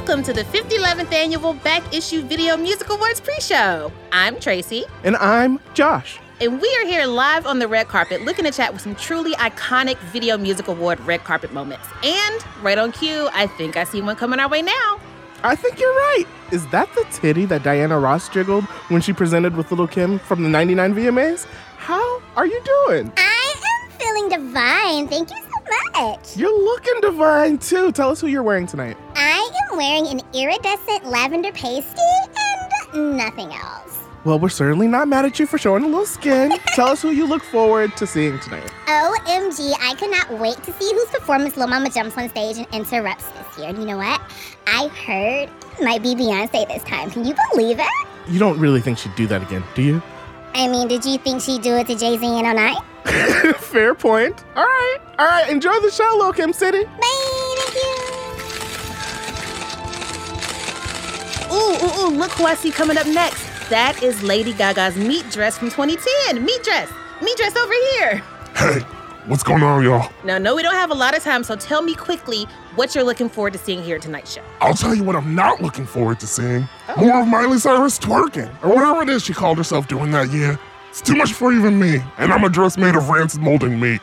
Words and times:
Welcome 0.00 0.22
to 0.22 0.32
the 0.32 0.44
5011th 0.44 1.12
annual 1.12 1.52
Back 1.52 1.94
Issue 1.94 2.22
Video 2.22 2.56
Music 2.56 2.88
Awards 2.88 3.20
pre-show. 3.20 3.92
I'm 4.12 4.40
Tracy. 4.40 4.86
And 5.04 5.14
I'm 5.16 5.60
Josh. 5.74 6.18
And 6.40 6.58
we 6.58 6.74
are 6.76 6.86
here 6.86 7.04
live 7.04 7.44
on 7.44 7.58
the 7.58 7.68
red 7.68 7.88
carpet 7.88 8.22
looking 8.22 8.46
to 8.46 8.50
chat 8.50 8.72
with 8.72 8.80
some 8.80 8.94
truly 8.94 9.32
iconic 9.32 9.98
Video 10.10 10.38
Music 10.38 10.68
Award 10.68 11.00
red 11.00 11.22
carpet 11.24 11.52
moments. 11.52 11.86
And 12.02 12.44
right 12.62 12.78
on 12.78 12.92
cue, 12.92 13.28
I 13.34 13.46
think 13.46 13.76
I 13.76 13.84
see 13.84 14.00
one 14.00 14.16
coming 14.16 14.40
our 14.40 14.48
way 14.48 14.62
now. 14.62 15.00
I 15.42 15.54
think 15.54 15.78
you're 15.78 15.92
right. 15.92 16.24
Is 16.50 16.66
that 16.68 16.90
the 16.94 17.04
titty 17.12 17.44
that 17.44 17.62
Diana 17.62 17.98
Ross 17.98 18.30
jiggled 18.30 18.64
when 18.88 19.02
she 19.02 19.12
presented 19.12 19.54
with 19.54 19.70
Little 19.70 19.86
Kim 19.86 20.18
from 20.18 20.42
the 20.42 20.48
99 20.48 20.94
VMAs? 20.94 21.46
How 21.76 22.22
are 22.36 22.46
you 22.46 22.60
doing? 22.86 23.12
I 23.18 23.54
am 23.84 23.90
feeling 23.98 24.28
divine. 24.30 25.08
Thank 25.08 25.30
you 25.30 25.36
so 25.42 25.49
much. 25.92 26.36
You're 26.36 26.64
looking 26.64 27.00
divine 27.00 27.58
too. 27.58 27.92
Tell 27.92 28.10
us 28.10 28.20
who 28.20 28.26
you're 28.26 28.42
wearing 28.42 28.66
tonight. 28.66 28.96
I 29.14 29.50
am 29.70 29.76
wearing 29.76 30.06
an 30.06 30.20
iridescent 30.34 31.04
lavender 31.04 31.52
pasty 31.52 32.00
and 32.94 33.16
nothing 33.16 33.52
else. 33.52 33.98
Well, 34.24 34.38
we're 34.38 34.50
certainly 34.50 34.86
not 34.86 35.08
mad 35.08 35.24
at 35.24 35.38
you 35.38 35.46
for 35.46 35.56
showing 35.56 35.82
a 35.82 35.86
little 35.86 36.04
skin. 36.04 36.52
Tell 36.74 36.88
us 36.88 37.00
who 37.00 37.10
you 37.10 37.26
look 37.26 37.42
forward 37.42 37.96
to 37.96 38.06
seeing 38.06 38.38
tonight. 38.40 38.70
OMG, 38.86 39.72
I 39.80 39.94
cannot 39.94 40.38
wait 40.38 40.62
to 40.64 40.72
see 40.74 40.92
whose 40.92 41.08
performance 41.08 41.56
Lil 41.56 41.68
Mama 41.68 41.88
jumps 41.88 42.18
on 42.18 42.28
stage 42.28 42.58
and 42.58 42.66
interrupts 42.72 43.26
this 43.30 43.58
year. 43.58 43.68
And 43.68 43.78
you 43.78 43.86
know 43.86 43.96
what? 43.96 44.20
I 44.66 44.88
heard 44.88 45.48
it 45.78 45.84
might 45.84 46.02
be 46.02 46.14
Beyonce 46.14 46.68
this 46.68 46.82
time. 46.84 47.10
Can 47.10 47.24
you 47.24 47.34
believe 47.50 47.78
it? 47.80 47.86
You 48.28 48.38
don't 48.38 48.58
really 48.58 48.82
think 48.82 48.98
she'd 48.98 49.14
do 49.14 49.26
that 49.28 49.42
again, 49.42 49.64
do 49.74 49.82
you? 49.82 50.02
I 50.54 50.68
mean, 50.68 50.88
did 50.88 51.04
you 51.04 51.18
think 51.18 51.40
she'd 51.42 51.62
do 51.62 51.76
it 51.76 51.86
to 51.86 51.94
Jay 51.96 52.16
Z 52.18 52.26
and 52.26 52.56
09? 52.56 52.74
Fair 53.54 53.94
point. 53.94 54.44
All 54.56 54.64
right. 54.64 54.98
All 55.18 55.26
right. 55.26 55.48
Enjoy 55.50 55.78
the 55.80 55.90
show, 55.90 56.16
Lil 56.18 56.32
Kim 56.32 56.52
City. 56.52 56.84
Bye, 56.84 57.54
thank 57.58 57.74
you. 57.74 57.90
Ooh, 61.52 61.76
ooh, 61.84 62.06
ooh, 62.06 62.10
look 62.16 62.30
who 62.32 62.44
I 62.46 62.54
see 62.54 62.70
coming 62.70 62.96
up 62.96 63.06
next. 63.06 63.44
That 63.70 64.02
is 64.02 64.22
Lady 64.22 64.52
Gaga's 64.52 64.96
meat 64.96 65.28
dress 65.30 65.58
from 65.58 65.70
2010. 65.70 66.44
Meat 66.44 66.62
dress. 66.62 66.90
Meat 67.22 67.36
dress 67.36 67.56
over 67.56 67.72
here. 67.92 68.22
Hey, 68.56 68.80
what's 69.26 69.42
going 69.42 69.62
on, 69.62 69.82
y'all? 69.82 70.10
Now, 70.24 70.38
no, 70.38 70.54
we 70.54 70.62
don't 70.62 70.74
have 70.74 70.90
a 70.90 70.94
lot 70.94 71.16
of 71.16 71.22
time, 71.22 71.44
so 71.44 71.56
tell 71.56 71.82
me 71.82 71.94
quickly 71.94 72.44
what 72.74 72.94
you're 72.94 73.04
looking 73.04 73.28
forward 73.28 73.52
to 73.52 73.58
seeing 73.58 73.82
here 73.82 73.98
tonight's 73.98 74.32
show. 74.32 74.42
I'll 74.60 74.74
tell 74.74 74.94
you 74.94 75.04
what 75.04 75.16
I'm 75.16 75.34
not 75.34 75.60
looking 75.60 75.86
forward 75.86 76.20
to 76.20 76.26
seeing. 76.26 76.68
More 76.96 77.20
of 77.20 77.28
Miley 77.28 77.58
Cyrus 77.58 77.98
twerking, 77.98 78.50
or 78.62 78.74
whatever 78.74 79.02
it 79.02 79.08
is 79.08 79.24
she 79.24 79.32
called 79.34 79.58
herself 79.58 79.88
doing 79.88 80.10
that 80.12 80.30
year. 80.30 80.58
It's 80.88 81.00
too 81.00 81.14
much 81.14 81.32
for 81.32 81.52
even 81.52 81.78
me, 81.78 82.00
and 82.18 82.32
I'm 82.32 82.44
a 82.44 82.48
dress 82.48 82.76
made 82.76 82.96
of 82.96 83.08
rancid 83.08 83.40
molding 83.40 83.78
meat. 83.78 84.00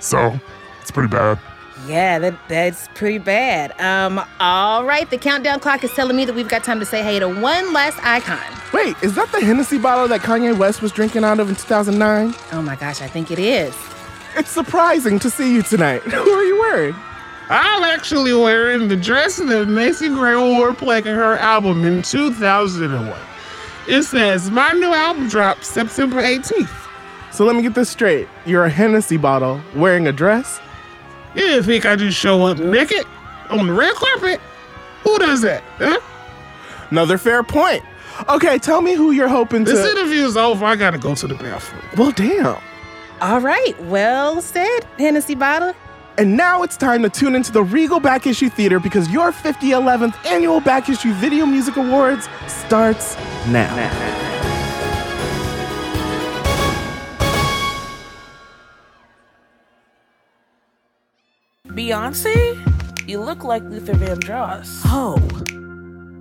So, 0.00 0.38
it's 0.80 0.90
pretty 0.90 1.08
bad. 1.08 1.38
Yeah, 1.86 2.20
that 2.20 2.38
that's 2.48 2.88
pretty 2.94 3.18
bad. 3.18 3.78
Um, 3.80 4.24
all 4.38 4.84
right, 4.84 5.08
the 5.10 5.18
countdown 5.18 5.58
clock 5.58 5.82
is 5.82 5.92
telling 5.92 6.16
me 6.16 6.24
that 6.24 6.34
we've 6.34 6.48
got 6.48 6.62
time 6.62 6.78
to 6.78 6.86
say 6.86 7.02
hey 7.02 7.18
to 7.18 7.26
one 7.28 7.72
last 7.72 7.98
icon. 8.04 8.38
Wait, 8.72 8.96
is 9.02 9.14
that 9.16 9.32
the 9.32 9.40
Hennessy 9.40 9.78
bottle 9.78 10.06
that 10.08 10.20
Kanye 10.20 10.56
West 10.56 10.80
was 10.80 10.92
drinking 10.92 11.24
out 11.24 11.40
of 11.40 11.48
in 11.48 11.56
2009? 11.56 12.34
Oh 12.52 12.62
my 12.62 12.76
gosh, 12.76 13.02
I 13.02 13.08
think 13.08 13.30
it 13.32 13.38
is. 13.40 13.74
It's 14.36 14.50
surprising 14.50 15.18
to 15.20 15.30
see 15.30 15.54
you 15.54 15.62
tonight. 15.62 16.02
Who 16.02 16.30
are 16.30 16.44
you 16.44 16.58
wearing? 16.60 16.94
I'm 17.48 17.82
actually 17.84 18.32
wearing 18.32 18.88
the 18.88 18.96
dress 18.96 19.36
that 19.36 19.66
Macy 19.68 20.08
Gray 20.08 20.36
wore 20.36 20.72
playing 20.72 21.04
her 21.04 21.36
album 21.36 21.84
in 21.84 22.02
2001. 22.02 23.18
It 23.88 24.02
says, 24.04 24.50
My 24.50 24.70
new 24.72 24.92
album 24.92 25.28
drops 25.28 25.66
September 25.68 26.22
18th. 26.22 26.70
So 27.32 27.44
let 27.44 27.56
me 27.56 27.62
get 27.62 27.74
this 27.74 27.90
straight. 27.90 28.28
You're 28.46 28.64
a 28.64 28.70
Hennessy 28.70 29.16
bottle 29.16 29.60
wearing 29.74 30.06
a 30.06 30.12
dress? 30.12 30.60
You 31.34 31.62
think 31.62 31.84
I 31.86 31.96
just 31.96 32.16
show 32.16 32.42
up 32.42 32.58
naked 32.58 33.04
on 33.50 33.66
the 33.66 33.72
red 33.72 33.94
carpet? 33.94 34.40
Who 35.02 35.18
does 35.18 35.40
that? 35.42 35.62
Huh? 35.78 35.98
Another 36.90 37.18
fair 37.18 37.42
point. 37.42 37.82
Okay, 38.28 38.58
tell 38.58 38.82
me 38.82 38.94
who 38.94 39.10
you're 39.12 39.28
hoping 39.28 39.64
to. 39.64 39.72
This 39.72 39.90
interview's 39.90 40.36
over. 40.36 40.64
I 40.64 40.76
gotta 40.76 40.98
go 40.98 41.14
to 41.14 41.26
the 41.26 41.34
bathroom. 41.34 41.82
well, 41.96 42.12
damn. 42.12 42.60
All 43.22 43.40
right, 43.40 43.80
well 43.82 44.42
said, 44.42 44.80
Hennessy 44.98 45.36
bottle. 45.36 45.74
And 46.18 46.36
now 46.36 46.64
it's 46.64 46.76
time 46.76 47.02
to 47.02 47.08
tune 47.08 47.36
into 47.36 47.52
the 47.52 47.62
Regal 47.62 48.00
Back 48.00 48.26
Issue 48.26 48.48
Theater 48.48 48.80
because 48.80 49.08
your 49.10 49.30
5011th 49.30 50.26
annual 50.26 50.60
Back 50.60 50.88
Issue 50.88 51.12
Video 51.12 51.46
Music 51.46 51.76
Awards 51.76 52.28
starts 52.48 53.16
now. 53.46 53.72
Beyonce, 61.68 63.08
you 63.08 63.20
look 63.20 63.44
like 63.44 63.62
Luther 63.62 63.94
Vandross. 63.94 64.82
Oh, 64.86 65.16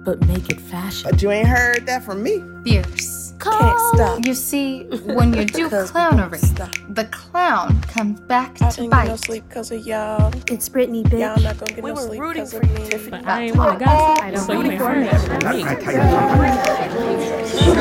but 0.03 0.25
make 0.27 0.49
it 0.49 0.59
fashion. 0.61 1.09
But 1.11 1.21
you 1.21 1.31
ain't 1.31 1.47
heard 1.47 1.85
that 1.87 2.03
from 2.03 2.21
me. 2.23 2.43
fierce. 2.63 3.33
Can't 3.39 3.79
stop. 3.95 4.25
You 4.25 4.33
see, 4.35 4.83
when 5.05 5.33
you 5.33 5.45
do 5.45 5.69
Cause 5.69 5.91
we 5.93 5.99
clownery, 5.99 6.95
the 6.95 7.05
clown 7.05 7.81
comes 7.83 8.19
back 8.21 8.61
I 8.61 8.69
to 8.71 8.75
didn't 8.81 8.91
get 8.91 9.05
no 9.05 9.11
bite. 9.13 9.19
sleep 9.19 9.43
because 9.49 9.71
of 9.71 9.85
y'all. 9.85 10.31
It's 10.47 10.69
Brittany, 10.69 10.99
Y'all 11.15 11.35
bitch. 11.37 11.43
not 11.43 11.57
gonna 11.57 11.73
get 11.73 11.83
We 11.83 11.89
no 11.91 11.95
were 11.95 12.01
sleep 12.01 12.21
rooting 12.21 12.43
because 12.45 12.53
for 12.53 12.61
of 12.61 12.69
you, 12.71 12.75
me. 12.75 12.89
Tiffany. 12.89 13.25
I 13.25 13.41
ain't 13.43 13.55
want 13.57 13.79
to 13.79 13.85
gossip. 13.85 14.23
I 14.23 14.31
don't 14.31 14.45
so 14.45 14.53
you 14.53 14.71
heard 14.77 15.05
that 15.07 15.21
from 15.21 15.39
me. 15.51 15.63
Who 17.65 17.73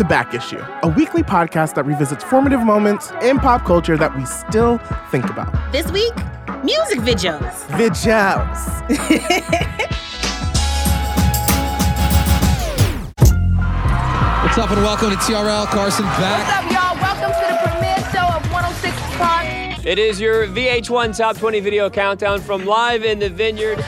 to 0.00 0.04
Back 0.06 0.32
Issue, 0.32 0.64
a 0.82 0.88
weekly 0.88 1.22
podcast 1.22 1.74
that 1.74 1.84
revisits 1.84 2.24
formative 2.24 2.64
moments 2.64 3.10
in 3.20 3.38
pop 3.38 3.66
culture 3.66 3.98
that 3.98 4.16
we 4.16 4.24
still 4.24 4.78
think 5.10 5.28
about. 5.28 5.52
This 5.72 5.92
week, 5.92 6.14
music 6.64 7.00
videos. 7.00 7.52
Videos. 7.68 8.80
What's 14.42 14.56
up 14.56 14.70
and 14.70 14.80
welcome 14.80 15.10
to 15.10 15.16
TRL 15.16 15.66
Carson 15.66 16.06
back. 16.06 16.48
What's 16.48 16.56
up, 16.56 16.64
y'all? 16.72 16.96
Welcome 17.02 17.32
to 17.38 17.46
the 17.52 17.58
premiere 17.68 18.00
show 18.10 18.26
of 18.34 18.42
106 18.50 18.96
Park. 19.18 19.44
It 19.84 19.98
is 19.98 20.18
your 20.18 20.46
VH1 20.46 21.14
Top 21.14 21.36
20 21.36 21.60
Video 21.60 21.90
Countdown 21.90 22.40
from 22.40 22.64
Live 22.64 23.04
in 23.04 23.18
the 23.18 23.28
Vineyard. 23.28 23.84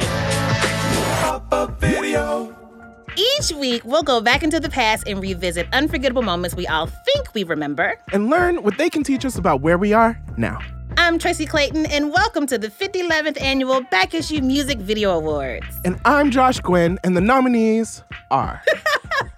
Each 3.16 3.52
week, 3.52 3.84
we'll 3.84 4.02
go 4.02 4.20
back 4.20 4.42
into 4.42 4.58
the 4.58 4.70
past 4.70 5.06
and 5.06 5.20
revisit 5.20 5.66
unforgettable 5.72 6.22
moments 6.22 6.54
we 6.56 6.66
all 6.66 6.86
think 6.86 7.34
we 7.34 7.44
remember. 7.44 7.98
and 8.12 8.30
learn 8.30 8.62
what 8.62 8.78
they 8.78 8.88
can 8.88 9.02
teach 9.02 9.24
us 9.24 9.36
about 9.36 9.60
where 9.60 9.76
we 9.76 9.92
are 9.92 10.18
now. 10.38 10.58
I'm 10.96 11.18
Tracy 11.18 11.44
Clayton, 11.46 11.86
and 11.86 12.10
welcome 12.10 12.46
to 12.46 12.58
the 12.58 12.68
5011th 12.68 13.40
annual 13.40 13.82
Back 13.90 14.14
Issue 14.14 14.40
Music 14.40 14.78
Video 14.78 15.10
Awards. 15.10 15.66
And 15.84 16.00
I'm 16.04 16.30
Josh 16.30 16.60
Gwynn, 16.60 16.98
and 17.04 17.14
the 17.16 17.20
nominees 17.20 18.02
are. 18.30 18.62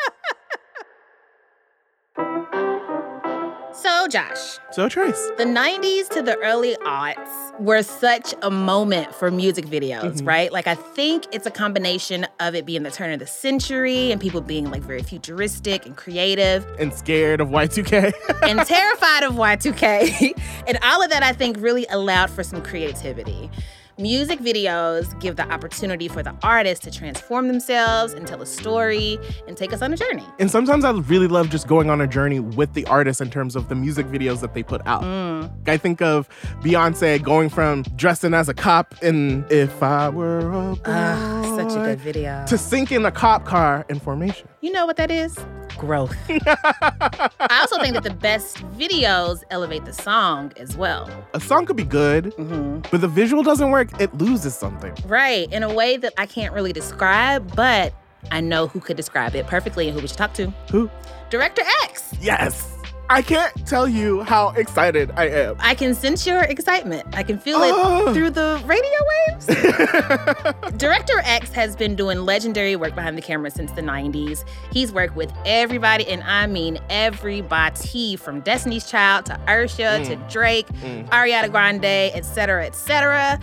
So, 3.84 4.08
Josh, 4.08 4.58
so, 4.70 4.88
Trace. 4.88 5.30
the 5.36 5.44
90s 5.44 6.08
to 6.08 6.22
the 6.22 6.38
early 6.38 6.74
aughts 6.86 7.60
were 7.60 7.82
such 7.82 8.32
a 8.40 8.50
moment 8.50 9.14
for 9.14 9.30
music 9.30 9.66
videos, 9.66 10.14
mm-hmm. 10.14 10.26
right? 10.26 10.50
Like, 10.50 10.66
I 10.66 10.74
think 10.74 11.26
it's 11.32 11.44
a 11.44 11.50
combination 11.50 12.26
of 12.40 12.54
it 12.54 12.64
being 12.64 12.82
the 12.82 12.90
turn 12.90 13.12
of 13.12 13.18
the 13.18 13.26
century 13.26 14.10
and 14.10 14.18
people 14.18 14.40
being 14.40 14.70
like 14.70 14.80
very 14.80 15.02
futuristic 15.02 15.84
and 15.84 15.94
creative 15.98 16.66
And 16.78 16.94
scared 16.94 17.42
of 17.42 17.48
Y2K. 17.48 18.14
and 18.48 18.66
terrified 18.66 19.22
of 19.22 19.34
Y2K. 19.34 20.32
and 20.66 20.78
all 20.82 21.02
of 21.02 21.10
that, 21.10 21.22
I 21.22 21.34
think, 21.34 21.58
really 21.60 21.84
allowed 21.90 22.30
for 22.30 22.42
some 22.42 22.62
creativity. 22.62 23.50
Music 23.98 24.40
videos 24.40 25.18
give 25.20 25.36
the 25.36 25.48
opportunity 25.52 26.08
for 26.08 26.20
the 26.20 26.34
artist 26.42 26.82
to 26.82 26.90
transform 26.90 27.46
themselves 27.46 28.12
and 28.12 28.26
tell 28.26 28.42
a 28.42 28.46
story 28.46 29.20
and 29.46 29.56
take 29.56 29.72
us 29.72 29.82
on 29.82 29.92
a 29.92 29.96
journey. 29.96 30.24
and 30.40 30.50
sometimes 30.50 30.84
I 30.84 30.90
really 30.90 31.28
love 31.28 31.48
just 31.48 31.68
going 31.68 31.88
on 31.90 32.00
a 32.00 32.06
journey 32.08 32.40
with 32.40 32.72
the 32.74 32.84
artist 32.86 33.20
in 33.20 33.30
terms 33.30 33.54
of 33.54 33.68
the 33.68 33.76
music 33.76 34.06
videos 34.06 34.40
that 34.40 34.52
they 34.52 34.64
put 34.64 34.84
out. 34.84 35.04
I 35.68 35.76
think 35.76 36.02
of 36.02 36.28
Beyonce 36.60 37.22
going 37.22 37.48
from 37.48 37.82
dressing 37.94 38.34
as 38.34 38.48
a 38.48 38.54
cop 38.54 38.96
in 39.00 39.44
If 39.48 39.80
I 39.80 40.08
Were 40.08 40.40
a 40.40 40.74
Boy 40.74 40.80
Ah, 40.86 41.54
such 41.56 41.76
a 41.78 41.84
good 41.84 42.00
video. 42.00 42.44
to 42.48 42.58
sinking 42.58 43.04
a 43.04 43.12
cop 43.12 43.44
car 43.44 43.86
in 43.88 44.00
formation. 44.00 44.48
You 44.60 44.72
know 44.72 44.86
what 44.86 44.96
that 44.96 45.12
is? 45.12 45.38
Growth. 45.76 46.14
I 46.28 47.58
also 47.60 47.80
think 47.80 47.94
that 47.94 48.02
the 48.04 48.14
best 48.14 48.58
videos 48.78 49.42
elevate 49.50 49.84
the 49.84 49.92
song 49.92 50.52
as 50.56 50.76
well. 50.76 51.08
A 51.34 51.40
song 51.40 51.66
could 51.66 51.76
be 51.76 51.84
good, 51.84 52.32
hmm 52.34 52.80
but 52.90 53.00
the 53.00 53.08
visual 53.08 53.42
doesn't 53.42 53.70
work, 53.70 53.88
it 54.00 54.14
loses 54.16 54.54
something. 54.54 54.94
Right, 55.06 55.50
in 55.52 55.62
a 55.62 55.72
way 55.72 55.96
that 55.96 56.12
I 56.18 56.26
can't 56.26 56.52
really 56.54 56.72
describe, 56.72 57.54
but 57.56 57.94
I 58.30 58.40
know 58.40 58.66
who 58.66 58.80
could 58.80 58.96
describe 58.96 59.34
it 59.34 59.46
perfectly 59.46 59.88
and 59.88 59.94
who 59.94 60.00
we 60.02 60.08
should 60.08 60.18
talk 60.18 60.34
to. 60.34 60.46
Who? 60.70 60.90
Director 61.30 61.62
X. 61.84 62.12
Yes. 62.20 62.73
I 63.10 63.20
can't 63.20 63.54
tell 63.66 63.86
you 63.86 64.22
how 64.22 64.48
excited 64.50 65.10
I 65.14 65.28
am. 65.28 65.56
I 65.58 65.74
can 65.74 65.94
sense 65.94 66.26
your 66.26 66.40
excitement. 66.40 67.06
I 67.12 67.22
can 67.22 67.38
feel 67.38 67.58
Oh. 67.60 68.08
it 68.08 68.14
through 68.14 68.30
the 68.30 68.62
radio 68.64 68.90
waves. 69.12 69.46
Director 70.78 71.20
X 71.24 71.52
has 71.52 71.76
been 71.76 71.96
doing 71.96 72.20
legendary 72.20 72.76
work 72.76 72.94
behind 72.94 73.18
the 73.18 73.22
camera 73.22 73.50
since 73.50 73.72
the 73.72 73.82
90s. 73.82 74.44
He's 74.72 74.90
worked 74.92 75.16
with 75.16 75.32
everybody, 75.44 76.08
and 76.08 76.22
I 76.24 76.46
mean 76.46 76.78
everybody 76.88 78.16
from 78.16 78.40
Destiny's 78.40 78.88
Child 78.90 79.26
to 79.26 79.38
Usher 79.48 80.02
to 80.04 80.16
Mm. 80.16 80.30
Drake, 80.30 80.66
Mm. 80.82 81.08
Ariana 81.10 81.50
Grande, 81.50 81.84
etc., 82.14 82.64
etc. 82.66 83.38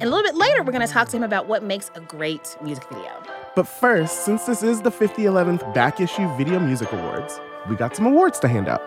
And 0.00 0.02
a 0.02 0.06
little 0.06 0.24
bit 0.24 0.34
later, 0.34 0.62
we're 0.64 0.72
going 0.72 0.86
to 0.86 0.92
talk 0.92 1.08
to 1.10 1.16
him 1.16 1.22
about 1.22 1.46
what 1.46 1.62
makes 1.62 1.88
a 1.94 2.00
great 2.00 2.56
music 2.60 2.84
video. 2.88 3.12
But 3.54 3.68
first, 3.68 4.24
since 4.24 4.44
this 4.44 4.64
is 4.64 4.82
the 4.82 4.90
5011th 4.90 5.72
Back 5.72 6.00
Issue 6.00 6.28
Video 6.36 6.58
Music 6.58 6.90
Awards, 6.92 7.38
we 7.68 7.76
got 7.76 7.94
some 7.96 8.04
awards 8.06 8.38
to 8.40 8.48
hand 8.48 8.68
out. 8.68 8.82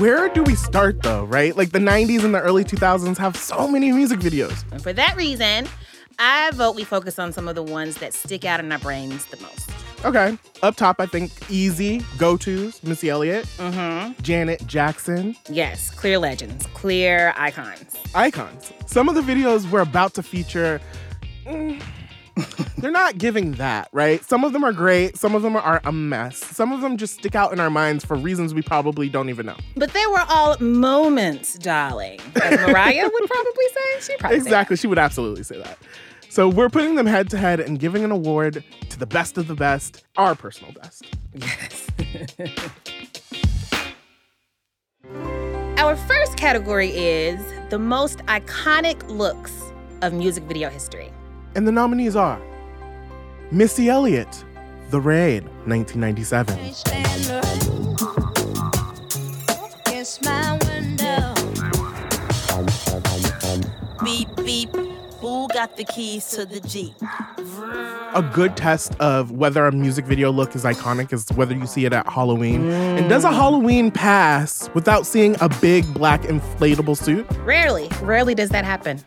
Where 0.00 0.28
do 0.30 0.42
we 0.42 0.54
start 0.54 1.02
though, 1.02 1.24
right? 1.24 1.54
Like 1.54 1.72
the 1.72 1.78
90s 1.78 2.24
and 2.24 2.34
the 2.34 2.40
early 2.40 2.64
2000s 2.64 3.18
have 3.18 3.36
so 3.36 3.68
many 3.68 3.92
music 3.92 4.20
videos. 4.20 4.64
And 4.72 4.82
for 4.82 4.92
that 4.94 5.14
reason, 5.16 5.68
I 6.18 6.50
vote 6.54 6.74
we 6.74 6.84
focus 6.84 7.18
on 7.18 7.32
some 7.32 7.48
of 7.48 7.54
the 7.54 7.62
ones 7.62 7.96
that 7.96 8.14
stick 8.14 8.44
out 8.46 8.60
in 8.60 8.72
our 8.72 8.78
brains 8.78 9.26
the 9.26 9.36
most. 9.42 9.70
Okay. 10.04 10.38
Up 10.62 10.76
top, 10.76 11.00
I 11.00 11.06
think 11.06 11.30
easy 11.50 12.02
go 12.16 12.36
tos 12.38 12.82
Missy 12.82 13.10
Elliott, 13.10 13.44
Mm-hmm. 13.58 14.12
Janet 14.22 14.66
Jackson, 14.66 15.36
Yes, 15.50 15.90
clear 15.90 16.18
legends, 16.18 16.66
clear 16.72 17.34
icons. 17.36 17.94
icons. 18.14 18.72
Some 18.86 19.08
of 19.10 19.14
the 19.14 19.20
videos 19.20 19.70
we're 19.70 19.80
about 19.82 20.14
to 20.14 20.22
feature, 20.22 20.80
mm, 21.44 21.82
they're 22.78 22.90
not 22.90 23.18
giving 23.18 23.52
that, 23.52 23.88
right? 23.92 24.24
Some 24.24 24.44
of 24.44 24.52
them 24.52 24.64
are 24.64 24.72
great, 24.72 25.16
some 25.16 25.34
of 25.34 25.42
them 25.42 25.56
are 25.56 25.80
a 25.84 25.92
mess. 25.92 26.38
Some 26.38 26.72
of 26.72 26.80
them 26.80 26.96
just 26.96 27.14
stick 27.14 27.34
out 27.34 27.52
in 27.52 27.60
our 27.60 27.70
minds 27.70 28.04
for 28.04 28.16
reasons 28.16 28.54
we 28.54 28.62
probably 28.62 29.08
don't 29.08 29.28
even 29.28 29.46
know. 29.46 29.56
But 29.76 29.92
they 29.92 30.06
were 30.06 30.24
all 30.28 30.56
moments, 30.58 31.54
darling. 31.58 32.20
As 32.42 32.60
Mariah 32.66 33.08
would 33.12 33.30
probably 33.30 33.64
say. 33.74 34.00
She 34.00 34.16
probably 34.16 34.38
say 34.38 34.44
Exactly, 34.44 34.76
she 34.76 34.86
would 34.86 34.98
absolutely 34.98 35.42
say 35.42 35.58
that. 35.58 35.78
So 36.28 36.48
we're 36.48 36.68
putting 36.68 36.94
them 36.94 37.06
head 37.06 37.28
to 37.30 37.38
head 37.38 37.58
and 37.60 37.78
giving 37.78 38.04
an 38.04 38.12
award 38.12 38.62
to 38.88 38.98
the 38.98 39.06
best 39.06 39.36
of 39.36 39.48
the 39.48 39.54
best, 39.54 40.04
our 40.16 40.34
personal 40.34 40.72
best. 40.72 41.04
Yes. 41.34 41.86
Our 45.78 45.96
first 45.96 46.36
category 46.36 46.90
is 46.90 47.40
the 47.70 47.78
most 47.78 48.18
iconic 48.26 49.08
looks 49.08 49.72
of 50.02 50.12
music 50.12 50.44
video 50.44 50.68
history. 50.68 51.10
And 51.54 51.66
the 51.66 51.72
nominees 51.72 52.14
are 52.14 52.40
Missy 53.50 53.88
Elliott, 53.88 54.44
The 54.90 55.00
Rain, 55.00 55.44
1997. 55.66 56.58
It's 59.86 60.22
my 60.22 60.58
window. 60.66 61.34
Beep, 64.04 64.28
beep. 64.36 64.70
Who 65.20 65.48
got 65.48 65.76
the 65.76 65.84
keys 65.84 66.30
to 66.30 66.46
the 66.46 66.60
Jeep? 66.60 66.94
a 68.14 68.22
good 68.34 68.56
test 68.56 68.94
of 68.98 69.30
whether 69.30 69.66
a 69.66 69.72
music 69.72 70.04
video 70.04 70.32
look 70.32 70.56
is 70.56 70.64
iconic 70.64 71.12
is 71.12 71.26
whether 71.36 71.54
you 71.54 71.66
see 71.66 71.84
it 71.84 71.92
at 71.92 72.08
Halloween. 72.08 72.68
And 72.68 73.08
does 73.08 73.24
a 73.24 73.32
Halloween 73.32 73.90
pass 73.90 74.68
without 74.74 75.06
seeing 75.06 75.36
a 75.40 75.48
big 75.60 75.92
black 75.94 76.22
inflatable 76.22 76.96
suit? 76.96 77.26
Rarely, 77.44 77.88
rarely 78.02 78.34
does 78.34 78.50
that 78.50 78.64
happen. 78.64 79.00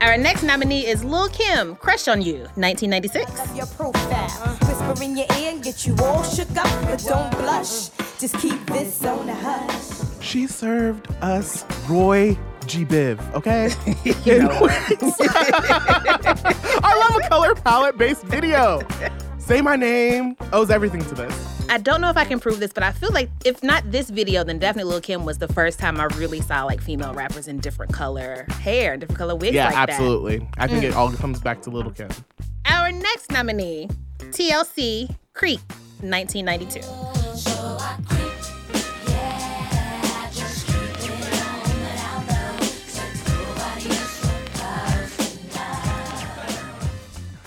Our 0.00 0.18
next 0.18 0.42
nominee 0.42 0.86
is 0.86 1.02
Lil 1.04 1.28
Kim, 1.28 1.76
Crush 1.76 2.08
on 2.08 2.20
You, 2.20 2.40
1996. 2.56 3.56
Your 3.56 3.66
profile. 3.66 4.28
Whisper 4.68 5.02
in 5.02 5.16
your 5.16 5.26
ear 5.38 5.52
and 5.52 5.62
get 5.62 5.86
you 5.86 5.96
all 6.02 6.22
shook 6.22 6.50
up, 6.56 6.66
but 6.84 7.02
don't 7.06 7.30
blush. 7.38 7.88
Just 8.18 8.36
keep 8.38 8.64
this 8.66 9.04
on 9.04 9.26
the 9.26 9.34
hush. 9.34 10.22
She 10.22 10.46
served 10.46 11.08
us 11.22 11.64
Roy 11.88 12.36
G. 12.66 12.84
Biv, 12.84 13.18
okay? 13.34 13.70
You 14.24 14.40
know 14.40 14.68
I 16.82 17.08
love 17.08 17.20
a 17.24 17.28
color 17.28 17.54
palette 17.54 17.96
based 17.96 18.22
video. 18.24 18.80
Say 19.46 19.60
My 19.60 19.76
Name 19.76 20.36
owes 20.54 20.70
everything 20.70 21.04
to 21.04 21.14
this. 21.14 21.66
I 21.68 21.76
don't 21.78 22.00
know 22.00 22.08
if 22.08 22.16
I 22.16 22.24
can 22.24 22.40
prove 22.40 22.60
this, 22.60 22.72
but 22.72 22.82
I 22.82 22.92
feel 22.92 23.10
like 23.12 23.28
if 23.44 23.62
not 23.62 23.90
this 23.90 24.08
video, 24.08 24.42
then 24.42 24.58
definitely 24.58 24.90
Lil 24.90 25.00
Kim 25.02 25.24
was 25.26 25.36
the 25.38 25.48
first 25.48 25.78
time 25.78 26.00
I 26.00 26.04
really 26.16 26.40
saw 26.40 26.64
like 26.64 26.80
female 26.80 27.12
rappers 27.12 27.46
in 27.46 27.58
different 27.58 27.92
color 27.92 28.46
hair, 28.60 28.96
different 28.96 29.18
color 29.18 29.36
wigs 29.36 29.54
yeah, 29.54 29.66
like 29.66 29.74
that. 29.74 29.90
absolutely. 29.90 30.48
I 30.56 30.66
think 30.66 30.82
Mm. 30.82 30.88
it 30.88 30.94
all 30.94 31.12
comes 31.12 31.40
back 31.40 31.60
to 31.62 31.70
Little 31.70 31.92
Kim. 31.92 32.08
Our 32.66 32.90
next 32.90 33.30
nominee, 33.32 33.88
TLC 34.18 35.14
Creep, 35.34 35.60
1992. 36.00 37.23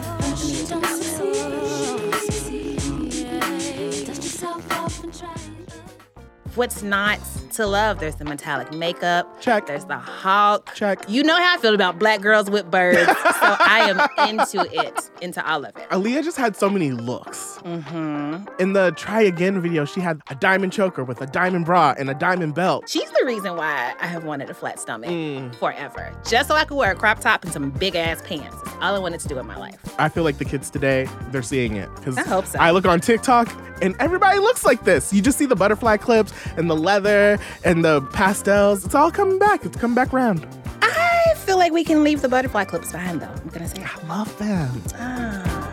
What's 6.54 6.82
not 6.82 7.19
to 7.52 7.66
love? 7.66 7.99
There's 7.99 8.16
the 8.16 8.26
metallic 8.26 8.72
makeup. 8.75 9.40
Check. 9.40 9.66
There's 9.66 9.87
the 9.87 9.96
Hawk. 9.96 10.75
Check. 10.75 11.04
You 11.08 11.22
know 11.22 11.37
how 11.37 11.54
I 11.54 11.58
feel 11.58 11.75
about 11.75 11.99
black 11.99 12.20
girls 12.20 12.50
with 12.50 12.70
birds. 12.70 13.06
so 13.06 13.14
I 13.14 13.87
am 14.19 14.28
into 14.28 14.60
it, 14.70 15.10
into 15.22 15.44
all 15.50 15.64
of 15.64 15.75
it. 15.76 15.88
Aaliyah 15.90 16.22
just 16.22 16.37
had 16.37 16.54
so 16.54 16.69
many 16.69 16.93
looks. 16.93 17.58
Mm-hmm. 17.64 18.44
In 18.60 18.75
the 18.75 18.93
Try 18.96 19.22
Again 19.22 19.62
video, 19.62 19.87
she 19.87 20.00
had 20.00 20.20
a 20.28 20.34
diamond 20.34 20.72
choker 20.75 21.04
with 21.04 21.22
a 21.22 21.26
diamond 21.26 21.64
bra 21.64 21.94
and 21.99 22.10
a 22.10 22.14
diamond 22.14 22.55
belt. 22.55 22.87
She's 22.88 23.10
the 23.10 23.25
reason 23.25 23.56
why 23.56 23.94
I 23.98 24.06
have 24.06 24.24
wanted 24.24 24.50
a 24.50 24.55
flat 24.55 24.79
stomach 24.79 25.08
Mm. 25.10 25.55
forever. 25.56 26.12
Just 26.29 26.48
so 26.48 26.55
I 26.55 26.65
could 26.65 26.76
wear 26.76 26.93
a 26.93 26.94
crop 26.94 27.20
top 27.20 27.44
and 27.44 27.53
some 27.53 27.70
big 27.70 27.96
ass 27.96 28.20
pants. 28.26 28.56
All 28.82 28.96
I 28.96 28.98
wanted 28.98 29.20
to 29.20 29.29
do 29.29 29.39
in 29.39 29.46
my 29.46 29.56
life. 29.56 29.79
I 29.96 30.08
feel 30.08 30.24
like 30.24 30.39
the 30.39 30.44
kids 30.44 30.69
today, 30.69 31.08
they're 31.31 31.41
seeing 31.41 31.77
it. 31.77 31.89
Because 31.94 32.19
I 32.19 32.22
hope 32.22 32.46
so. 32.46 32.58
I 32.58 32.72
look 32.72 32.84
on 32.84 32.98
TikTok 32.98 33.48
and 33.81 33.94
everybody 34.01 34.41
looks 34.41 34.65
like 34.65 34.82
this. 34.84 35.12
You 35.12 35.22
just 35.22 35.39
see 35.39 35.46
the 35.46 35.55
butterfly 35.55 35.98
clips 35.98 36.32
and 36.56 36.69
the 36.69 36.74
leather 36.74 37.39
and 37.65 37.84
the 37.84 38.03
pastels. 38.12 38.84
It's 38.84 38.96
all 38.96 39.12
coming 39.12 39.39
back. 39.39 39.65
It's 39.65 39.77
coming 39.77 39.94
back 39.94 40.12
round. 40.12 40.44
I 40.82 41.34
feel 41.36 41.58
like 41.58 41.72
we 41.72 41.84
can 41.84 42.03
leave 42.03 42.22
the 42.22 42.29
butterfly 42.29 42.65
clips 42.65 42.91
behind 42.91 43.20
though. 43.20 43.27
I'm 43.29 43.48
gonna 43.51 43.69
say. 43.69 43.84
I 43.84 44.06
love 44.08 44.36
them. 44.39 44.82
Ah. 44.96 45.72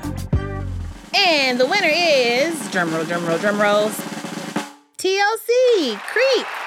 And 1.15 1.59
the 1.59 1.65
winner 1.65 1.89
is 1.91 2.53
drumroll, 2.69 3.05
drumroll, 3.05 3.39
drumrolls. 3.39 3.95
TLC 4.97 5.97
Creep. 5.97 6.58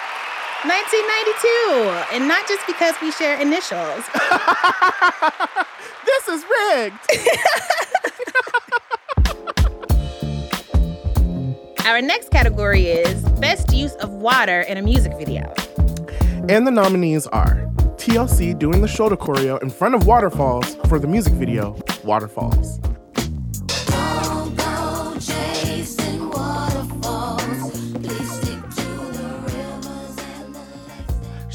1992. 0.64 2.14
And 2.16 2.28
not 2.28 2.46
just 2.48 2.66
because 2.66 2.94
we 3.02 3.10
share 3.12 3.40
initials. 3.40 4.04
This 6.04 6.28
is 6.28 6.44
rigged. 6.70 6.98
Our 11.86 12.00
next 12.00 12.30
category 12.30 12.86
is 12.86 13.22
best 13.40 13.72
use 13.72 13.94
of 13.94 14.10
water 14.10 14.60
in 14.62 14.76
a 14.78 14.82
music 14.82 15.16
video. 15.18 15.52
and 16.48 16.66
the 16.66 16.70
nominees 16.70 17.26
are 17.28 17.66
TLC 17.96 18.56
doing 18.58 18.82
the 18.82 18.88
shoulder 18.88 19.16
choreo 19.16 19.62
in 19.62 19.70
front 19.70 19.94
of 19.94 20.06
waterfalls 20.06 20.74
for 20.88 20.98
the 20.98 21.06
music 21.06 21.32
video 21.34 21.76
Waterfalls. 22.04 22.80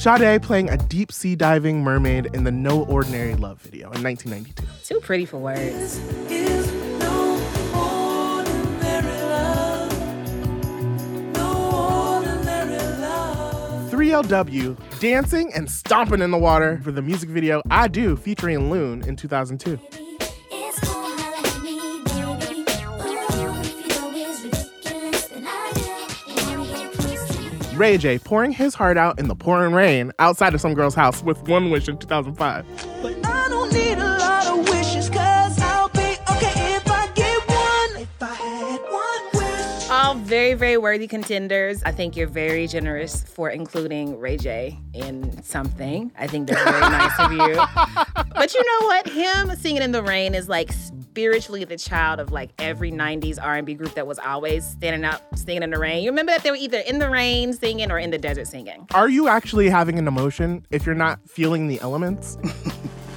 Sade 0.07 0.41
playing 0.41 0.69
a 0.69 0.77
deep 0.77 1.11
sea 1.11 1.35
diving 1.35 1.83
mermaid 1.83 2.27
in 2.33 2.45
the 2.45 2.51
No 2.51 2.85
Ordinary 2.85 3.35
Love 3.35 3.59
video 3.59 3.91
in 3.91 4.01
1992. 4.01 4.65
Too 4.85 5.01
pretty 5.01 5.25
for 5.25 5.37
words. 5.37 5.99
3LW 13.91 14.99
dancing 15.01 15.51
and 15.53 15.69
stomping 15.69 16.21
in 16.21 16.31
the 16.31 16.37
water 16.37 16.79
for 16.85 16.93
the 16.93 17.01
music 17.01 17.29
video 17.29 17.61
I 17.69 17.89
Do 17.89 18.15
featuring 18.15 18.71
Loon 18.71 19.03
in 19.03 19.17
2002. 19.17 20.06
Ray 27.77 27.97
J 27.99 28.17
pouring 28.17 28.51
his 28.51 28.73
heart 28.73 28.97
out 28.97 29.19
in 29.19 29.27
the 29.27 29.35
pouring 29.35 29.71
rain 29.73 30.11
outside 30.17 30.55
of 30.55 30.61
some 30.61 30.73
girl's 30.73 30.95
house 30.95 31.21
with 31.21 31.47
One 31.47 31.69
Wish 31.69 31.87
in 31.87 31.97
2005. 31.97 32.65
I 33.23 34.46
very, 40.27 40.55
very 40.55 40.75
worthy 40.75 41.07
contenders. 41.07 41.81
I 41.83 41.93
think 41.93 42.17
you're 42.17 42.27
very 42.27 42.67
generous 42.67 43.23
for 43.23 43.49
including 43.49 44.19
Ray 44.19 44.35
J 44.35 44.77
in 44.93 45.41
something. 45.41 46.11
I 46.19 46.27
think 46.27 46.49
that's 46.49 46.61
very 46.61 46.81
nice 46.81 47.17
of 47.17 47.31
you. 47.31 47.55
But 48.35 48.53
you 48.53 48.61
know 48.61 48.87
what? 48.87 49.07
Him 49.07 49.55
singing 49.55 49.81
in 49.81 49.93
the 49.93 50.03
rain 50.03 50.35
is 50.35 50.49
like 50.49 50.73
spiritually 50.73 51.63
the 51.63 51.77
child 51.77 52.19
of 52.19 52.33
like 52.33 52.49
every 52.59 52.91
90s 52.91 53.39
R&B 53.41 53.75
group 53.75 53.93
that 53.93 54.05
was 54.05 54.19
always 54.19 54.65
standing 54.65 55.05
up 55.05 55.21
singing 55.37 55.63
in 55.63 55.69
the 55.69 55.79
rain. 55.79 56.03
You 56.03 56.09
remember 56.09 56.33
that 56.33 56.43
they 56.43 56.51
were 56.51 56.57
either 56.57 56.79
in 56.79 56.99
the 56.99 57.09
rain 57.09 57.53
singing 57.53 57.89
or 57.89 57.97
in 57.97 58.11
the 58.11 58.17
desert 58.17 58.47
singing. 58.47 58.85
Are 58.93 59.07
you 59.07 59.29
actually 59.29 59.69
having 59.69 59.97
an 59.97 60.09
emotion 60.09 60.65
if 60.71 60.85
you're 60.85 60.93
not 60.93 61.21
feeling 61.29 61.69
the 61.69 61.79
elements? 61.79 62.37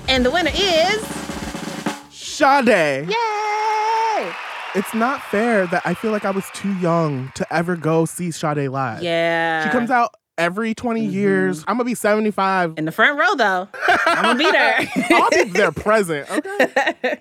And 0.09 0.25
the 0.25 0.31
winner 0.31 0.53
is 0.55 1.05
Sade. 2.11 3.09
Yay! 3.09 4.33
It's 4.75 4.95
not 4.95 5.21
fair 5.21 5.67
that 5.67 5.83
I 5.85 5.95
feel 5.95 6.13
like 6.13 6.25
I 6.25 6.31
was 6.31 6.45
too 6.55 6.73
young 6.75 7.33
to 7.35 7.53
ever 7.53 7.75
go 7.75 8.05
see 8.05 8.31
Sade 8.31 8.71
live. 8.71 9.03
Yeah. 9.03 9.65
She 9.65 9.71
comes 9.71 9.91
out 9.91 10.15
every 10.39 10.75
20 10.75 11.03
mm-hmm. 11.03 11.11
years. 11.13 11.65
I'm 11.67 11.75
gonna 11.75 11.85
be 11.85 11.95
75. 11.95 12.75
in 12.77 12.85
the 12.85 12.93
front 12.93 13.19
row 13.19 13.35
though. 13.35 13.69
I'm 14.07 14.23
gonna 14.23 14.39
be 14.39 14.51
there. 14.51 14.89
I'll 15.11 15.31
be 15.31 15.51
there 15.51 15.73
present. 15.73 16.31
Okay. 16.31 17.21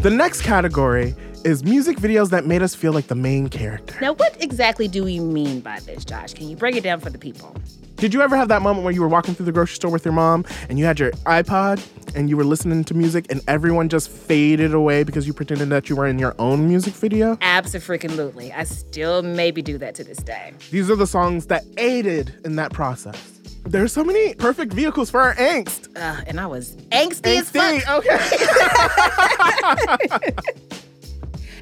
the 0.00 0.10
next 0.12 0.42
category 0.42 1.14
is 1.44 1.64
music 1.64 1.96
videos 1.98 2.30
that 2.30 2.46
made 2.46 2.62
us 2.62 2.74
feel 2.74 2.92
like 2.92 3.06
the 3.08 3.14
main 3.14 3.48
character. 3.48 3.96
Now, 4.00 4.14
what 4.14 4.40
exactly 4.42 4.88
do 4.88 5.04
we 5.04 5.20
mean 5.20 5.60
by 5.60 5.80
this, 5.80 6.04
Josh? 6.04 6.34
Can 6.34 6.48
you 6.48 6.56
break 6.56 6.76
it 6.76 6.82
down 6.82 7.00
for 7.00 7.10
the 7.10 7.18
people? 7.18 7.54
Did 7.96 8.12
you 8.14 8.22
ever 8.22 8.36
have 8.36 8.48
that 8.48 8.62
moment 8.62 8.84
where 8.84 8.92
you 8.92 9.00
were 9.00 9.08
walking 9.08 9.34
through 9.34 9.46
the 9.46 9.52
grocery 9.52 9.76
store 9.76 9.90
with 9.90 10.04
your 10.04 10.14
mom 10.14 10.44
and 10.68 10.78
you 10.78 10.84
had 10.84 10.98
your 10.98 11.12
iPod 11.26 11.80
and 12.16 12.28
you 12.28 12.36
were 12.36 12.44
listening 12.44 12.84
to 12.84 12.94
music 12.94 13.26
and 13.30 13.40
everyone 13.46 13.88
just 13.88 14.10
faded 14.10 14.74
away 14.74 15.04
because 15.04 15.26
you 15.26 15.32
pretended 15.32 15.68
that 15.70 15.88
you 15.88 15.96
were 15.96 16.06
in 16.06 16.18
your 16.18 16.34
own 16.38 16.68
music 16.68 16.94
video? 16.94 17.38
Absolutely. 17.40 18.52
I 18.52 18.64
still 18.64 19.22
maybe 19.22 19.62
do 19.62 19.78
that 19.78 19.94
to 19.96 20.04
this 20.04 20.18
day. 20.18 20.52
These 20.70 20.90
are 20.90 20.96
the 20.96 21.06
songs 21.06 21.46
that 21.46 21.64
aided 21.76 22.34
in 22.44 22.56
that 22.56 22.72
process. 22.72 23.40
There's 23.64 23.92
so 23.92 24.02
many 24.02 24.34
perfect 24.34 24.72
vehicles 24.72 25.08
for 25.10 25.20
our 25.20 25.34
angst. 25.36 25.96
Uh, 25.96 26.22
and 26.26 26.40
I 26.40 26.46
was 26.46 26.74
angsty, 26.90 27.38
as 27.38 27.50
fuck. 27.50 27.82
Angsty, 27.82 27.98
okay. 30.18 30.78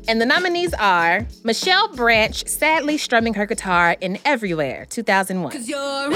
And 0.08 0.20
the 0.20 0.26
nominees 0.26 0.74
are 0.74 1.26
Michelle 1.44 1.88
Branch, 1.94 2.46
sadly 2.46 2.96
strumming 2.98 3.34
her 3.34 3.46
guitar 3.46 3.96
in 4.00 4.18
Everywhere, 4.24 4.86
2001. 4.90 5.52
Cause 5.52 5.68
you're 5.68 5.78
everywhere 5.78 6.14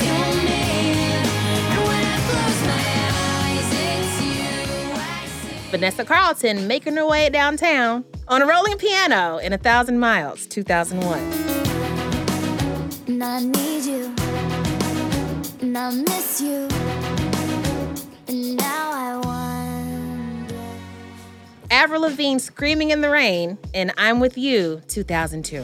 to 0.00 0.06
me. 0.44 0.62
And 0.92 1.80
when 1.86 2.04
I 2.06 2.18
close 2.26 2.62
my 2.66 2.84
eyes, 3.12 3.68
it's 3.72 4.16
you 4.24 4.92
I 4.94 5.26
see. 5.26 5.70
Vanessa 5.70 6.04
Carlton, 6.04 6.66
making 6.66 6.96
her 6.96 7.06
way 7.06 7.28
downtown 7.28 8.04
on 8.28 8.42
a 8.42 8.46
rolling 8.46 8.78
piano 8.78 9.38
in 9.38 9.52
A 9.52 9.58
Thousand 9.58 9.98
Miles, 9.98 10.46
2001. 10.46 11.18
And 13.06 13.22
I 13.22 13.40
need 13.40 13.84
you. 13.84 14.14
And 15.60 15.76
I 15.76 15.90
miss 15.90 16.40
you. 16.40 16.68
Avril 21.80 22.02
Lavigne, 22.02 22.36
Screaming 22.36 22.90
in 22.90 23.00
the 23.00 23.08
Rain 23.08 23.56
in 23.72 23.90
I'm 23.96 24.20
With 24.20 24.36
You, 24.36 24.82
2002. 24.88 25.56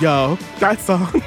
Yo, 0.00 0.38
that 0.60 0.78
song. 0.80 1.22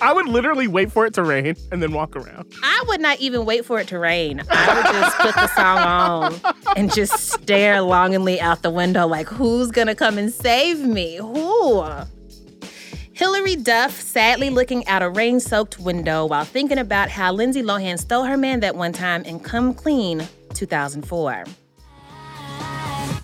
I 0.00 0.14
would 0.14 0.26
literally 0.26 0.68
wait 0.68 0.90
for 0.90 1.04
it 1.04 1.12
to 1.14 1.22
rain 1.22 1.54
and 1.70 1.82
then 1.82 1.92
walk 1.92 2.16
around. 2.16 2.50
I 2.62 2.84
would 2.88 3.02
not 3.02 3.20
even 3.20 3.44
wait 3.44 3.66
for 3.66 3.78
it 3.78 3.88
to 3.88 3.98
rain. 3.98 4.42
I 4.48 4.74
would 4.74 4.86
just 4.86 5.18
put 5.18 5.34
the 5.34 5.48
song 5.48 5.78
on 5.78 6.54
and 6.78 6.90
just 6.94 7.30
stare 7.30 7.82
longingly 7.82 8.40
out 8.40 8.62
the 8.62 8.70
window 8.70 9.06
like, 9.06 9.28
who's 9.28 9.70
gonna 9.70 9.94
come 9.94 10.16
and 10.16 10.32
save 10.32 10.80
me? 10.80 11.16
Who? 11.16 11.84
Hilary 13.16 13.56
Duff 13.56 13.98
sadly 13.98 14.50
looking 14.50 14.86
out 14.88 15.00
a 15.00 15.08
rain 15.08 15.40
soaked 15.40 15.78
window 15.78 16.26
while 16.26 16.44
thinking 16.44 16.76
about 16.76 17.08
how 17.08 17.32
Lindsay 17.32 17.62
Lohan 17.62 17.98
stole 17.98 18.24
her 18.24 18.36
man 18.36 18.60
that 18.60 18.76
one 18.76 18.92
time 18.92 19.22
in 19.22 19.40
Come 19.40 19.72
Clean 19.72 20.28
2004. 20.52 21.44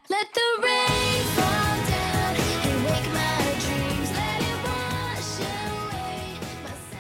Let 0.09 0.33
the 0.33 0.41
rain 0.63 1.23
fall 1.35 1.77
down 1.91 2.37
and 2.37 2.85
wake 2.87 3.13
my 3.13 3.55
dreams. 3.61 4.11
Let 4.13 4.41
it 4.41 4.65
wash 4.65 5.41
away 5.41 6.39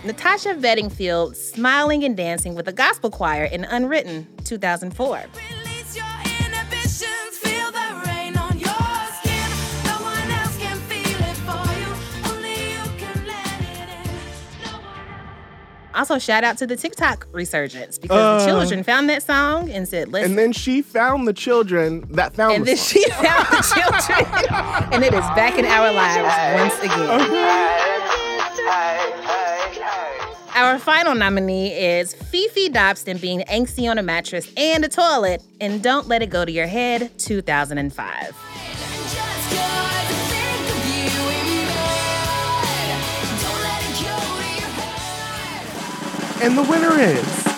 my 0.03 0.07
Natasha 0.07 0.53
Bedingfield 0.53 1.35
smiling 1.35 2.05
and 2.05 2.15
dancing 2.15 2.55
with 2.55 2.69
a 2.69 2.75
gospel 2.75 3.09
choir 3.11 3.45
in 3.45 3.65
Unwritten 3.65 4.29
2004. 4.45 5.25
Also, 15.95 16.19
shout 16.19 16.45
out 16.45 16.59
to 16.59 16.67
the 16.67 16.77
TikTok 16.77 17.27
resurgence 17.33 17.99
because 17.99 18.43
Uh. 18.43 18.45
the 18.47 18.51
children 18.61 18.83
found 18.83 19.09
that 19.11 19.23
song 19.23 19.71
and 19.71 19.87
said, 19.89 20.09
let's 20.13 20.27
And 20.27 20.39
then 20.39 20.53
she 20.53 20.83
found 20.83 21.27
the 21.29 21.33
children 21.33 22.07
that 22.13 22.35
found 22.35 22.53
it. 22.53 22.57
And 22.57 22.65
the 22.67 22.71
then 22.71 22.77
song. 22.77 23.03
she 23.03 23.11
found 23.11 23.47
the 23.49 23.63
children. 23.75 24.93
and 24.93 25.05
it 25.05 25.13
is 25.15 25.25
back 25.37 25.59
in 25.59 25.65
our 25.67 25.93
lives 25.93 26.61
once 26.61 26.83
again. 26.83 28.33
Our 30.55 30.79
final 30.79 31.15
nominee 31.15 31.73
is 31.73 32.15
Fefe 32.15 32.73
Dobson 32.73 33.17
being 33.17 33.41
angsty 33.51 33.91
on 33.91 33.97
a 33.99 34.03
mattress 34.03 34.53
and 34.57 34.85
a 34.85 34.89
toilet 34.89 35.43
and 35.61 35.83
Don't 35.83 36.09
Let 36.09 36.23
It 36.23 36.27
Go 36.31 36.45
to 36.45 36.53
Your 36.53 36.67
Head 36.67 37.11
2005. 37.19 38.37
And 46.43 46.59
the 46.59 46.63
winner 46.63 46.99
is 46.99 47.49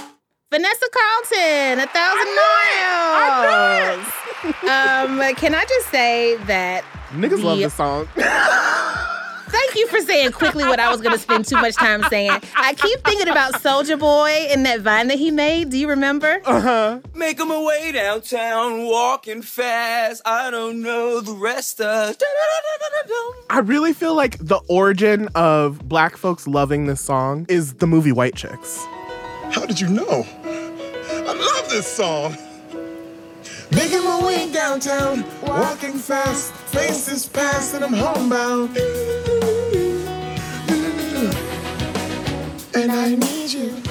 Vanessa 0.50 0.87
Carlton, 0.93 1.81
A 1.81 1.87
Thousand 1.87 2.35
Miles. 2.37 4.07
um, 4.62 5.35
can 5.37 5.55
I 5.55 5.64
just 5.67 5.88
say 5.91 6.37
that 6.45 6.85
niggas 7.12 7.43
love 7.43 7.57
the- 7.57 7.64
this 7.64 7.75
song. 7.75 8.07
Thank 9.54 9.76
you 9.76 9.87
for 9.87 10.00
saying 10.00 10.32
quickly 10.32 10.64
what 10.64 10.80
I 10.80 10.90
was 10.90 11.00
going 11.00 11.12
to 11.12 11.18
spend 11.18 11.46
too 11.46 11.54
much 11.54 11.76
time 11.76 12.02
saying. 12.11 12.32
I 12.56 12.75
keep 12.75 13.04
thinking 13.04 13.28
about 13.28 13.54
Soulja 13.54 13.96
Boy 13.96 14.49
and 14.50 14.66
that 14.66 14.80
vine 14.80 15.06
that 15.06 15.18
he 15.18 15.30
made. 15.30 15.70
Do 15.70 15.78
you 15.78 15.88
remember? 15.88 16.40
Uh 16.44 16.61
huh. 16.61 17.00
Making 17.14 17.49
my 17.49 17.62
way 17.62 17.92
downtown, 17.92 18.84
walking 18.84 19.42
fast. 19.42 20.23
I 20.26 20.50
don't 20.50 20.82
know 20.82 21.20
the 21.20 21.34
rest 21.34 21.80
of. 21.80 22.16
I 23.49 23.61
really 23.61 23.92
feel 23.92 24.16
like 24.16 24.38
the 24.38 24.61
origin 24.68 25.28
of 25.37 25.88
black 25.88 26.16
folks 26.16 26.49
loving 26.49 26.87
this 26.87 27.00
song 27.00 27.46
is 27.49 27.75
the 27.75 27.87
movie 27.87 28.12
White 28.12 28.34
Chicks. 28.34 28.84
How 29.52 29.64
did 29.66 29.80
you 29.80 29.88
know? 29.88 30.26
I 30.44 31.32
love 31.32 31.70
this 31.70 31.87
song. 31.87 32.37
Making 33.71 34.04
my 34.04 34.25
way 34.25 34.52
downtown, 34.52 35.25
walking 35.42 35.94
fast, 35.94 36.52
faces 36.52 37.26
past, 37.26 37.75
and 37.75 37.85
I'm 37.85 37.92
homebound. 37.92 38.76
And 42.76 42.92
I 42.92 43.14
need 43.14 43.52
you. 43.52 43.83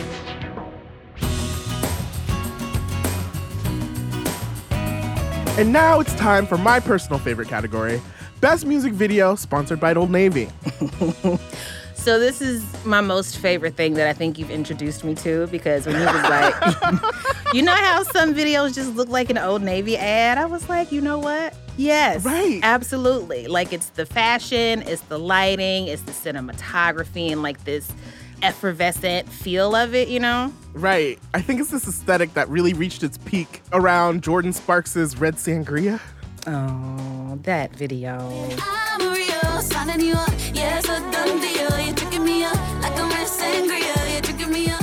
And 5.57 5.71
now 5.71 5.99
it's 5.99 6.13
time 6.15 6.47
for 6.47 6.57
my 6.57 6.79
personal 6.79 7.19
favorite 7.19 7.47
category 7.47 8.01
Best 8.41 8.65
Music 8.65 8.91
Video, 8.91 9.35
sponsored 9.35 9.79
by 9.79 9.93
Old 9.93 10.11
Navy. 10.11 10.49
So 12.03 12.19
this 12.19 12.41
is 12.41 12.65
my 12.83 12.99
most 12.99 13.37
favorite 13.37 13.75
thing 13.75 13.93
that 13.93 14.09
I 14.09 14.11
think 14.11 14.37
you've 14.37 14.51
introduced 14.51 15.05
me 15.05 15.15
to 15.15 15.47
because 15.47 15.85
when 15.85 15.95
he 15.95 16.01
was 16.01 16.23
like, 16.23 16.53
you 17.53 17.61
know 17.61 17.73
how 17.73 18.03
some 18.03 18.33
videos 18.33 18.75
just 18.75 18.93
look 18.93 19.07
like 19.07 19.29
an 19.29 19.37
Old 19.37 19.61
Navy 19.61 19.95
ad? 19.95 20.37
I 20.37 20.43
was 20.43 20.67
like, 20.67 20.91
you 20.91 20.99
know 20.99 21.17
what? 21.17 21.55
Yes. 21.77 22.25
Right. 22.25 22.59
Absolutely. 22.61 23.47
Like 23.47 23.71
it's 23.71 23.87
the 23.91 24.05
fashion, 24.05 24.81
it's 24.81 25.03
the 25.03 25.17
lighting, 25.17 25.87
it's 25.87 26.01
the 26.01 26.11
cinematography, 26.11 27.31
and 27.31 27.41
like 27.41 27.63
this 27.63 27.89
effervescent 28.41 29.29
feel 29.29 29.73
of 29.73 29.95
it, 29.95 30.09
you 30.09 30.19
know? 30.19 30.51
Right. 30.73 31.17
I 31.33 31.41
think 31.41 31.61
it's 31.61 31.71
this 31.71 31.87
aesthetic 31.87 32.33
that 32.33 32.49
really 32.49 32.73
reached 32.73 33.03
its 33.03 33.17
peak 33.17 33.61
around 33.71 34.23
Jordin 34.23 34.53
Sparks' 34.53 35.15
Red 35.15 35.35
Sangria. 35.35 36.01
Oh, 36.47 37.39
that 37.43 37.73
video. 37.73 38.49
Signing 39.61 40.01
you 40.05 40.13
up. 40.13 40.29
Yeah, 40.53 40.77
it's 40.79 40.89
a 40.89 40.99
done 41.11 41.39
deal. 41.39 41.79
You're 41.85 41.95
tricking 41.95 42.23
me 42.25 42.43
up 42.43 42.55
like 42.81 42.97
a 42.97 43.03
red 43.03 43.27
sangria. 43.27 44.11
You're 44.11 44.21
tricking 44.21 44.51
me 44.51 44.69
up 44.69 44.81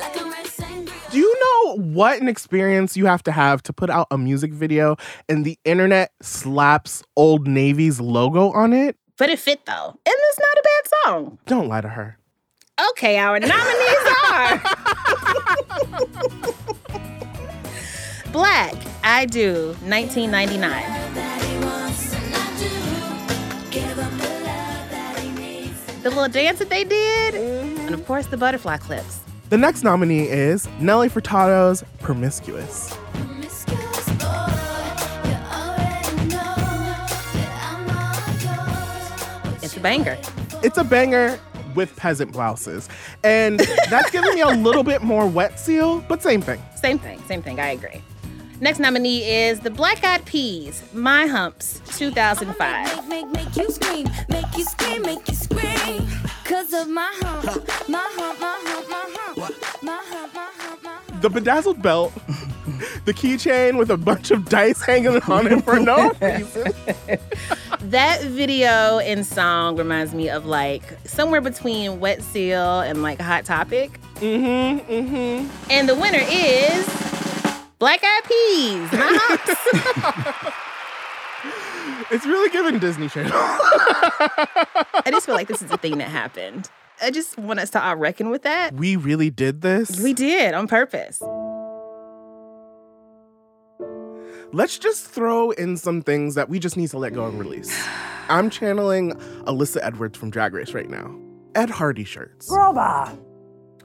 like 0.00 0.16
a 0.20 0.24
red 0.24 0.46
sangria. 0.46 1.10
Do 1.10 1.18
you 1.18 1.38
know 1.40 1.76
what 1.82 2.20
an 2.20 2.28
experience 2.28 2.96
you 2.96 3.06
have 3.06 3.22
to 3.24 3.32
have 3.32 3.62
to 3.64 3.72
put 3.72 3.90
out 3.90 4.06
a 4.10 4.16
music 4.18 4.52
video 4.54 4.96
and 5.28 5.44
the 5.44 5.58
internet 5.64 6.12
slaps 6.22 7.02
Old 7.16 7.46
Navy's 7.46 8.00
logo 8.00 8.50
on 8.52 8.72
it? 8.72 8.96
But 9.18 9.28
it 9.28 9.38
fit 9.38 9.66
though. 9.66 9.88
And 9.90 9.98
it's 10.06 10.38
not 10.38 10.56
a 10.56 10.62
bad 10.64 10.90
song. 11.04 11.38
Don't 11.46 11.68
lie 11.68 11.82
to 11.82 11.88
her. 11.88 12.16
Okay, 12.92 13.18
our 13.18 13.38
nominees 13.38 14.06
are 14.32 14.58
Blaque, 18.32 18.86
I 19.04 19.26
Do, 19.26 19.74
1999. 19.84 21.39
The 26.02 26.08
little 26.08 26.28
dance 26.28 26.58
that 26.60 26.70
they 26.70 26.84
did, 26.84 27.34
mm-hmm. 27.34 27.80
and 27.80 27.94
of 27.94 28.06
course 28.06 28.26
the 28.26 28.38
butterfly 28.38 28.78
clips. 28.78 29.20
The 29.50 29.58
next 29.58 29.82
nominee 29.82 30.28
is 30.28 30.66
Nelly 30.80 31.10
Furtado's 31.10 31.84
Promiscuous. 32.00 32.96
Promiscuous 33.12 34.08
boy, 34.12 34.48
you 35.28 35.36
already 35.52 36.28
know 36.28 36.54
that 37.34 37.52
I'm 37.68 37.84
all 37.90 39.52
yours. 39.52 39.62
It's 39.62 39.76
a 39.76 39.80
banger. 39.80 40.18
It's 40.62 40.78
a 40.78 40.84
banger 40.84 41.38
with 41.74 41.94
peasant 41.96 42.32
blouses. 42.32 42.88
And 43.22 43.60
that's 43.90 44.10
giving 44.10 44.34
me 44.34 44.40
a 44.40 44.48
little 44.48 44.82
bit 44.82 45.02
more 45.02 45.26
wet 45.26 45.60
seal, 45.60 46.00
but 46.08 46.22
same 46.22 46.40
thing. 46.40 46.62
Same 46.76 46.98
thing, 46.98 47.20
same 47.26 47.42
thing. 47.42 47.60
I 47.60 47.72
agree. 47.72 48.00
Next 48.60 48.78
nominee 48.78 49.24
is 49.24 49.60
the 49.60 49.70
Black 49.70 50.04
Eyed 50.04 50.26
Peas, 50.26 50.82
My 50.92 51.26
Humps, 51.26 51.80
2005. 51.96 53.08
Make, 53.08 53.26
make, 53.26 53.32
make 53.32 53.56
you 53.56 53.70
scream, 53.70 54.06
make 54.28 54.54
you 54.54 54.64
scream, 54.64 55.00
make 55.00 55.26
you 55.26 55.34
scream. 55.34 56.06
Cause 56.44 56.74
of 56.74 56.86
my 56.90 57.10
hump, 57.22 57.44
my 57.88 58.06
hump, 58.12 58.38
my 58.38 58.60
hump, 58.62 58.88
my 58.90 59.04
hump, 59.16 59.82
my 59.82 60.02
hump, 60.04 60.34
my 60.34 60.50
hump, 60.58 60.82
my 60.84 60.90
hump. 60.90 61.22
The 61.22 61.30
bedazzled 61.30 61.80
belt, 61.80 62.12
the 63.06 63.14
keychain 63.14 63.78
with 63.78 63.90
a 63.90 63.96
bunch 63.96 64.30
of 64.30 64.46
dice 64.50 64.82
hanging 64.82 65.22
on 65.22 65.46
it 65.46 65.64
for 65.64 65.80
no 65.80 66.12
reason. 66.20 66.74
That 67.80 68.20
video 68.24 68.98
and 68.98 69.24
song 69.24 69.76
reminds 69.76 70.12
me 70.12 70.28
of 70.28 70.44
like 70.44 70.82
somewhere 71.06 71.40
between 71.40 71.98
Wet 71.98 72.22
Seal 72.22 72.80
and 72.80 73.02
like 73.02 73.22
Hot 73.22 73.46
Topic. 73.46 73.98
Mm-hmm, 74.16 74.92
mm-hmm. 74.92 75.70
And 75.70 75.88
the 75.88 75.94
winner 75.94 76.20
is 76.20 76.86
Black 77.80 78.00
Eyed 78.04 78.24
Peas, 78.24 78.92
My 78.92 79.18
Humps. 79.20 80.56
It's 82.12 82.26
really 82.26 82.50
giving 82.50 82.78
Disney 82.80 83.08
Channel. 83.08 83.30
I 83.32 85.10
just 85.10 85.26
feel 85.26 85.34
like 85.36 85.46
this 85.46 85.62
is 85.62 85.70
a 85.70 85.76
thing 85.76 85.98
that 85.98 86.08
happened. 86.08 86.68
I 87.00 87.12
just 87.12 87.38
want 87.38 87.60
us 87.60 87.70
to 87.70 87.82
all 87.82 87.94
reckon 87.94 88.30
with 88.30 88.42
that. 88.42 88.74
we 88.74 88.96
really 88.96 89.30
did 89.30 89.60
this. 89.60 89.98
We 90.00 90.12
did 90.12 90.52
on 90.52 90.66
purpose. 90.66 91.22
Let's 94.52 94.76
just 94.76 95.06
throw 95.06 95.52
in 95.52 95.76
some 95.76 96.02
things 96.02 96.34
that 96.34 96.48
we 96.48 96.58
just 96.58 96.76
need 96.76 96.90
to 96.90 96.98
let 96.98 97.14
go 97.14 97.26
and 97.28 97.38
release. 97.38 97.72
I'm 98.28 98.50
channeling 98.50 99.12
Alyssa 99.44 99.78
Edwards 99.80 100.18
from 100.18 100.30
Drag 100.30 100.52
Race 100.52 100.74
right 100.74 100.90
now. 100.90 101.16
Ed 101.54 101.70
Hardy 101.70 102.04
shirts. 102.04 102.50
Girl, 102.50 102.72
bye. 102.72 103.16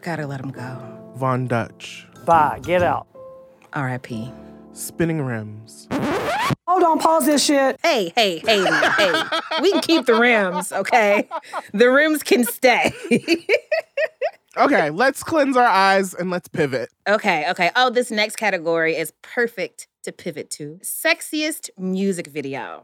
Gotta 0.02 0.25
let 0.25 0.42
him 0.42 0.50
go. 0.52 1.14
Von 1.16 1.48
Dutch. 1.48 2.08
Bye. 2.25 2.60
Get 2.64 2.82
out. 2.82 3.08
R.I.P. 3.75 4.32
Spinning 4.74 5.22
rims. 5.22 5.88
Hold 6.67 6.84
on. 6.84 7.00
Pause 7.00 7.25
this 7.25 7.46
shit. 7.46 7.79
Hey, 7.84 8.12
hey, 8.15 8.39
hey, 8.39 8.63
now, 8.63 8.91
hey. 8.91 9.24
We 9.62 9.72
can 9.72 9.82
keep 9.82 10.05
the 10.05 10.15
rims, 10.15 10.72
okay? 10.72 11.29
The 11.74 11.89
rims 11.89 12.24
can 12.24 12.44
stay. 12.46 12.94
Okay, 14.58 14.89
let's 14.89 15.22
cleanse 15.22 15.58
our 15.58 15.67
eyes 15.67 16.13
and 16.13 16.29
let's 16.32 16.48
pivot. 16.48 16.89
okay, 17.10 17.50
okay. 17.51 17.72
Oh, 17.75 17.89
this 17.89 18.10
next 18.10 18.38
category 18.38 18.96
is 18.96 19.12
perfect 19.22 19.89
to 20.03 20.13
pivot 20.13 20.50
to. 20.51 20.79
Sexiest 20.82 21.70
music 21.77 22.27
video. 22.27 22.83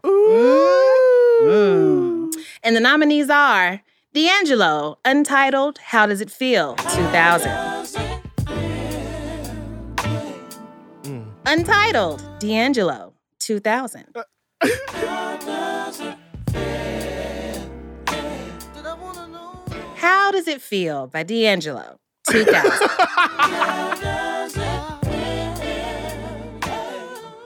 Mm. 1.42 2.34
And 2.64 2.76
the 2.76 2.82
nominees 2.82 3.30
are 3.30 3.82
D'Angelo, 4.14 5.00
Untitled, 5.06 5.78
How 5.78 6.06
Does 6.08 6.20
It 6.20 6.30
Feel, 6.30 6.76
2000. 6.76 8.01
Untitled, 11.52 12.24
D'Angelo, 12.40 13.14
2000. 13.40 14.06
Uh, 14.16 14.24
How 19.98 20.32
Does 20.32 20.48
It 20.48 20.62
Feel 20.62 21.08
by 21.08 21.24
D'Angelo, 21.24 22.00
2000. 22.30 22.88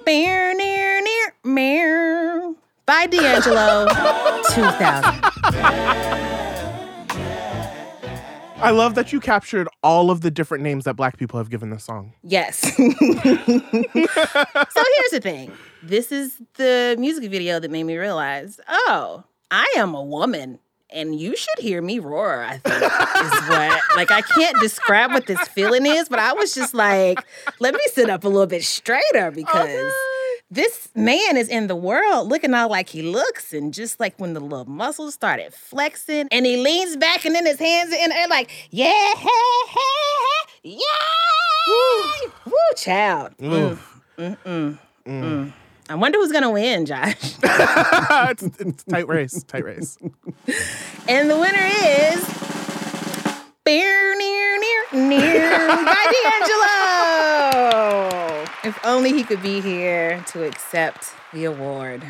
Bear 0.05 0.53
near 0.53 1.01
near 1.01 1.33
meow 1.43 2.55
by 2.85 3.07
D'Angelo, 3.07 3.87
2000. 4.53 6.24
I 8.57 8.71
love 8.71 8.95
that 8.95 9.11
you 9.11 9.19
captured 9.19 9.67
all 9.83 10.09
of 10.09 10.21
the 10.21 10.31
different 10.31 10.63
names 10.63 10.85
that 10.85 10.95
black 10.95 11.17
people 11.17 11.37
have 11.37 11.49
given 11.49 11.69
this 11.69 11.83
song. 11.83 12.13
Yes. 12.23 12.57
so 12.75 12.77
here's 12.77 13.11
the 15.11 15.19
thing. 15.21 15.51
This 15.83 16.11
is 16.11 16.41
the 16.55 16.95
music 16.97 17.29
video 17.29 17.59
that 17.59 17.69
made 17.69 17.83
me 17.83 17.97
realize, 17.97 18.59
oh, 18.67 19.25
I 19.51 19.71
am 19.77 19.93
a 19.93 20.03
woman. 20.03 20.59
And 20.89 21.19
you 21.19 21.35
should 21.35 21.59
hear 21.59 21.81
me 21.81 21.99
roar, 21.99 22.43
I 22.43 22.59
think, 22.59 22.75
is 22.75 23.49
what. 23.49 23.81
Like, 23.97 24.11
I 24.11 24.21
can't 24.21 24.57
describe 24.61 25.11
what 25.11 25.25
this 25.25 25.41
feeling 25.49 25.85
is, 25.85 26.07
but 26.07 26.19
I 26.19 26.31
was 26.33 26.53
just 26.53 26.73
like, 26.73 27.25
let 27.59 27.73
me 27.73 27.81
sit 27.87 28.09
up 28.09 28.23
a 28.23 28.29
little 28.29 28.47
bit 28.47 28.63
straighter 28.63 29.01
oh, 29.13 29.31
because 29.31 29.93
this 30.51 30.89
man 30.95 31.37
is 31.37 31.47
in 31.49 31.67
the 31.67 31.75
world 31.75 32.27
looking 32.29 32.53
all 32.53 32.69
like 32.69 32.89
he 32.89 33.01
looks. 33.01 33.53
And 33.53 33.73
just 33.73 33.99
like 33.99 34.17
when 34.19 34.33
the 34.33 34.39
little 34.39 34.65
muscles 34.65 35.13
started 35.13 35.53
flexing 35.53 36.27
and 36.31 36.45
he 36.45 36.57
leans 36.57 36.97
back 36.97 37.25
and 37.25 37.35
then 37.35 37.45
his 37.45 37.59
hands 37.59 37.93
are 37.93 37.97
in 37.97 38.09
the 38.09 38.15
air, 38.17 38.27
like, 38.27 38.51
yeah, 38.71 38.91
hey, 39.15 39.29
hey, 39.69 39.79
yeah. 40.63 42.29
Woo, 42.45 42.53
child. 42.75 43.37
Mm, 43.37 43.77
mm, 44.17 44.37
mm, 44.45 44.77
mm. 45.05 45.53
I 45.87 45.93
wonder 45.95 46.17
who's 46.19 46.31
gonna 46.31 46.51
win, 46.51 46.85
Josh. 46.85 47.13
it's, 47.43 48.43
it's 48.43 48.83
tight 48.85 49.07
race, 49.07 49.43
tight 49.43 49.63
race. 49.65 49.97
and 51.07 51.29
the 51.29 51.37
winner 51.37 51.61
is 51.61 52.25
Bear 53.63 54.15
Near 54.15 54.59
Near 54.59 54.83
Near 54.93 55.67
by 55.67 56.11
D'Angelo. 56.23 58.34
If 58.65 58.79
only 58.83 59.13
he 59.13 59.23
could 59.23 59.43
be 59.43 59.61
here 59.61 60.23
to 60.29 60.43
accept 60.43 61.13
the 61.31 61.45
award. 61.45 62.03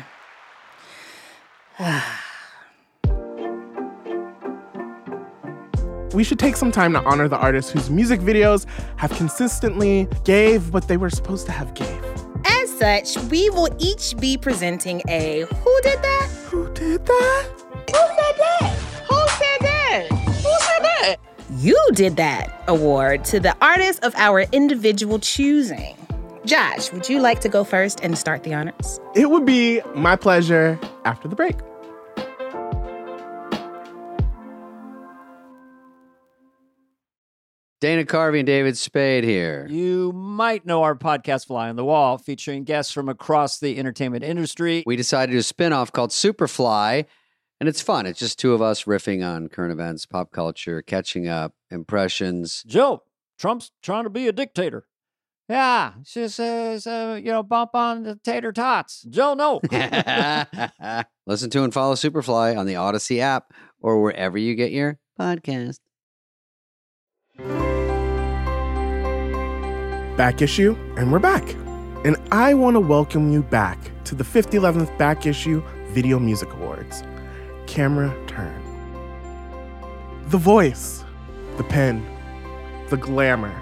We 6.14 6.24
should 6.24 6.38
take 6.38 6.56
some 6.56 6.72
time 6.72 6.94
to 6.94 7.02
honor 7.02 7.28
the 7.28 7.36
artists 7.36 7.70
whose 7.70 7.90
music 7.90 8.20
videos 8.20 8.64
have 8.96 9.10
consistently 9.18 10.08
gave 10.24 10.72
what 10.72 10.88
they 10.88 10.96
were 10.96 11.10
supposed 11.10 11.44
to 11.44 11.52
have 11.52 11.74
gave. 11.74 12.02
As 12.46 12.70
such, 12.78 13.18
we 13.24 13.50
will 13.50 13.68
each 13.78 14.16
be 14.16 14.38
presenting 14.38 15.02
a 15.08 15.40
Who 15.40 15.80
Did 15.82 16.00
That? 16.00 16.28
Who 16.46 16.72
did 16.72 17.04
that? 17.04 17.48
Who 17.90 17.92
said 17.92 18.36
that? 18.38 18.76
Who 19.10 19.28
said 19.28 19.58
that? 19.60 20.06
Who 20.10 20.52
said 20.60 20.84
that? 20.84 21.16
You 21.58 21.78
did 21.92 22.16
that 22.16 22.64
award 22.66 23.22
to 23.26 23.40
the 23.40 23.54
artist 23.60 24.02
of 24.02 24.14
our 24.14 24.46
individual 24.52 25.18
choosing. 25.18 26.05
Josh, 26.46 26.92
would 26.92 27.08
you 27.08 27.20
like 27.20 27.40
to 27.40 27.48
go 27.48 27.64
first 27.64 28.00
and 28.04 28.16
start 28.16 28.44
the 28.44 28.54
honors? 28.54 29.00
It 29.16 29.30
would 29.30 29.44
be 29.44 29.80
my 29.96 30.14
pleasure 30.14 30.78
after 31.04 31.26
the 31.26 31.34
break. 31.34 31.56
Dana 37.80 38.04
Carvey 38.04 38.38
and 38.38 38.46
David 38.46 38.78
Spade 38.78 39.24
here. 39.24 39.66
You 39.68 40.12
might 40.12 40.64
know 40.64 40.84
our 40.84 40.94
podcast 40.94 41.48
Fly 41.48 41.68
on 41.68 41.76
the 41.76 41.84
Wall, 41.84 42.16
featuring 42.16 42.64
guests 42.64 42.92
from 42.92 43.08
across 43.08 43.58
the 43.58 43.76
entertainment 43.78 44.24
industry. 44.24 44.84
We 44.86 44.96
decided 44.96 45.32
to 45.32 45.32
do 45.32 45.40
a 45.40 45.42
spin-off 45.42 45.92
called 45.92 46.10
Superfly, 46.10 47.04
and 47.60 47.68
it's 47.68 47.82
fun. 47.82 48.06
It's 48.06 48.20
just 48.20 48.38
two 48.38 48.54
of 48.54 48.62
us 48.62 48.84
riffing 48.84 49.26
on 49.26 49.48
current 49.48 49.72
events, 49.72 50.06
pop 50.06 50.30
culture, 50.30 50.80
catching 50.80 51.26
up, 51.26 51.54
impressions. 51.70 52.62
Joe, 52.66 53.02
Trump's 53.36 53.72
trying 53.82 54.04
to 54.04 54.10
be 54.10 54.28
a 54.28 54.32
dictator. 54.32 54.86
Yeah, 55.48 55.92
she 56.04 56.26
says, 56.26 56.88
uh, 56.88 57.20
you 57.22 57.30
know, 57.30 57.44
bump 57.44 57.70
on 57.74 58.02
the 58.02 58.16
tater 58.24 58.52
tots. 58.52 59.02
Joe, 59.02 59.34
no. 59.34 59.60
Listen 61.26 61.50
to 61.50 61.62
and 61.62 61.72
follow 61.72 61.94
Superfly 61.94 62.56
on 62.56 62.66
the 62.66 62.74
Odyssey 62.74 63.20
app 63.20 63.52
or 63.80 64.02
wherever 64.02 64.36
you 64.36 64.56
get 64.56 64.72
your 64.72 64.98
podcast. 65.18 65.78
Back 70.16 70.42
issue, 70.42 70.76
and 70.96 71.12
we're 71.12 71.20
back. 71.20 71.48
And 72.04 72.16
I 72.32 72.54
want 72.54 72.74
to 72.74 72.80
welcome 72.80 73.30
you 73.32 73.42
back 73.44 73.78
to 74.04 74.16
the 74.16 74.24
5011th 74.24 74.96
Back 74.98 75.26
Issue 75.26 75.62
Video 75.90 76.18
Music 76.18 76.52
Awards. 76.54 77.04
Camera 77.66 78.12
turn. 78.26 78.62
The 80.28 80.38
voice, 80.38 81.04
the 81.56 81.64
pen, 81.64 82.04
the 82.88 82.96
glamour 82.96 83.52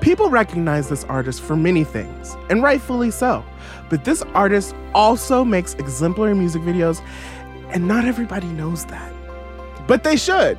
People 0.00 0.28
recognize 0.28 0.88
this 0.88 1.04
artist 1.04 1.40
for 1.40 1.56
many 1.56 1.84
things, 1.84 2.36
and 2.50 2.62
rightfully 2.62 3.10
so. 3.10 3.44
But 3.88 4.04
this 4.04 4.22
artist 4.34 4.74
also 4.94 5.44
makes 5.44 5.74
exemplary 5.74 6.34
music 6.34 6.62
videos, 6.62 7.02
and 7.70 7.88
not 7.88 8.04
everybody 8.04 8.46
knows 8.48 8.84
that. 8.86 9.12
But 9.86 10.04
they 10.04 10.16
should. 10.16 10.58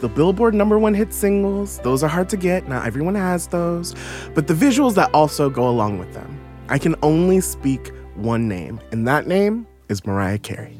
The 0.00 0.08
Billboard 0.08 0.54
number 0.54 0.78
one 0.78 0.92
hit 0.92 1.14
singles, 1.14 1.78
those 1.78 2.02
are 2.02 2.08
hard 2.08 2.28
to 2.30 2.36
get, 2.36 2.68
not 2.68 2.86
everyone 2.86 3.14
has 3.14 3.46
those, 3.46 3.94
but 4.34 4.46
the 4.46 4.54
visuals 4.54 4.94
that 4.96 5.08
also 5.14 5.48
go 5.48 5.68
along 5.68 5.98
with 5.98 6.12
them. 6.12 6.38
I 6.68 6.78
can 6.78 6.94
only 7.02 7.40
speak 7.40 7.92
one 8.16 8.48
name, 8.48 8.80
and 8.92 9.06
that 9.08 9.26
name 9.26 9.66
is 9.88 10.04
Mariah 10.04 10.38
Carey. 10.38 10.78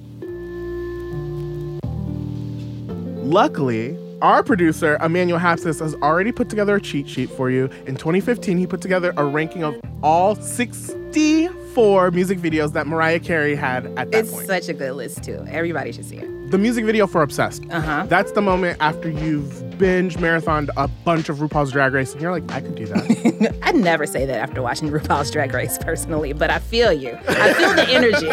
Luckily, 3.22 3.96
our 4.22 4.42
producer, 4.42 4.96
Emmanuel 5.02 5.38
Hapsis, 5.38 5.80
has 5.80 5.94
already 5.96 6.32
put 6.32 6.48
together 6.48 6.76
a 6.76 6.80
cheat 6.80 7.08
sheet 7.08 7.30
for 7.30 7.50
you. 7.50 7.64
In 7.86 7.96
2015, 7.96 8.58
he 8.58 8.66
put 8.66 8.80
together 8.80 9.12
a 9.16 9.24
ranking 9.24 9.64
of 9.64 9.80
all 10.02 10.34
64 10.34 12.10
music 12.10 12.38
videos 12.38 12.72
that 12.72 12.86
Mariah 12.86 13.20
Carey 13.20 13.54
had 13.54 13.86
at 13.86 13.94
that 13.94 13.96
point. 13.96 14.14
It's 14.14 14.30
point. 14.32 14.46
such 14.46 14.68
a 14.68 14.72
good 14.74 14.92
list 14.92 15.24
too. 15.24 15.44
Everybody 15.48 15.92
should 15.92 16.04
see 16.04 16.16
it. 16.16 16.50
The 16.50 16.58
music 16.58 16.84
video 16.84 17.06
for 17.06 17.22
Obsessed. 17.22 17.64
Uh-huh. 17.70 18.06
That's 18.06 18.32
the 18.32 18.42
moment 18.42 18.76
after 18.80 19.08
you've 19.10 19.78
binge 19.78 20.16
marathoned 20.16 20.68
a 20.76 20.88
bunch 20.88 21.28
of 21.28 21.38
RuPaul's 21.38 21.72
Drag 21.72 21.92
Race, 21.92 22.12
and 22.12 22.22
you're 22.22 22.30
like, 22.30 22.50
I 22.52 22.60
could 22.60 22.74
do 22.76 22.86
that. 22.86 23.58
I'd 23.62 23.76
never 23.76 24.06
say 24.06 24.24
that 24.26 24.38
after 24.38 24.62
watching 24.62 24.88
RuPaul's 24.90 25.30
Drag 25.30 25.52
Race 25.52 25.78
personally, 25.78 26.32
but 26.32 26.50
I 26.50 26.58
feel 26.58 26.92
you. 26.92 27.18
I 27.28 27.52
feel 27.54 27.74
the 27.74 27.88
energy. 27.88 28.28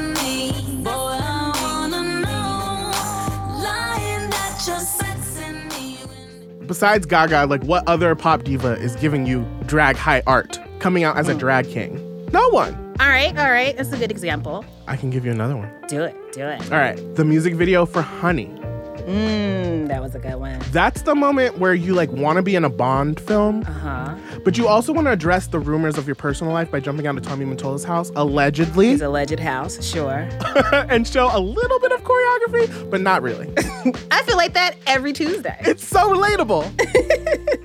Besides 6.66 7.04
Gaga, 7.06 7.46
like 7.46 7.62
what 7.64 7.86
other 7.86 8.14
pop 8.14 8.44
diva 8.44 8.72
is 8.72 8.96
giving 8.96 9.26
you 9.26 9.46
drag 9.66 9.96
high 9.96 10.22
art, 10.26 10.58
coming 10.78 11.04
out 11.04 11.16
as 11.16 11.28
a 11.28 11.34
mm. 11.34 11.38
drag 11.38 11.68
king? 11.68 12.00
No 12.32 12.48
one. 12.50 12.74
all 13.00 13.08
right, 13.08 13.36
all 13.38 13.50
right. 13.50 13.76
That's 13.76 13.92
a 13.92 13.98
good 13.98 14.10
example. 14.10 14.64
I 14.88 14.96
can 14.96 15.10
give 15.10 15.24
you 15.24 15.30
another 15.30 15.56
one. 15.56 15.70
Do 15.88 16.02
it, 16.02 16.16
do 16.32 16.46
it. 16.46 16.72
All 16.72 16.78
right, 16.78 16.96
the 17.14 17.24
music 17.24 17.54
video 17.54 17.84
for 17.86 18.02
Honey. 18.02 18.50
Mmm, 19.06 19.88
that 19.88 20.00
was 20.02 20.14
a 20.14 20.18
good 20.18 20.36
one. 20.36 20.58
That's 20.70 21.02
the 21.02 21.14
moment 21.14 21.58
where 21.58 21.74
you 21.74 21.94
like 21.94 22.10
want 22.10 22.36
to 22.36 22.42
be 22.42 22.54
in 22.56 22.64
a 22.64 22.70
Bond 22.70 23.20
film, 23.20 23.62
Uh-huh. 23.62 24.14
but 24.44 24.56
you 24.56 24.66
also 24.66 24.92
want 24.92 25.06
to 25.06 25.10
address 25.12 25.46
the 25.48 25.58
rumors 25.58 25.98
of 25.98 26.06
your 26.06 26.14
personal 26.14 26.52
life 26.52 26.70
by 26.70 26.80
jumping 26.80 27.06
out 27.06 27.16
of 27.16 27.22
Tommy 27.22 27.44
Mottola's 27.44 27.84
house, 27.84 28.10
allegedly, 28.16 28.88
His 28.88 29.02
alleged 29.02 29.38
house, 29.40 29.84
sure. 29.84 30.28
and 30.72 31.06
show 31.06 31.28
a 31.32 31.38
little 31.40 31.78
bit 31.80 31.92
of 31.92 32.02
choreography, 32.02 32.90
but 32.90 33.00
not 33.00 33.22
really. 33.22 33.52
I 34.10 34.22
feel 34.22 34.36
like 34.36 34.54
that 34.54 34.76
every 34.86 35.12
Tuesday. 35.12 35.56
It's 35.60 35.86
so 35.86 36.10
relatable. 36.14 36.64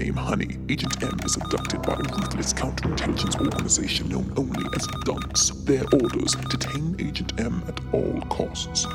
Completing 0.00 0.24
her 0.24 0.36
mission, 0.36 0.56
codename 0.60 0.64
Honey, 0.66 0.72
Agent 0.72 1.02
M 1.02 1.18
is 1.24 1.36
abducted 1.36 1.82
by 1.82 1.92
a 1.92 1.96
ruthless 1.96 2.52
counterintelligence 2.52 3.40
organization 3.40 4.08
known 4.08 4.32
only 4.36 4.64
as 4.74 4.86
Dunks. 5.04 5.64
Their 5.64 5.84
orders 5.92 6.34
detain 6.48 6.96
Agent 6.98 7.38
M 7.38 7.62
at 7.68 7.78
all 7.92 8.20
costs. 8.28 8.86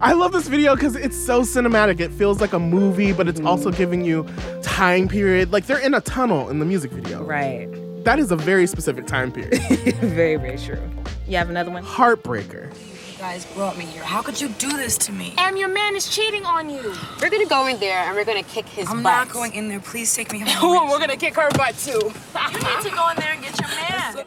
I 0.00 0.14
love 0.14 0.32
this 0.32 0.48
video 0.48 0.74
because 0.74 0.96
it's 0.96 1.16
so 1.16 1.42
cinematic. 1.42 2.00
It 2.00 2.10
feels 2.10 2.40
like 2.40 2.52
a 2.52 2.58
movie, 2.58 3.12
but 3.12 3.28
it's 3.28 3.40
also 3.40 3.70
mm. 3.70 3.76
giving 3.76 4.04
you 4.04 4.26
time 4.62 5.06
period. 5.06 5.52
Like 5.52 5.66
they're 5.66 5.78
in 5.78 5.94
a 5.94 6.00
tunnel 6.00 6.50
in 6.50 6.58
the 6.58 6.64
music 6.64 6.90
video. 6.90 7.22
Right. 7.22 7.68
That 8.04 8.18
is 8.18 8.32
a 8.32 8.36
very 8.36 8.66
specific 8.66 9.06
time 9.06 9.30
period. 9.30 9.62
very, 10.00 10.34
very 10.34 10.58
true. 10.58 10.82
You 11.28 11.36
have 11.36 11.50
another 11.50 11.70
one? 11.70 11.84
Heartbreaker. 11.84 12.74
You 13.22 13.28
guys 13.28 13.44
brought 13.54 13.78
me 13.78 13.84
here. 13.84 14.02
How 14.02 14.20
could 14.20 14.40
you 14.40 14.48
do 14.48 14.68
this 14.76 14.98
to 14.98 15.12
me? 15.12 15.32
Em, 15.38 15.56
your 15.56 15.68
man 15.68 15.94
is 15.94 16.08
cheating 16.12 16.44
on 16.44 16.68
you. 16.68 16.92
We're 17.20 17.30
gonna 17.30 17.46
go 17.46 17.68
in 17.68 17.78
there 17.78 17.98
and 17.98 18.16
we're 18.16 18.24
gonna 18.24 18.42
kick 18.42 18.66
his 18.66 18.88
I'm 18.90 18.96
butt. 19.04 19.12
not 19.12 19.28
going 19.28 19.54
in 19.54 19.68
there. 19.68 19.78
Please 19.78 20.12
take 20.12 20.32
me 20.32 20.40
home. 20.44 20.90
we're 20.90 20.98
gonna 20.98 21.16
kick 21.16 21.36
her 21.36 21.48
butt 21.52 21.78
too. 21.78 21.92
you 21.92 21.98
need 22.00 22.82
to 22.82 22.90
go 22.90 23.08
in 23.10 23.16
there 23.18 23.30
and 23.34 23.40
get 23.40 23.60
your 23.60 23.68
man. 23.78 24.24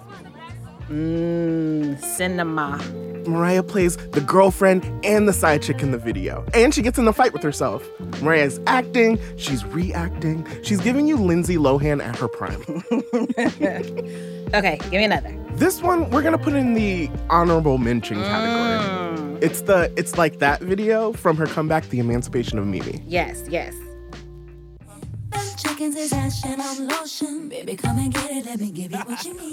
Mmm, 0.89 1.99
cinema. 2.01 2.79
Mariah 3.27 3.63
plays 3.63 3.97
the 3.97 4.21
girlfriend 4.21 4.85
and 5.03 5.27
the 5.27 5.33
side 5.33 5.63
chick 5.63 5.81
in 5.81 5.89
the 5.91 5.97
video. 5.97 6.45
And 6.53 6.73
she 6.75 6.83
gets 6.83 6.99
in 6.99 7.05
the 7.05 7.13
fight 7.13 7.33
with 7.33 7.41
herself. 7.41 7.83
Mariah's 8.21 8.59
acting, 8.67 9.17
she's 9.35 9.65
reacting, 9.65 10.45
she's 10.61 10.79
giving 10.79 11.07
you 11.07 11.17
Lindsay 11.17 11.55
Lohan 11.57 12.03
at 12.03 12.15
her 12.17 12.27
prime. 12.27 12.63
Okay, 14.53 14.77
give 14.83 14.91
me 14.93 15.03
another. 15.03 15.35
this 15.55 15.81
one 15.81 16.09
we're 16.11 16.21
gonna 16.21 16.37
put 16.37 16.53
in 16.53 16.75
the 16.75 17.09
honorable 17.31 17.77
mention 17.79 18.15
category. 18.21 19.17
Mm. 19.17 19.43
It's 19.43 19.61
the 19.61 19.91
it's 19.97 20.17
like 20.19 20.37
that 20.39 20.61
video 20.61 21.11
from 21.13 21.35
her 21.35 21.47
comeback, 21.47 21.89
The 21.89 21.99
Emancipation 21.99 22.59
of 22.59 22.65
Mimi. 22.67 23.03
Yes, 23.07 23.43
yes. 23.49 23.73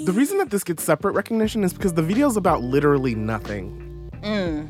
The 0.05 0.13
reason 0.13 0.37
that 0.37 0.49
this 0.49 0.63
gets 0.63 0.83
separate 0.83 1.11
recognition 1.11 1.63
is 1.63 1.73
because 1.73 1.93
the 1.93 2.01
video 2.01 2.27
is 2.27 2.37
about 2.37 2.61
literally 2.61 3.15
nothing. 3.15 4.09
Mm. 4.21 4.69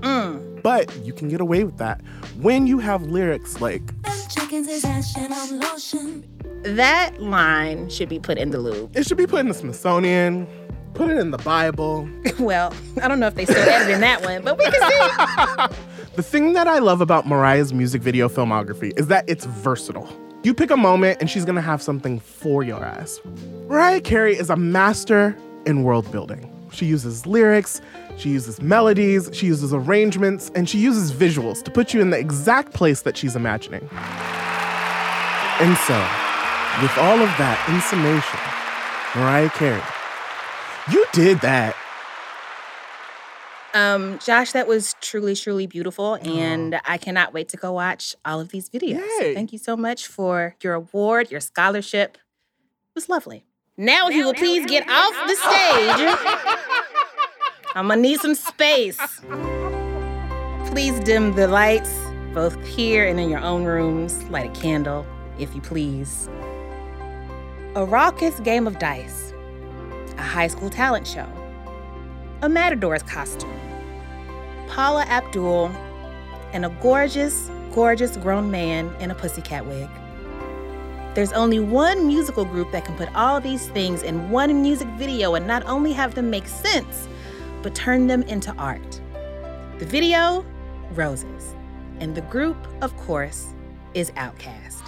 Mm. 0.00 0.62
But 0.62 0.94
you 1.04 1.12
can 1.12 1.28
get 1.28 1.40
away 1.40 1.64
with 1.64 1.78
that 1.78 2.00
when 2.40 2.66
you 2.66 2.78
have 2.78 3.02
lyrics 3.02 3.60
like 3.60 3.82
Chickens 4.28 4.68
is 4.68 4.84
action 4.84 5.32
on 5.32 5.60
lotion. 5.60 6.24
That 6.62 7.20
line 7.20 7.88
should 7.88 8.08
be 8.08 8.18
put 8.18 8.38
in 8.38 8.50
the 8.50 8.58
loop. 8.58 8.96
It 8.96 9.06
should 9.06 9.16
be 9.16 9.26
put 9.26 9.40
in 9.40 9.48
the 9.48 9.54
Smithsonian, 9.54 10.46
put 10.94 11.10
it 11.10 11.18
in 11.18 11.30
the 11.30 11.38
Bible. 11.38 12.08
well, 12.38 12.74
I 13.02 13.08
don't 13.08 13.20
know 13.20 13.26
if 13.26 13.34
they 13.34 13.46
still 13.46 13.56
editing 13.56 14.00
that 14.00 14.22
one, 14.22 14.42
but 14.42 14.58
we 14.58 14.64
can 14.64 15.70
see. 15.70 15.76
The 16.16 16.24
thing 16.24 16.54
that 16.54 16.66
I 16.66 16.80
love 16.80 17.00
about 17.00 17.26
Mariah's 17.28 17.72
music 17.72 18.02
video 18.02 18.28
filmography 18.28 18.92
is 18.98 19.06
that 19.06 19.24
it's 19.28 19.44
versatile. 19.46 20.08
You 20.42 20.54
pick 20.54 20.70
a 20.70 20.76
moment 20.76 21.18
and 21.20 21.28
she's 21.28 21.44
gonna 21.44 21.60
have 21.60 21.82
something 21.82 22.18
for 22.18 22.62
your 22.62 22.82
ass. 22.82 23.20
Mariah 23.68 24.00
Carey 24.00 24.36
is 24.36 24.48
a 24.48 24.56
master 24.56 25.36
in 25.66 25.82
world 25.82 26.10
building. 26.10 26.50
She 26.72 26.86
uses 26.86 27.26
lyrics, 27.26 27.82
she 28.16 28.30
uses 28.30 28.62
melodies, 28.62 29.28
she 29.34 29.46
uses 29.46 29.74
arrangements, 29.74 30.50
and 30.54 30.66
she 30.66 30.78
uses 30.78 31.12
visuals 31.12 31.62
to 31.64 31.70
put 31.70 31.92
you 31.92 32.00
in 32.00 32.08
the 32.08 32.18
exact 32.18 32.72
place 32.72 33.02
that 33.02 33.18
she's 33.18 33.36
imagining. 33.36 33.86
And 35.60 35.76
so, 35.78 35.98
with 36.80 36.96
all 36.96 37.20
of 37.20 37.28
that 37.36 37.62
in 37.68 37.80
summation, 37.82 38.40
Mariah 39.14 39.50
Carey, 39.50 39.82
you 40.90 41.04
did 41.12 41.40
that. 41.40 41.76
Um, 43.72 44.18
Josh, 44.18 44.52
that 44.52 44.66
was 44.66 44.94
truly, 45.00 45.34
truly 45.36 45.66
beautiful, 45.66 46.14
and 46.14 46.80
I 46.84 46.98
cannot 46.98 47.32
wait 47.32 47.48
to 47.50 47.56
go 47.56 47.72
watch 47.72 48.16
all 48.24 48.40
of 48.40 48.48
these 48.48 48.68
videos. 48.68 49.06
So 49.18 49.34
thank 49.34 49.52
you 49.52 49.58
so 49.58 49.76
much 49.76 50.06
for 50.06 50.56
your 50.62 50.74
award, 50.74 51.30
your 51.30 51.40
scholarship. 51.40 52.16
It 52.16 52.94
was 52.94 53.08
lovely. 53.08 53.44
Now, 53.76 54.08
if 54.08 54.14
you 54.14 54.24
will 54.24 54.34
please 54.34 54.66
get 54.66 54.88
off 54.90 55.14
the 55.26 55.36
stage, 55.36 56.18
I'm 57.74 57.88
gonna 57.88 58.00
need 58.00 58.20
some 58.20 58.34
space. 58.34 59.00
Please 60.66 60.98
dim 61.00 61.34
the 61.34 61.46
lights, 61.48 61.90
both 62.34 62.62
here 62.66 63.06
and 63.06 63.18
in 63.20 63.30
your 63.30 63.40
own 63.40 63.64
rooms. 63.64 64.22
Light 64.24 64.50
a 64.50 64.60
candle, 64.60 65.06
if 65.38 65.54
you 65.54 65.60
please. 65.60 66.28
A 67.76 67.84
raucous 67.84 68.38
game 68.40 68.66
of 68.66 68.78
dice, 68.80 69.32
a 70.18 70.22
high 70.22 70.48
school 70.48 70.70
talent 70.70 71.06
show, 71.06 71.26
a 72.42 72.48
matador's 72.48 73.02
costume, 73.02 73.54
Paula 74.66 75.02
Abdul, 75.02 75.66
and 76.52 76.64
a 76.64 76.70
gorgeous, 76.80 77.50
gorgeous 77.74 78.16
grown 78.16 78.50
man 78.50 78.94
in 78.98 79.10
a 79.10 79.14
pussycat 79.14 79.66
wig. 79.66 79.88
There's 81.14 81.32
only 81.32 81.60
one 81.60 82.06
musical 82.06 82.46
group 82.46 82.72
that 82.72 82.84
can 82.86 82.96
put 82.96 83.14
all 83.14 83.40
these 83.40 83.68
things 83.68 84.02
in 84.02 84.30
one 84.30 84.62
music 84.62 84.88
video 84.96 85.34
and 85.34 85.46
not 85.46 85.66
only 85.66 85.92
have 85.92 86.14
them 86.14 86.30
make 86.30 86.46
sense, 86.46 87.08
but 87.62 87.74
turn 87.74 88.06
them 88.06 88.22
into 88.22 88.52
art. 88.52 89.00
The 89.78 89.84
video, 89.84 90.44
Roses. 90.92 91.54
And 91.98 92.14
the 92.14 92.22
group, 92.22 92.56
of 92.80 92.96
course, 92.96 93.48
is 93.92 94.12
Outkast. 94.12 94.80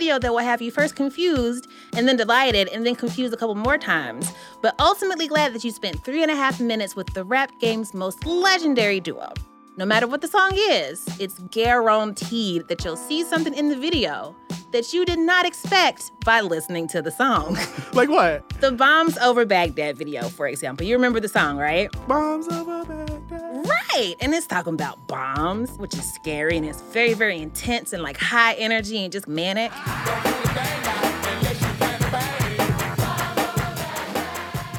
Video 0.00 0.18
that 0.18 0.32
will 0.32 0.38
have 0.38 0.62
you 0.62 0.70
first 0.70 0.96
confused 0.96 1.66
and 1.94 2.08
then 2.08 2.16
delighted 2.16 2.68
and 2.68 2.86
then 2.86 2.94
confused 2.94 3.34
a 3.34 3.36
couple 3.36 3.54
more 3.54 3.76
times, 3.76 4.32
but 4.62 4.74
ultimately 4.78 5.28
glad 5.28 5.52
that 5.52 5.62
you 5.62 5.70
spent 5.70 6.02
three 6.02 6.22
and 6.22 6.30
a 6.30 6.34
half 6.34 6.58
minutes 6.58 6.96
with 6.96 7.06
the 7.12 7.22
rap 7.22 7.52
game's 7.60 7.92
most 7.92 8.24
legendary 8.24 8.98
duo. 8.98 9.30
No 9.76 9.84
matter 9.84 10.06
what 10.06 10.22
the 10.22 10.26
song 10.26 10.52
is, 10.54 11.06
it's 11.20 11.38
guaranteed 11.50 12.66
that 12.68 12.82
you'll 12.82 12.96
see 12.96 13.24
something 13.24 13.52
in 13.52 13.68
the 13.68 13.76
video 13.76 14.34
that 14.72 14.94
you 14.94 15.04
did 15.04 15.18
not 15.18 15.44
expect 15.44 16.12
by 16.24 16.40
listening 16.40 16.88
to 16.88 17.02
the 17.02 17.10
song. 17.10 17.58
Like 17.92 18.08
what? 18.08 18.48
The 18.60 18.70
Bombs 18.70 19.18
Over 19.18 19.44
Baghdad 19.44 19.98
video, 19.98 20.28
for 20.28 20.46
example. 20.46 20.86
You 20.86 20.94
remember 20.94 21.18
the 21.18 21.28
song, 21.28 21.58
right? 21.58 21.90
Bombs 22.06 22.48
over 22.48 22.84
Baghdad. 22.84 23.19
Right. 23.30 24.16
And 24.20 24.34
it's 24.34 24.46
talking 24.46 24.74
about 24.74 25.06
bombs, 25.06 25.70
which 25.78 25.94
is 25.94 26.12
scary 26.12 26.56
and 26.56 26.66
it's 26.66 26.80
very, 26.80 27.14
very 27.14 27.38
intense 27.38 27.92
and 27.92 28.02
like 28.02 28.16
high 28.16 28.54
energy 28.54 28.98
and 29.04 29.12
just 29.12 29.28
manic. 29.28 29.70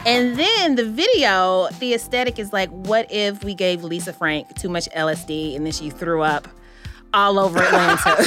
And 0.03 0.35
then 0.37 0.75
the 0.75 0.83
video, 0.83 1.69
the 1.79 1.93
aesthetic 1.93 2.39
is 2.39 2.51
like, 2.51 2.69
what 2.71 3.11
if 3.11 3.43
we 3.43 3.53
gave 3.53 3.83
Lisa 3.83 4.11
Frank 4.11 4.47
too 4.59 4.67
much 4.67 4.89
LSD 4.95 5.55
and 5.55 5.65
then 5.65 5.71
she 5.71 5.89
threw 5.89 6.23
up 6.23 6.47
all 7.13 7.37
over 7.39 7.59
Atlanta? 7.59 8.17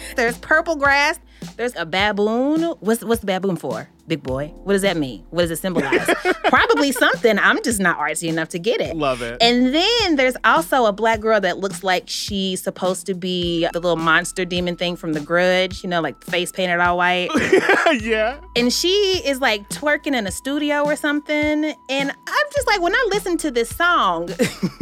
There's 0.16 0.38
purple 0.38 0.76
grass. 0.76 1.18
There's 1.56 1.74
a 1.76 1.86
baboon. 1.86 2.62
What's 2.80 3.04
what's 3.04 3.20
the 3.20 3.26
baboon 3.26 3.56
for? 3.56 3.88
Big 4.06 4.22
Boi. 4.22 4.48
What 4.64 4.74
does 4.74 4.82
that 4.82 4.96
mean? 4.96 5.24
What 5.30 5.42
does 5.42 5.50
it 5.52 5.58
symbolize? 5.58 6.06
Probably 6.44 6.92
something. 6.92 7.38
I'm 7.38 7.62
just 7.62 7.80
not 7.80 7.98
artsy 7.98 8.28
enough 8.28 8.50
to 8.50 8.58
get 8.58 8.80
it. 8.80 8.96
Love 8.96 9.22
it. 9.22 9.38
And 9.40 9.74
then 9.74 10.16
there's 10.16 10.36
also 10.44 10.84
a 10.84 10.92
black 10.92 11.20
girl 11.20 11.40
that 11.40 11.58
looks 11.58 11.82
like 11.82 12.04
she's 12.06 12.62
supposed 12.62 13.06
to 13.06 13.14
be 13.14 13.66
the 13.72 13.80
little 13.80 13.96
monster 13.96 14.44
demon 14.44 14.76
thing 14.76 14.96
from 14.96 15.14
The 15.14 15.20
Grudge, 15.20 15.82
you 15.82 15.88
know, 15.88 16.00
like 16.00 16.22
face 16.24 16.52
painted 16.52 16.80
all 16.80 16.98
white. 16.98 17.30
yeah. 18.02 18.40
And 18.56 18.72
she 18.72 19.22
is 19.24 19.40
like 19.40 19.68
twerking 19.70 20.14
in 20.14 20.26
a 20.26 20.32
studio 20.32 20.82
or 20.82 20.96
something. 20.96 21.74
And 21.88 22.10
I'm 22.10 22.46
just 22.52 22.66
like, 22.66 22.82
when 22.82 22.94
I 22.94 23.08
listen 23.10 23.38
to 23.38 23.50
this 23.50 23.70
song, 23.70 24.28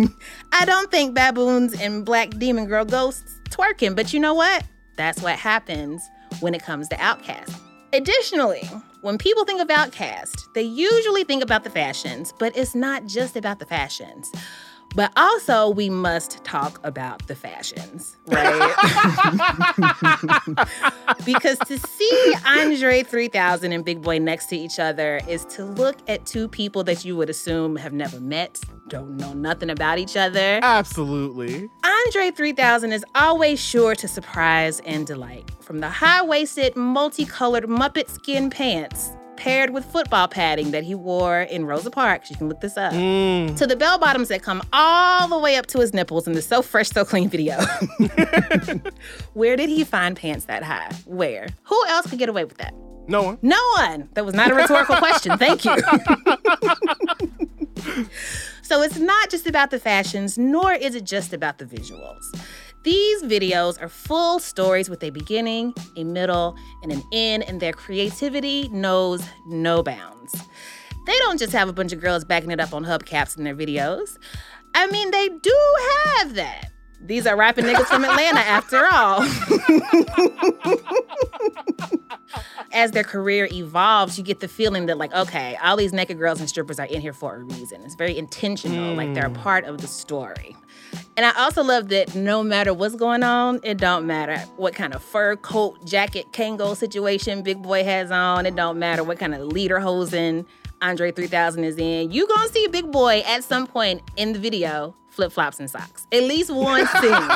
I 0.53 0.65
don't 0.65 0.91
think 0.91 1.15
baboons 1.15 1.81
and 1.81 2.05
black 2.05 2.31
demon 2.31 2.67
girl 2.67 2.85
ghosts 2.85 3.39
twerking. 3.51 3.95
But 3.95 4.13
you 4.13 4.19
know 4.19 4.35
what? 4.35 4.65
That's 4.97 5.23
what 5.23 5.37
happens 5.37 6.03
when 6.41 6.55
it 6.55 6.63
comes 6.63 6.89
to 6.89 6.97
Outkast. 6.97 7.59
Additionally, 7.93 8.69
when 9.03 9.19
people 9.19 9.45
think 9.45 9.61
of 9.61 9.69
Outkast, 9.69 10.53
they 10.55 10.63
usually 10.63 11.25
think 11.25 11.43
about 11.43 11.65
the 11.65 11.71
fashions, 11.71 12.33
but 12.39 12.57
it's 12.57 12.75
not 12.75 13.07
just 13.07 13.37
about 13.37 13.59
the 13.59 13.67
fashions. 13.67 14.33
But 14.95 15.11
also, 15.17 15.71
we 15.71 15.89
must 15.89 16.45
talk 16.45 16.79
about 16.85 17.27
the 17.27 17.35
fashions, 17.35 18.19
right? 18.27 18.75
because 21.25 21.59
to 21.61 21.79
see 21.79 22.35
Andre 22.47 23.03
3000 23.03 23.73
and 23.73 23.85
Big 23.85 24.03
Boi 24.03 24.19
next 24.19 24.47
to 24.47 24.57
each 24.57 24.79
other 24.79 25.21
is 25.27 25.47
to 25.47 25.65
look 25.65 25.97
at 26.09 26.27
two 26.27 26.47
people 26.47 26.85
that 26.85 27.05
you 27.07 27.17
would 27.17 27.31
assume 27.31 27.77
have 27.77 27.95
never 27.95 28.21
met, 28.21 28.61
don't 28.89 29.17
know 29.17 29.33
nothing 29.33 29.71
about 29.71 29.99
each 29.99 30.17
other. 30.17 30.61
Absolutely. 30.63 31.69
Andre 31.85 32.31
3000 32.31 32.93
is 32.93 33.05
always 33.15 33.59
sure 33.61 33.95
to 33.95 34.07
surprise 34.09 34.81
and 34.85 35.07
delight. 35.07 35.51
From 35.61 35.79
the 35.81 35.89
high 35.89 36.23
waisted, 36.23 36.77
multicolored 36.77 37.65
Muppet 37.65 38.11
skin 38.11 38.51
pants 38.51 39.11
paired 39.37 39.71
with 39.71 39.85
football 39.87 40.29
padding 40.29 40.71
that 40.73 40.85
he 40.85 40.95
wore 40.95 41.41
in 41.43 41.65
Rosa 41.65 41.91
Parks, 41.91 42.31
you 42.31 42.37
can 42.37 42.49
look 42.49 42.61
this 42.61 42.77
up, 42.77 42.93
Mm. 42.93 43.57
to 43.57 43.67
the 43.67 43.75
bell 43.77 43.99
bottoms 43.99 44.29
that 44.29 44.43
come 44.43 44.63
all 44.73 45.27
the 45.27 45.39
way 45.39 45.57
up 45.57 45.67
to 45.69 45.79
his 45.81 45.93
nipples 45.95 46.27
in 46.29 46.35
the 46.35 46.43
So 46.43 46.61
Fresh, 46.63 46.91
So 46.91 47.05
Clean 47.05 47.29
video. 47.29 47.59
Where 49.33 49.57
did 49.57 49.69
he 49.69 49.85
find 49.85 50.17
pants 50.17 50.45
that 50.45 50.63
high? 50.63 50.91
Where? 51.07 51.49
Who 51.65 51.87
else 51.87 52.09
could 52.09 52.19
get 52.19 52.29
away 52.29 52.45
with 52.45 52.59
that? 52.59 52.75
No 53.09 53.23
one. 53.23 53.39
No 53.43 53.59
one. 53.79 54.09
That 54.15 54.25
was 54.25 54.35
not 54.35 54.51
a 54.53 54.55
rhetorical 54.55 54.95
question. 54.97 55.37
Thank 55.39 55.65
you. 55.65 55.75
so 58.63 58.83
it's 58.83 58.99
not 58.99 59.31
just 59.31 59.47
about 59.47 59.71
the 59.71 59.79
fashions, 59.79 60.39
nor 60.39 60.73
is 60.73 60.95
it 60.95 61.05
just 61.05 61.33
about 61.33 61.59
the 61.59 61.65
visuals. 61.65 62.25
These 62.83 63.23
videos 63.23 63.81
are 63.81 63.89
full 63.89 64.41
stories 64.41 64.91
with 64.91 65.05
a 65.05 65.11
beginning, 65.11 65.73
a 65.97 66.03
middle, 66.03 66.57
and 66.83 66.91
an 66.91 67.03
end, 67.13 67.45
and 67.45 67.61
their 67.61 67.73
creativity 67.73 68.69
knows 68.71 69.23
no 69.47 69.83
bounds. 69.85 70.35
They 71.07 71.17
don't 71.19 71.39
just 71.39 71.53
have 71.53 71.69
a 71.69 71.73
bunch 71.73 71.93
of 71.93 72.01
girls 72.01 72.25
backing 72.25 72.51
it 72.51 72.61
up 72.61 72.73
on 72.73 72.85
hubcaps 72.85 73.39
in 73.39 73.45
their 73.45 73.55
videos. 73.55 74.19
I 74.75 74.89
mean, 74.89 75.11
they 75.13 75.29
do 75.29 75.57
have 76.17 76.35
that. 76.35 76.72
These 77.05 77.27
are 77.27 77.37
rapping 77.37 77.65
niggas 77.65 77.87
from 77.87 78.05
Atlanta, 78.05 78.41
after 78.41 78.87
all. 78.87 79.23
As 82.73 82.93
their 82.93 83.05
career 83.05 83.49
evolves, 83.53 84.17
you 84.17 84.25
get 84.25 84.41
the 84.41 84.49
feeling 84.49 84.87
that, 84.87 84.97
like, 84.97 85.13
okay, 85.13 85.59
all 85.63 85.77
these 85.77 85.93
naked 85.93 86.19
girls 86.19 86.41
and 86.41 86.49
strippers 86.49 86.79
are 86.79 86.87
in 86.87 87.01
here 87.01 87.13
for 87.13 87.37
a 87.37 87.39
reason. 87.41 87.83
It's 87.83 87.97
very 87.97 88.17
intentional, 88.17 88.95
like 88.95 89.13
they're 89.15 89.27
a 89.27 89.31
hmm. 89.31 89.35
part 89.35 89.65
of 89.65 89.81
the 89.81 89.89
story. 89.89 90.57
And 91.17 91.27
I 91.27 91.43
also 91.43 91.63
love 91.63 91.89
that 91.89 92.15
no 92.15 92.43
matter 92.43 92.73
what's 92.73 92.95
going 92.95 93.23
on, 93.23 93.61
it 93.63 93.79
don't 93.79 94.07
matter 94.07 94.39
what 94.57 94.75
kind 94.75 94.95
of 94.95 95.03
fur 95.03 95.37
coat, 95.37 95.85
jacket, 95.85 96.27
Kangol 96.33 96.77
situation 96.77 97.43
Big 97.43 97.63
Boi 97.63 97.85
has 97.85 98.11
on. 98.11 98.47
It 98.47 98.57
don't 98.57 98.79
matter 98.79 99.05
what 99.05 99.19
kind 99.19 99.35
of 99.35 99.51
lederhosen 99.51 100.47
Andre 100.83 101.13
3000 101.13 101.65
is 101.65 101.79
in. 101.79 102.11
You 102.11 102.27
gonna 102.27 102.49
see 102.49 102.67
Big 102.67 102.91
Boi 102.91 103.21
at 103.21 103.45
some 103.45 103.67
point 103.67 104.03
in 104.17 104.33
the 104.33 104.39
video 104.39 104.95
flip 105.11 105.31
flops 105.31 105.61
and 105.61 105.71
socks. 105.71 106.07
At 106.13 106.25
least 106.25 106.51
one 106.51 106.87
scene. 107.01 107.31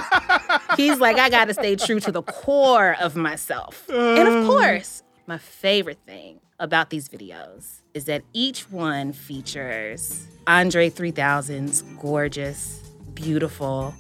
He's 0.77 0.99
like, 0.99 1.19
I 1.19 1.31
gotta 1.31 1.55
stay 1.55 1.77
true 1.77 2.01
to 2.01 2.13
the 2.13 2.23
core 2.23 2.97
of 3.01 3.17
myself. 3.17 3.89
And 3.89 4.29
of 4.29 4.45
uh. 4.45 4.47
course, 4.47 5.03
my 5.27 5.39
favorite 5.39 6.01
thing 6.07 6.41
about 6.59 6.91
these 6.91 7.09
videos 7.09 7.83
is 7.95 8.07
that 8.07 8.23
each 8.33 8.71
one 8.71 9.13
features 9.13 10.27
Andre 10.47 10.91
3000's 10.91 11.83
gorgeous, 12.01 12.83
beautiful, 13.15 13.95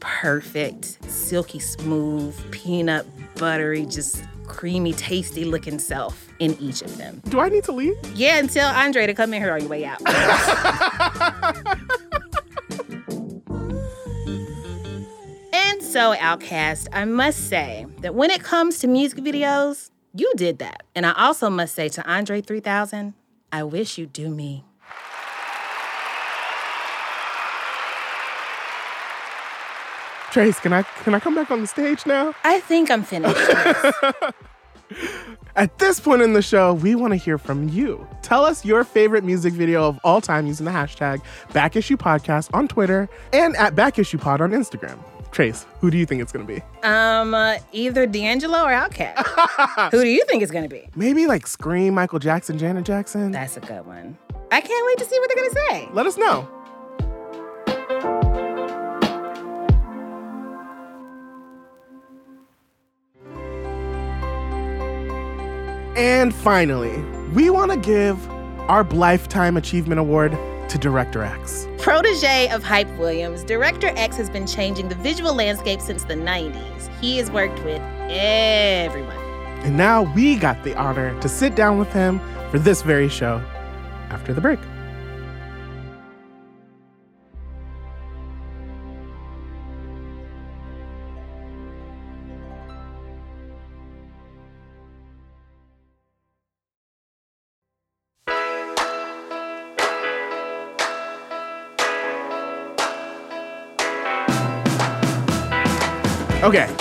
perfect, 0.00 0.98
silky 1.08 1.60
smooth, 1.60 2.34
peanut 2.50 3.06
buttery, 3.36 3.86
just 3.86 4.24
creamy, 4.46 4.92
tasty 4.92 5.44
looking 5.44 5.78
self 5.78 6.31
in 6.42 6.60
each 6.60 6.82
of 6.82 6.96
them. 6.98 7.22
Do 7.28 7.38
I 7.38 7.48
need 7.48 7.62
to 7.64 7.72
leave? 7.72 7.94
Yeah, 8.16 8.38
and 8.38 8.50
tell 8.50 8.74
Andre 8.74 9.06
to 9.06 9.14
come 9.14 9.32
in 9.32 9.40
here 9.40 9.52
on 9.52 9.60
your 9.60 9.68
way 9.68 9.84
out. 9.84 10.00
and 15.52 15.80
so, 15.80 16.16
Outkast, 16.16 16.88
I 16.92 17.04
must 17.04 17.48
say 17.48 17.86
that 18.00 18.16
when 18.16 18.32
it 18.32 18.42
comes 18.42 18.80
to 18.80 18.88
music 18.88 19.20
videos, 19.20 19.90
you 20.14 20.32
did 20.36 20.58
that. 20.58 20.82
And 20.96 21.06
I 21.06 21.12
also 21.12 21.48
must 21.48 21.76
say 21.76 21.88
to 21.90 22.04
Andre 22.10 22.40
3000, 22.40 23.14
I 23.52 23.62
wish 23.62 23.96
you'd 23.96 24.12
do 24.12 24.28
me. 24.28 24.64
Trace, 30.32 30.58
can 30.58 30.72
I 30.72 30.82
can 30.82 31.14
I 31.14 31.20
come 31.20 31.34
back 31.36 31.50
on 31.52 31.60
the 31.60 31.66
stage 31.66 32.06
now? 32.06 32.34
I 32.42 32.58
think 32.60 32.90
I'm 32.90 33.04
finished. 33.04 33.38
At 35.56 35.78
this 35.78 36.00
point 36.00 36.22
in 36.22 36.32
the 36.32 36.42
show, 36.42 36.74
we 36.74 36.94
want 36.94 37.12
to 37.12 37.16
hear 37.16 37.36
from 37.38 37.68
you. 37.68 38.06
Tell 38.22 38.44
us 38.44 38.64
your 38.64 38.84
favorite 38.84 39.24
music 39.24 39.52
video 39.52 39.84
of 39.86 40.00
all 40.02 40.20
time 40.20 40.46
using 40.46 40.64
the 40.64 40.72
hashtag 40.72 41.22
BackIssuePodcast 41.52 42.50
on 42.54 42.68
Twitter 42.68 43.08
and 43.32 43.54
at 43.56 43.74
BackIssuePod 43.74 44.40
on 44.40 44.50
Instagram. 44.52 44.98
Trace, 45.30 45.66
who 45.80 45.90
do 45.90 45.96
you 45.96 46.04
think 46.04 46.20
it's 46.20 46.30
going 46.32 46.46
to 46.46 46.54
be? 46.54 46.62
Um, 46.82 47.32
uh, 47.34 47.56
either 47.72 48.06
D'Angelo 48.06 48.64
or 48.64 48.70
Outkast. 48.70 49.16
Who 49.90 50.02
do 50.02 50.08
you 50.08 50.24
think 50.28 50.42
it's 50.42 50.52
gonna 50.52 50.68
be? 50.68 50.88
Maybe 50.94 51.26
like 51.26 51.46
Scream, 51.46 51.94
Michael 51.94 52.18
Jackson, 52.18 52.58
Janet 52.58 52.84
Jackson. 52.84 53.32
That's 53.32 53.56
a 53.56 53.60
good 53.60 53.86
one. 53.86 54.18
I 54.50 54.60
can't 54.60 54.86
wait 54.86 54.98
to 54.98 55.06
see 55.06 55.18
what 55.18 55.30
they're 55.30 55.42
gonna 55.42 55.68
say. 55.70 55.88
Let 55.92 56.06
us 56.06 56.18
know. 56.18 56.46
And 66.02 66.34
finally, 66.34 66.98
we 67.32 67.48
want 67.48 67.70
to 67.70 67.76
give 67.76 68.28
our 68.68 68.82
Lifetime 68.82 69.56
Achievement 69.56 70.00
Award 70.00 70.32
to 70.68 70.76
Director 70.76 71.22
X. 71.22 71.68
Protege 71.78 72.48
of 72.48 72.64
Hype 72.64 72.88
Williams, 72.98 73.44
Director 73.44 73.86
X 73.94 74.16
has 74.16 74.28
been 74.28 74.44
changing 74.44 74.88
the 74.88 74.96
visual 74.96 75.32
landscape 75.32 75.80
since 75.80 76.02
the 76.02 76.14
90s. 76.14 76.88
He 77.00 77.18
has 77.18 77.30
worked 77.30 77.62
with 77.64 77.80
everyone. 78.10 79.16
And 79.64 79.76
now 79.76 80.12
we 80.12 80.34
got 80.34 80.64
the 80.64 80.74
honor 80.74 81.16
to 81.20 81.28
sit 81.28 81.54
down 81.54 81.78
with 81.78 81.92
him 81.92 82.18
for 82.50 82.58
this 82.58 82.82
very 82.82 83.08
show 83.08 83.40
after 84.10 84.34
the 84.34 84.40
break. 84.40 84.58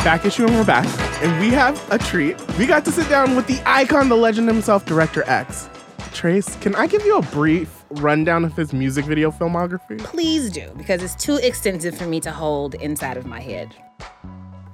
Back 0.03 0.25
issue 0.25 0.45
and 0.45 0.55
we're 0.55 0.65
back. 0.65 0.87
And 1.23 1.39
we 1.39 1.49
have 1.49 1.79
a 1.91 1.97
treat. 1.97 2.35
We 2.57 2.65
got 2.65 2.83
to 2.85 2.91
sit 2.91 3.07
down 3.07 3.35
with 3.35 3.45
the 3.47 3.61
icon, 3.65 4.09
the 4.09 4.17
legend 4.17 4.47
himself, 4.47 4.85
Director 4.85 5.23
X. 5.27 5.69
Trace, 6.11 6.55
can 6.57 6.75
I 6.75 6.87
give 6.87 7.05
you 7.05 7.17
a 7.17 7.21
brief 7.21 7.85
rundown 7.91 8.43
of 8.43 8.55
his 8.55 8.73
music 8.73 9.05
video 9.05 9.31
filmography? 9.31 9.99
Please 9.99 10.49
do, 10.49 10.71
because 10.75 11.03
it's 11.03 11.15
too 11.15 11.35
extensive 11.37 11.95
for 11.95 12.05
me 12.05 12.19
to 12.21 12.31
hold 12.31 12.75
inside 12.75 13.17
of 13.17 13.25
my 13.25 13.39
head. 13.39 13.75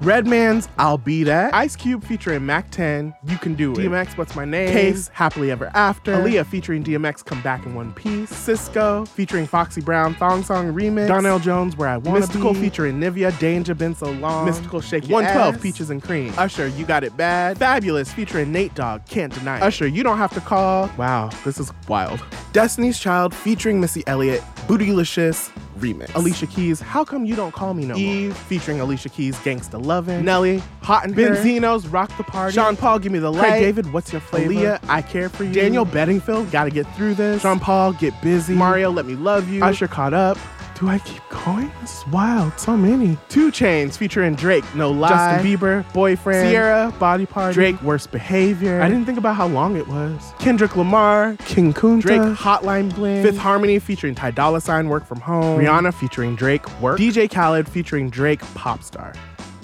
Redman's 0.01 0.69
I'll 0.77 0.99
Be 0.99 1.23
That. 1.23 1.53
Ice 1.55 1.75
Cube 1.75 2.03
featuring 2.03 2.45
Mack 2.45 2.69
10, 2.69 3.15
You 3.25 3.37
Can 3.37 3.55
Do 3.55 3.71
It. 3.71 3.77
DMX, 3.77 4.15
What's 4.17 4.35
My 4.35 4.45
Name? 4.45 4.69
Case, 4.71 5.07
Happily 5.13 5.49
Ever 5.49 5.71
After. 5.73 6.15
Aaliyah 6.15 6.45
featuring 6.45 6.83
DMX, 6.83 7.25
Come 7.25 7.41
Back 7.41 7.65
in 7.65 7.73
One 7.73 7.91
Piece. 7.93 8.31
Sisqó 8.31 9.07
featuring 9.07 9.47
Foxy 9.47 9.81
Brown, 9.81 10.13
Thong 10.15 10.43
Song 10.43 10.71
Remix. 10.71 11.07
Donell 11.07 11.39
Jones, 11.39 11.75
Where 11.75 11.89
I 11.89 11.97
Want 11.97 12.23
Mystikal 12.23 12.53
Be. 12.53 12.61
featuring 12.61 12.99
Nivea, 12.99 13.37
Danger 13.39 13.73
Been 13.73 13.95
So 13.95 14.11
Long. 14.11 14.47
Mystikal 14.47 14.83
Shake 14.83 15.07
Your 15.09 15.15
112, 15.15 15.55
Ass. 15.55 15.61
Peaches 15.61 15.89
and 15.89 16.01
Cream. 16.03 16.31
Usher, 16.37 16.67
You 16.67 16.85
Got 16.85 17.03
It 17.03 17.17
Bad. 17.17 17.57
Fabolous 17.57 18.09
featuring 18.13 18.51
Nate 18.51 18.75
Dogg, 18.75 19.03
Can't 19.07 19.33
Deny 19.33 19.57
It. 19.57 19.63
Usher, 19.63 19.87
You 19.87 20.03
Don't 20.03 20.19
Have 20.19 20.33
to 20.35 20.41
Call. 20.41 20.91
Wow, 20.97 21.31
this 21.43 21.59
is 21.59 21.71
wild. 21.87 22.23
Destiny's 22.53 22.99
Child 22.99 23.33
featuring 23.35 23.79
Missy 23.79 24.03
Elliott, 24.07 24.41
Bootylicious 24.67 25.51
remix. 25.79 26.13
Alicia 26.15 26.47
Keys, 26.47 26.79
How 26.79 27.03
Come 27.03 27.25
You 27.25 27.35
Don't 27.35 27.53
Call 27.53 27.73
Me 27.73 27.85
No 27.85 27.93
More? 27.93 28.01
Eve 28.01 28.35
featuring 28.37 28.79
Alicia 28.79 29.09
Keys, 29.09 29.35
Gangsta 29.37 29.83
Lovin'. 29.83 30.25
Nelly, 30.25 30.63
Hot 30.81 31.05
in 31.05 31.13
Herre. 31.13 31.35
Benzino's 31.35 31.87
Rock 31.87 32.15
the 32.17 32.23
Party. 32.23 32.53
Sean 32.55 32.75
Paul, 32.75 32.99
Give 32.99 33.11
Me 33.11 33.19
the 33.19 33.31
Light. 33.31 33.49
Craig 33.49 33.61
David, 33.61 33.93
What's 33.93 34.11
Your 34.11 34.21
Flavor? 34.21 34.51
Aaliyah, 34.51 34.79
I 34.89 35.01
Care 35.03 35.29
For 35.29 35.43
You. 35.43 35.53
Daniel 35.53 35.85
Bedingfield, 35.85 36.49
Gotta 36.51 36.71
Get 36.71 36.87
Through 36.95 37.15
This. 37.15 37.41
Sean 37.41 37.59
Paul, 37.59 37.93
Get 37.93 38.19
Busy. 38.21 38.55
Mario, 38.55 38.89
Let 38.91 39.05
Me 39.05 39.15
Love 39.15 39.49
You. 39.49 39.63
Usher, 39.63 39.87
Caught 39.87 40.13
Up. 40.13 40.37
Do 40.79 40.87
I 40.89 40.99
keep 40.99 41.23
going? 41.29 41.71
This 41.81 42.01
is 42.01 42.07
wild. 42.09 42.59
So 42.59 42.77
many. 42.77 43.17
2 43.29 43.49
Chainz 43.51 43.97
featuring 43.97 44.35
Drake, 44.35 44.63
No 44.75 44.91
Lie. 44.91 45.09
Justin 45.09 45.57
Bieber, 45.57 45.93
Boyfriend. 45.93 46.51
Ciara, 46.51 46.93
Body 46.99 47.25
Party. 47.25 47.55
Drake, 47.55 47.81
Worst 47.81 48.11
Behavior. 48.11 48.79
I 48.79 48.87
didn't 48.87 49.05
think 49.05 49.17
about 49.17 49.35
how 49.35 49.47
long 49.47 49.75
it 49.75 49.87
was. 49.87 50.33
Kendrick 50.37 50.75
Lamar, 50.75 51.35
King 51.45 51.73
Kunta. 51.73 52.01
Drake, 52.01 52.21
Hotline 52.21 52.93
Bling. 52.93 53.23
Fifth 53.23 53.39
Harmony 53.39 53.79
featuring 53.79 54.13
Ty 54.13 54.31
Dolla 54.31 54.61
Sign, 54.61 54.87
Work 54.87 55.07
From 55.07 55.19
Home. 55.21 55.59
Rihanna 55.59 55.95
featuring 55.95 56.35
Drake, 56.35 56.63
Work. 56.79 56.99
DJ 56.99 57.27
Khaled 57.27 57.67
featuring 57.67 58.11
Drake, 58.11 58.41
Popstar. 58.53 59.17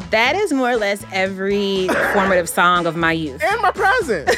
That 0.10 0.36
is 0.36 0.52
more 0.52 0.72
or 0.72 0.78
less 0.78 1.06
every 1.12 1.90
formative 2.14 2.50
song 2.50 2.88
of 2.88 2.96
my 2.96 3.12
youth. 3.12 3.44
And 3.44 3.62
my 3.62 3.70
present. 3.70 4.32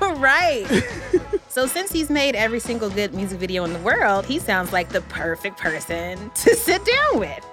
right. 0.00 0.66
So 1.52 1.66
since 1.66 1.92
he's 1.92 2.08
made 2.08 2.34
every 2.34 2.60
single 2.60 2.88
good 2.88 3.12
music 3.12 3.38
video 3.38 3.64
in 3.64 3.74
the 3.74 3.78
world, 3.80 4.24
he 4.24 4.38
sounds 4.38 4.72
like 4.72 4.88
the 4.88 5.02
perfect 5.02 5.58
person 5.58 6.30
to 6.34 6.56
sit 6.56 6.82
down 6.82 7.20
with. 7.20 7.46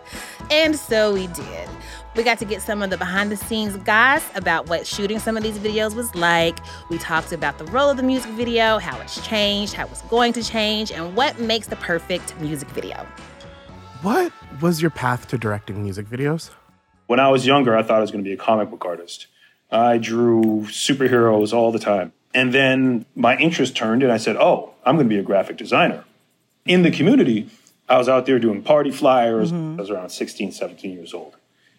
And 0.50 0.74
so 0.78 1.14
we 1.14 1.28
did. 1.28 1.68
We 2.16 2.24
got 2.24 2.40
to 2.40 2.46
get 2.46 2.62
some 2.62 2.82
of 2.82 2.92
the 2.92 2.98
behind 2.98 3.30
the 3.30 3.36
scenes 3.36 3.76
goss 3.76 4.24
about 4.36 4.70
what 4.70 4.88
shooting 4.88 5.20
some 5.20 5.36
of 5.36 5.44
these 5.44 5.58
videos 5.58 5.96
was 5.96 6.16
like. 6.16 6.60
We 6.90 6.98
talked 6.98 7.34
about 7.34 7.58
the 7.58 7.66
role 7.66 7.90
of 7.90 7.98
the 7.98 8.04
music 8.04 8.32
video, 8.32 8.78
how 8.78 8.98
it's 9.02 9.20
changed, 9.28 9.74
how 9.74 9.86
it's 9.88 10.02
going 10.04 10.32
to 10.32 10.44
change, 10.44 10.94
and 10.94 11.14
what 11.14 11.38
makes 11.38 11.68
the 11.68 11.76
perfect 11.76 12.40
music 12.40 12.70
video. 12.70 13.06
What 14.02 14.32
was 14.62 14.82
your 14.82 14.92
path 14.92 15.28
to 15.28 15.38
directing 15.38 15.84
music 15.84 16.08
videos? 16.08 16.52
When 17.08 17.20
I 17.20 17.28
was 17.28 17.46
younger, 17.46 17.76
I 17.76 17.84
thought 17.84 17.98
I 17.98 18.02
was 18.02 18.12
going 18.12 18.24
to 18.24 18.28
be 18.28 18.34
a 18.34 18.38
comic 18.38 18.70
book 18.70 18.86
artist. 18.86 19.28
I 19.70 19.98
drew 19.98 20.62
superheroes 20.68 21.52
all 21.52 21.74
the 21.74 21.80
time. 21.80 22.14
And 22.34 22.54
then 22.54 23.06
my 23.16 23.38
interest 23.38 23.76
turned, 23.76 24.04
and 24.04 24.12
I 24.12 24.18
said, 24.18 24.36
Oh, 24.38 24.74
I'm 24.86 24.96
going 24.96 25.08
to 25.08 25.14
be 25.14 25.20
a 25.20 25.24
graphic 25.24 25.58
designer. 25.58 26.04
In 26.66 26.84
the 26.84 26.92
community, 26.92 27.50
I 27.88 27.98
was 27.98 28.08
out 28.08 28.26
there 28.26 28.40
doing 28.40 28.62
party 28.62 28.92
flyers. 28.92 29.52
Mm-hmm. 29.52 29.80
I 29.80 29.82
was 29.82 29.90
around 29.90 30.10
16, 30.10 30.52
17 30.52 30.92
years 30.92 31.14
old. 31.14 31.36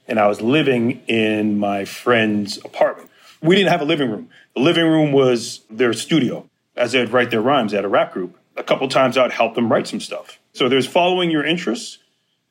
And 0.08 0.18
I 0.18 0.26
was 0.26 0.40
living 0.40 1.02
in 1.06 1.58
my 1.58 1.84
friend's 1.84 2.58
apartment. 2.64 3.10
We 3.40 3.54
didn't 3.54 3.70
have 3.70 3.80
a 3.80 3.84
living 3.84 4.10
room. 4.10 4.28
The 4.54 4.60
living 4.60 4.86
room 4.86 5.12
was 5.12 5.60
their 5.70 5.92
studio. 5.92 6.48
As 6.76 6.92
they'd 6.92 7.10
write 7.10 7.30
their 7.30 7.40
rhymes, 7.40 7.70
they 7.70 7.78
had 7.78 7.84
a 7.84 7.88
rap 7.88 8.12
group. 8.12 8.36
A 8.56 8.62
couple 8.64 8.88
times 8.88 9.16
I'd 9.16 9.32
help 9.32 9.54
them 9.54 9.70
write 9.70 9.86
some 9.86 10.00
stuff. 10.00 10.38
So 10.52 10.68
there's 10.68 10.86
following 10.86 11.30
your 11.30 11.44
interests 11.44 11.98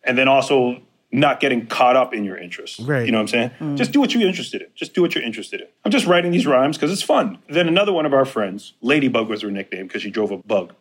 and 0.04 0.18
then 0.18 0.28
also 0.28 0.82
not 1.12 1.40
getting 1.40 1.66
caught 1.66 1.96
up 1.96 2.14
in 2.14 2.24
your 2.24 2.38
interests. 2.38 2.80
Right. 2.80 3.06
You 3.06 3.12
know 3.12 3.18
what 3.18 3.24
I'm 3.24 3.28
saying? 3.28 3.52
Mm. 3.60 3.78
Just 3.78 3.92
do 3.92 4.00
what 4.00 4.14
you're 4.14 4.28
interested 4.28 4.62
in. 4.62 4.68
Just 4.76 4.94
do 4.94 5.02
what 5.02 5.16
you're 5.16 5.24
interested 5.24 5.62
in. 5.62 5.68
I'm 5.84 5.92
just 5.92 6.06
writing 6.06 6.32
these 6.32 6.46
rhymes 6.46 6.78
because 6.78 6.92
it's 6.92 7.02
fun. 7.02 7.40
Then 7.50 7.68
another 7.68 7.92
one 7.92 8.06
of 8.06 8.14
our 8.14 8.26
friends, 8.26 8.74
Ladybug 8.82 9.28
was 9.28 9.42
her 9.42 9.50
nickname 9.50 9.88
because 9.88 10.02
she 10.02 10.12
drove 10.12 10.32
a 10.32 10.38
bug. 10.38 10.74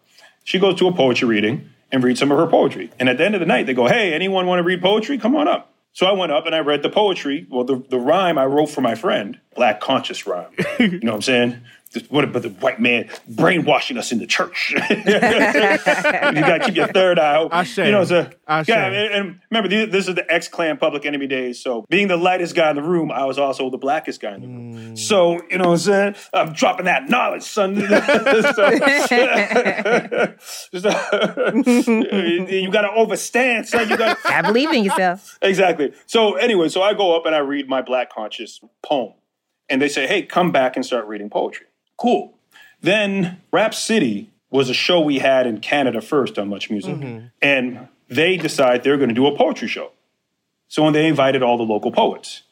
She 0.45 0.59
goes 0.59 0.79
to 0.81 0.89
a 0.89 0.93
poetry 0.93 1.29
reading 1.29 1.71
and 1.91 2.05
reads 2.05 2.21
some 2.21 2.31
of 2.31 2.39
her 2.39 2.47
poetry. 2.47 2.91
And 2.99 3.09
at 3.09 3.17
the 3.19 3.25
end 3.25 3.35
of 3.35 3.41
the 3.41 3.47
night, 3.47 3.67
they 3.67 3.75
go, 3.75 3.87
Hey, 3.87 4.13
anyone 4.13 4.47
want 4.47 4.59
to 4.59 4.63
read 4.63 4.83
poetry? 4.83 5.19
Come 5.19 5.35
on 5.35 5.49
up. 5.49 5.73
So 5.93 6.07
I 6.07 6.13
went 6.13 6.31
up 6.31 6.47
and 6.47 6.55
I 6.55 6.61
read 6.61 6.83
the 6.83 6.91
poetry. 6.91 7.47
Well, 7.51 7.65
the, 7.65 7.83
the 7.89 7.99
rhyme 7.99 8.39
I 8.39 8.45
wrote 8.45 8.67
for 8.67 8.83
my 8.83 8.95
friend, 8.95 9.41
Black 9.57 9.81
Conscious 9.81 10.27
rhyme. 10.27 10.51
you 10.79 11.01
know 11.01 11.13
what 11.13 11.17
I'm 11.17 11.23
saying? 11.23 11.61
This- 11.93 12.11
What 12.11 12.25
about 12.25 12.43
the 12.43 12.51
white 12.51 12.81
man 12.81 13.09
brainwashing 13.29 13.99
us 13.99 14.13
in 14.13 14.19
the 14.19 14.27
church? 14.27 14.71
you 14.91 15.05
gotta 15.05 16.61
keep 16.65 16.77
your 16.77 16.89
third 16.89 17.19
eye 17.19 17.37
open. 17.39 17.59
Ashe. 17.59 17.79
You 17.79 17.91
know, 17.91 18.05
so 18.05 18.29
Ashe. 18.47 18.69
yeah. 18.69 18.87
And, 18.87 19.15
and 19.15 19.41
remember, 19.51 19.69
these- 19.69 19.91
this 19.91 20.09
is 20.09 20.15
the 20.15 20.31
X 20.33 20.49
Clan 20.49 20.77
Public 20.77 21.07
Enemy 21.07 21.27
days. 21.27 21.61
So 21.63 21.85
being 21.89 22.09
the 22.09 22.17
lightest 22.17 22.55
guy 22.55 22.71
in 22.71 22.77
the 22.77 22.83
room, 22.83 23.11
I 23.11 23.25
was 23.25 23.39
also 23.39 23.71
the 23.71 23.79
blackest 23.79 24.21
guy 24.21 24.35
in 24.35 24.41
the 24.43 24.47
room. 24.49 24.75
Mm. 24.95 24.99
So 24.99 25.41
you 25.51 25.59
know, 25.59 25.67
what 25.69 25.73
I'm 25.73 25.79
saying 25.79 26.15
I'm 26.35 26.53
dropping 26.53 26.85
that 26.87 27.09
knowledge, 27.09 27.43
son. 27.43 27.75
You 31.39 32.71
got 32.71 32.83
to 32.83 32.91
overstand, 32.97 33.67
son. 33.67 33.89
You 33.89 33.97
gotta. 33.97 34.17
I 34.25 34.43
believe 34.43 34.71
in 34.73 34.85
yourself. 34.85 35.39
Exactly. 35.43 35.93
So 36.07 36.35
anyway, 36.35 36.69
so 36.69 36.83
I 36.83 36.95
go 36.95 37.17
up 37.17 37.27
and 37.27 37.35
I 37.35 37.39
read 37.39 37.69
my 37.69 37.83
Black 37.83 38.13
Conscious 38.13 38.61
poem, 38.83 39.15
and 39.69 39.81
they 39.81 39.89
say, 39.89 40.07
"Hey, 40.07 40.23
come 40.23 40.53
back 40.53 40.77
and 40.77 40.85
start 40.85 41.07
reading 41.07 41.31
poetry." 41.31 41.67
Cool. 41.99 42.35
Then 42.81 43.43
Rap 43.53 43.75
City 43.75 44.31
was 44.51 44.71
a 44.71 44.75
show 44.75 45.01
we 45.01 45.19
had 45.19 45.47
in 45.47 45.61
Canada 45.61 46.01
first 46.01 46.39
on 46.39 46.49
Much 46.49 46.71
Music, 46.71 46.95
mm-hmm. 46.95 47.27
and 47.43 47.89
they 48.09 48.37
decide 48.37 48.83
they're 48.83 48.97
going 48.97 49.11
to 49.11 49.15
do 49.15 49.27
a 49.27 49.37
poetry 49.37 49.69
show. 49.69 49.91
So 50.69 50.83
when 50.83 50.93
they 50.93 51.07
invited 51.07 51.43
all 51.43 51.59
the 51.59 51.65
local 51.65 51.93
poets, 51.93 52.43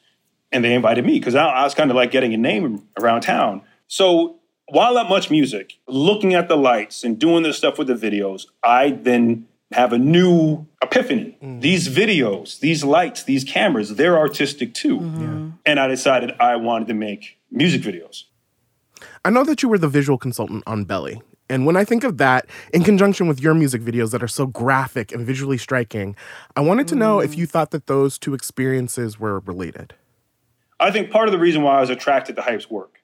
and 0.51 0.63
they 0.63 0.73
invited 0.73 1.05
me 1.05 1.19
because 1.19 1.35
I, 1.35 1.45
I 1.45 1.63
was 1.63 1.73
kind 1.73 1.89
of 1.89 1.95
like 1.95 2.11
getting 2.11 2.33
a 2.33 2.37
name 2.37 2.87
around 2.99 3.21
town. 3.21 3.61
So 3.87 4.37
while 4.67 4.97
at 4.97 5.09
Much 5.09 5.29
Music, 5.29 5.77
looking 5.87 6.33
at 6.33 6.47
the 6.47 6.57
lights 6.57 7.03
and 7.03 7.17
doing 7.19 7.43
this 7.43 7.57
stuff 7.57 7.77
with 7.77 7.87
the 7.87 7.95
videos, 7.95 8.45
I 8.63 8.91
then 8.91 9.47
have 9.71 9.91
a 9.91 9.97
new 9.97 10.65
epiphany. 10.81 11.37
Mm-hmm. 11.41 11.59
These 11.59 11.89
videos, 11.89 12.59
these 12.59 12.83
lights, 12.83 13.23
these 13.23 13.43
cameras, 13.43 13.95
they're 13.95 14.17
artistic 14.17 14.73
too. 14.73 14.99
Mm-hmm. 14.99 15.49
And 15.65 15.79
I 15.79 15.87
decided 15.87 16.31
I 16.39 16.55
wanted 16.55 16.87
to 16.87 16.93
make 16.93 17.37
music 17.51 17.81
videos. 17.81 18.23
I 19.27 19.29
know 19.29 19.43
that 19.43 19.61
you 19.61 19.67
were 19.67 19.77
the 19.77 19.89
visual 19.89 20.17
consultant 20.17 20.63
on 20.65 20.85
Belly. 20.85 21.21
And 21.49 21.65
when 21.65 21.75
I 21.75 21.83
think 21.83 22.05
of 22.05 22.17
that, 22.17 22.45
in 22.73 22.85
conjunction 22.85 23.27
with 23.27 23.41
your 23.41 23.53
music 23.53 23.81
videos 23.81 24.11
that 24.11 24.23
are 24.23 24.27
so 24.29 24.45
graphic 24.45 25.11
and 25.11 25.27
visually 25.27 25.57
striking, 25.57 26.15
I 26.55 26.61
wanted 26.61 26.87
to 26.87 26.95
know 26.95 27.19
if 27.19 27.35
you 27.35 27.45
mm. 27.45 27.49
thought 27.49 27.71
that 27.71 27.87
those 27.87 28.17
two 28.17 28.33
experiences 28.33 29.19
were 29.19 29.41
related. 29.41 29.95
I 30.79 30.91
think 30.91 31.11
part 31.11 31.27
of 31.27 31.33
the 31.33 31.39
reason 31.39 31.61
why 31.61 31.75
I 31.75 31.81
was 31.81 31.89
attracted 31.89 32.37
to 32.37 32.41
Hype's 32.41 32.69
work, 32.69 33.01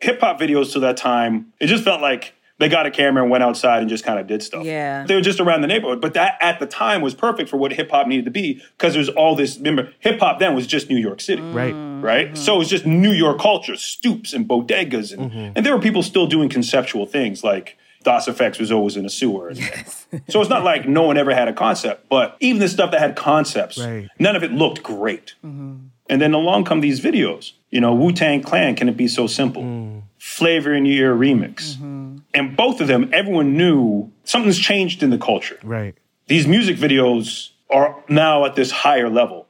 hip 0.00 0.18
hop 0.20 0.40
videos 0.40 0.72
to 0.72 0.80
that 0.80 0.96
time, 0.96 1.52
it 1.60 1.66
just 1.66 1.84
felt 1.84 2.00
like 2.00 2.32
they 2.58 2.68
got 2.68 2.86
a 2.86 2.90
camera 2.90 3.22
and 3.22 3.30
went 3.30 3.44
outside 3.44 3.80
and 3.80 3.88
just 3.88 4.04
kind 4.04 4.18
of 4.18 4.26
did 4.26 4.42
stuff. 4.42 4.64
Yeah. 4.64 5.04
They 5.04 5.14
were 5.14 5.20
just 5.20 5.40
around 5.40 5.60
the 5.60 5.66
neighborhood. 5.66 6.00
But 6.00 6.14
that 6.14 6.38
at 6.40 6.58
the 6.58 6.66
time 6.66 7.02
was 7.02 7.14
perfect 7.14 7.50
for 7.50 7.56
what 7.58 7.72
hip 7.72 7.90
hop 7.90 8.06
needed 8.06 8.24
to 8.24 8.30
be 8.30 8.62
because 8.76 8.94
there's 8.94 9.08
all 9.10 9.36
this. 9.36 9.58
Remember, 9.58 9.92
hip 10.00 10.20
hop 10.20 10.38
then 10.38 10.54
was 10.54 10.66
just 10.66 10.88
New 10.88 10.96
York 10.96 11.20
City. 11.20 11.42
Right. 11.42 11.72
Right? 11.72 12.36
So 12.36 12.54
it 12.54 12.58
was 12.58 12.68
just 12.68 12.86
New 12.86 13.12
York 13.12 13.38
culture, 13.40 13.76
stoops 13.76 14.32
and 14.32 14.48
bodegas. 14.48 15.12
And, 15.12 15.30
mm-hmm. 15.30 15.52
and 15.56 15.66
there 15.66 15.74
were 15.74 15.82
people 15.82 16.02
still 16.02 16.26
doing 16.26 16.48
conceptual 16.48 17.06
things 17.06 17.44
like 17.44 17.76
Das 18.04 18.28
EFX 18.28 18.60
was 18.60 18.70
always 18.70 18.96
in 18.96 19.04
a 19.04 19.10
sewer. 19.10 19.50
Yes. 19.50 20.06
so 20.28 20.40
it's 20.40 20.48
not 20.48 20.62
like 20.62 20.88
no 20.88 21.02
one 21.02 21.18
ever 21.18 21.34
had 21.34 21.48
a 21.48 21.52
concept, 21.52 22.08
but 22.08 22.36
even 22.40 22.60
the 22.60 22.68
stuff 22.68 22.92
that 22.92 23.00
had 23.00 23.16
concepts, 23.16 23.78
none 23.78 24.36
of 24.36 24.42
it 24.44 24.52
looked 24.52 24.82
great. 24.82 25.34
Mm-hmm. 25.44 25.88
And 26.08 26.22
then 26.22 26.32
along 26.32 26.64
come 26.64 26.80
these 26.80 27.00
videos. 27.00 27.52
You 27.70 27.80
know, 27.80 27.92
Wu 27.92 28.12
Tang 28.12 28.42
Clan, 28.42 28.76
Can 28.76 28.88
It 28.88 28.96
Be 28.96 29.08
So 29.08 29.26
Simple? 29.26 29.62
Mm. 29.62 30.02
Flavor 30.26 30.74
in 30.74 30.84
Your 30.84 31.14
Ear 31.14 31.16
remix. 31.16 31.76
Mm-hmm. 31.76 32.18
And 32.34 32.56
both 32.56 32.80
of 32.80 32.88
them, 32.88 33.08
everyone 33.12 33.56
knew 33.56 34.10
something's 34.24 34.58
changed 34.58 35.04
in 35.04 35.10
the 35.10 35.18
culture. 35.18 35.58
Right. 35.62 35.96
These 36.26 36.48
music 36.48 36.76
videos 36.76 37.50
are 37.70 37.96
now 38.08 38.44
at 38.44 38.56
this 38.56 38.72
higher 38.72 39.08
level. 39.08 39.46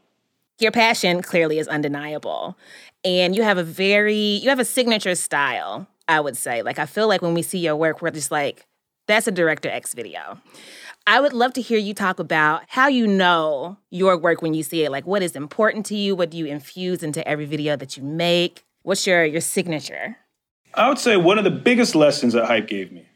Your 0.59 0.71
passion 0.71 1.23
clearly 1.23 1.59
is 1.59 1.67
undeniable. 1.67 2.59
And 3.05 3.35
you 3.35 3.43
have 3.43 3.57
a 3.57 3.65
very, 3.65 4.17
you 4.17 4.51
have 4.51 4.61
a 4.61 4.67
signature 4.67 5.15
style, 5.15 5.89
I 6.09 6.21
would 6.21 6.37
say. 6.37 6.61
Like, 6.61 6.79
I 6.79 6.85
feel 6.85 7.09
like 7.09 7.23
when 7.23 7.33
we 7.33 7.43
see 7.43 7.59
your 7.59 7.75
work, 7.75 8.03
we're 8.03 8.11
just 8.11 8.31
like, 8.31 8.67
that's 9.07 9.27
a 9.27 9.33
Director 9.33 9.71
X 9.71 9.95
video. 9.95 10.39
I 11.07 11.21
would 11.21 11.33
love 11.33 11.55
to 11.55 11.63
hear 11.63 11.79
you 11.79 11.95
talk 11.95 12.21
about 12.21 12.63
how 12.69 12.89
you 12.89 13.07
know 13.07 13.79
your 13.91 14.19
work 14.19 14.43
when 14.43 14.53
you 14.53 14.63
see 14.63 14.85
it. 14.85 14.93
Like, 14.93 15.07
what 15.07 15.23
is 15.23 15.35
important 15.37 15.87
to 15.87 15.97
you? 15.97 16.15
What 16.15 16.31
do 16.31 16.37
you 16.37 16.47
infuse 16.47 17.03
into 17.03 17.27
every 17.27 17.47
video 17.47 17.77
that 17.77 17.97
you 17.97 18.03
make? 18.03 18.65
What's 18.83 19.07
your 19.07 19.25
your 19.25 19.41
signature? 19.41 20.19
I 20.77 20.89
would 20.89 20.99
say 20.99 21.17
one 21.17 21.39
of 21.39 21.45
the 21.45 21.51
biggest 21.51 21.95
lessons 21.95 22.35
that 22.35 22.47
Hype 22.47 22.67
gave 22.69 22.93
me 22.93 23.07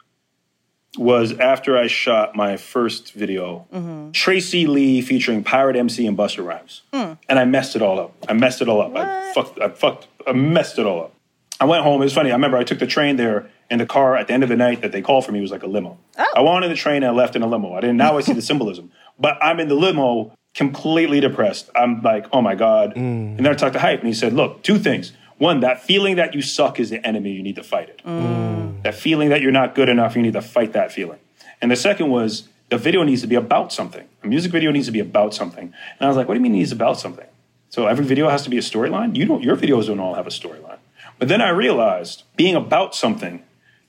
was 0.99 1.39
after 1.39 1.79
I 1.79 1.87
shot 1.87 2.35
my 2.35 2.57
first 2.57 3.13
video, 3.13 3.67
Tracey 4.13 4.67
Lee 4.67 5.01
featuring 5.03 5.45
Pirate 5.45 5.77
MC 5.77 6.07
and 6.07 6.17
Busta 6.19 6.45
Rhymes. 6.45 6.83
Mm. 6.93 7.19
and 7.29 7.39
I 7.39 7.45
messed 7.45 7.77
it 7.77 7.83
all 7.83 8.01
up. 8.01 8.13
I 8.29 8.33
messed 8.33 8.61
it 8.61 8.69
all 8.69 8.81
up. 8.83 8.97
I 8.97 9.33
fucked. 9.33 9.61
I 9.61 9.69
fucked. 9.69 10.09
I 10.27 10.33
messed 10.33 10.79
it 10.79 10.87
all 10.87 11.01
up. 11.05 11.15
I 11.61 11.67
went 11.67 11.85
home. 11.85 12.01
It 12.01 12.05
was 12.07 12.15
funny. 12.15 12.31
I 12.31 12.35
remember 12.35 12.57
I 12.57 12.65
took 12.65 12.79
the 12.79 12.87
train 12.87 13.17
there, 13.17 13.51
and 13.69 13.81
the 13.81 13.87
car 13.87 14.17
at 14.17 14.27
the 14.27 14.33
end 14.33 14.43
of 14.43 14.49
the 14.49 14.57
night 14.57 14.81
that 14.81 14.93
they 14.93 15.03
called 15.03 15.27
for 15.27 15.33
me 15.33 15.41
was 15.41 15.51
like 15.53 15.63
a 15.63 15.67
limo. 15.67 15.99
I 16.35 16.41
wanted 16.41 16.71
the 16.71 16.75
train 16.75 16.97
and 17.03 17.07
I 17.07 17.11
left 17.11 17.37
in 17.37 17.43
a 17.43 17.47
limo. 17.47 17.75
I 17.75 17.81
didn't. 17.81 17.99
Now 17.99 18.17
I 18.17 18.23
see 18.23 18.33
the 18.33 18.43
symbolism. 18.51 18.91
But 19.19 19.39
I'm 19.43 19.61
in 19.61 19.69
the 19.69 19.75
limo 19.75 20.33
completely 20.55 21.21
depressed. 21.21 21.71
I'm 21.77 22.01
like, 22.03 22.27
oh 22.33 22.43
my 22.43 22.55
God. 22.57 22.97
And 22.97 23.39
then 23.39 23.47
I 23.47 23.55
talked 23.55 23.75
to 23.75 23.79
Hype 23.79 24.01
and 24.01 24.09
he 24.09 24.15
said, 24.15 24.33
look, 24.33 24.63
two 24.63 24.79
things. 24.79 25.13
One, 25.41 25.61
that 25.61 25.83
feeling 25.83 26.17
that 26.17 26.35
you 26.35 26.43
suck 26.43 26.79
is 26.79 26.91
the 26.91 27.05
enemy, 27.05 27.33
you 27.33 27.43
need 27.43 27.57
to 27.57 27.63
fight 27.63 27.89
it. 27.89 28.03
Mm. 28.05 28.83
That 28.83 28.95
feeling 28.95 29.31
that 29.31 29.41
you're 29.41 29.51
not 29.51 29.75
good 29.75 29.89
enough, 29.89 30.15
you 30.15 30.21
need 30.21 30.35
to 30.35 30.43
fight 30.43 30.75
that 30.75 30.93
feeling. 30.93 31.19
And 31.63 31.71
the 31.71 31.77
second 31.77 32.11
was 32.11 32.51
the 32.69 32.77
video 32.77 33.03
needs 33.05 33.23
to 33.23 33.27
be 33.27 33.37
about 33.37 33.73
something. 33.73 34.07
A 34.23 34.27
music 34.27 34.53
video 34.53 34.71
needs 34.71 34.85
to 34.85 34.93
be 34.93 35.01
about 35.01 35.33
something. 35.33 35.65
And 35.65 35.73
I 35.99 36.09
was 36.09 36.17
like, 36.19 36.29
what 36.29 36.35
do 36.35 36.41
you 36.41 36.43
mean 36.43 36.55
it 36.55 36.59
needs 36.59 36.73
about 36.73 37.01
something? 37.01 37.27
So 37.71 37.87
every 37.87 38.05
video 38.05 38.29
has 38.29 38.43
to 38.43 38.51
be 38.51 38.59
a 38.59 38.61
storyline? 38.61 39.17
You 39.17 39.25
don't 39.25 39.43
your 39.43 39.57
videos 39.57 39.87
don't 39.87 39.99
all 39.99 40.13
have 40.13 40.27
a 40.27 40.31
storyline. 40.31 40.79
But 41.19 41.29
then 41.29 41.41
I 41.41 41.49
realized 41.49 42.25
being 42.37 42.55
about 42.55 42.95
something 42.95 43.43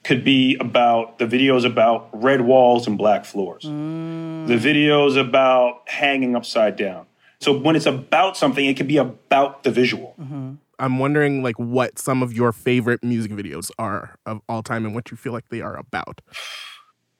could 0.05 0.23
be 0.23 0.55
about 0.55 1.19
the 1.19 1.25
videos 1.25 1.65
about 1.65 2.09
red 2.13 2.41
walls 2.41 2.87
and 2.87 2.97
black 2.97 3.25
floors. 3.25 3.65
Mm. 3.65 4.47
The 4.47 4.55
videos 4.55 5.19
about 5.19 5.89
hanging 5.89 6.33
upside 6.33 6.77
down. 6.77 7.07
So 7.41 7.57
when 7.57 7.75
it's 7.75 7.87
about 7.87 8.37
something, 8.37 8.65
it 8.65 8.77
can 8.77 8.87
be 8.87 8.97
about 8.97 9.63
the 9.63 9.71
visual. 9.71 10.15
Mm-hmm. 10.17 10.53
I'm 10.81 10.97
wondering 10.97 11.43
like 11.43 11.57
what 11.57 11.99
some 11.99 12.23
of 12.23 12.33
your 12.33 12.51
favorite 12.51 13.03
music 13.03 13.31
videos 13.31 13.69
are 13.77 14.15
of 14.25 14.41
all 14.49 14.63
time 14.63 14.83
and 14.83 14.95
what 14.95 15.11
you 15.11 15.17
feel 15.17 15.31
like 15.31 15.47
they 15.49 15.61
are 15.61 15.77
about. 15.77 16.21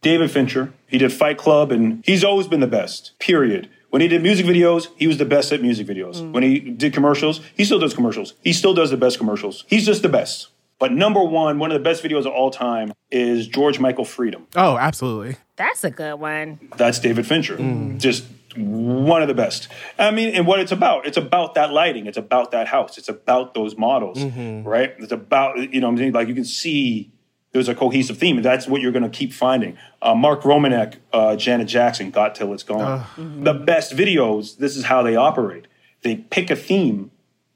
David 0.01 0.31
Fincher, 0.31 0.73
he 0.87 0.97
did 0.97 1.13
Fight 1.13 1.37
Club 1.37 1.71
and 1.71 2.03
he's 2.03 2.23
always 2.23 2.47
been 2.47 2.59
the 2.59 2.67
best, 2.67 3.17
period. 3.19 3.69
When 3.91 4.01
he 4.01 4.07
did 4.07 4.23
music 4.23 4.47
videos, 4.47 4.87
he 4.95 5.05
was 5.05 5.17
the 5.17 5.25
best 5.25 5.51
at 5.51 5.61
music 5.61 5.85
videos. 5.85 6.15
Mm. 6.15 6.31
When 6.31 6.43
he 6.43 6.59
did 6.59 6.91
commercials, 6.93 7.41
he 7.55 7.63
still 7.63 7.77
does 7.77 7.93
commercials. 7.93 8.33
He 8.41 8.51
still 8.51 8.73
does 8.73 8.89
the 8.89 8.97
best 8.97 9.19
commercials. 9.19 9.63
He's 9.67 9.85
just 9.85 10.01
the 10.01 10.09
best. 10.09 10.47
But 10.79 10.91
number 10.91 11.23
one, 11.23 11.59
one 11.59 11.71
of 11.71 11.75
the 11.75 11.83
best 11.83 12.03
videos 12.03 12.21
of 12.21 12.33
all 12.33 12.49
time 12.49 12.93
is 13.11 13.47
George 13.47 13.79
Michael 13.79 14.05
Freedom. 14.05 14.47
Oh, 14.55 14.77
absolutely. 14.77 15.35
That's 15.55 15.83
a 15.83 15.91
good 15.91 16.15
one. 16.15 16.59
That's 16.77 16.97
David 16.97 17.27
Fincher. 17.27 17.57
Mm. 17.57 17.99
Just 17.99 18.25
one 18.55 19.21
of 19.21 19.27
the 19.27 19.33
best. 19.33 19.67
I 19.97 20.11
mean, 20.11 20.33
and 20.33 20.45
what 20.45 20.59
it's 20.59 20.71
about, 20.71 21.05
it's 21.05 21.17
about 21.17 21.55
that 21.55 21.71
lighting, 21.71 22.05
it's 22.07 22.17
about 22.17 22.51
that 22.51 22.67
house, 22.67 22.97
it's 22.97 23.09
about 23.09 23.53
those 23.53 23.77
models, 23.77 24.23
right? 24.23 24.93
It's 24.99 25.11
about, 25.11 25.57
you 25.57 25.79
know 25.79 25.87
what 25.87 25.93
I'm 25.93 25.97
saying? 25.97 26.13
Like 26.13 26.27
you 26.27 26.35
can 26.35 26.45
see 26.45 27.11
there's 27.53 27.67
a 27.67 27.75
cohesive 27.75 28.17
theme, 28.17 28.37
and 28.37 28.45
that's 28.45 28.67
what 28.67 28.81
you're 28.81 28.93
going 28.93 29.03
to 29.03 29.09
keep 29.09 29.33
finding. 29.33 29.77
Uh, 30.01 30.15
Mark 30.15 30.43
Romanek, 30.43 30.95
uh, 31.11 31.35
Janet 31.35 31.67
Jackson, 31.67 32.09
Got 32.09 32.35
Till 32.35 32.53
It's 32.53 32.63
Gone. 32.63 33.05
The 33.17 33.53
best 33.53 33.93
videos, 33.93 34.57
this 34.57 34.77
is 34.77 34.85
how 34.85 35.03
they 35.03 35.15
operate. 35.15 35.67
They 36.01 36.15
pick 36.15 36.49
a 36.49 36.55
theme, 36.55 37.11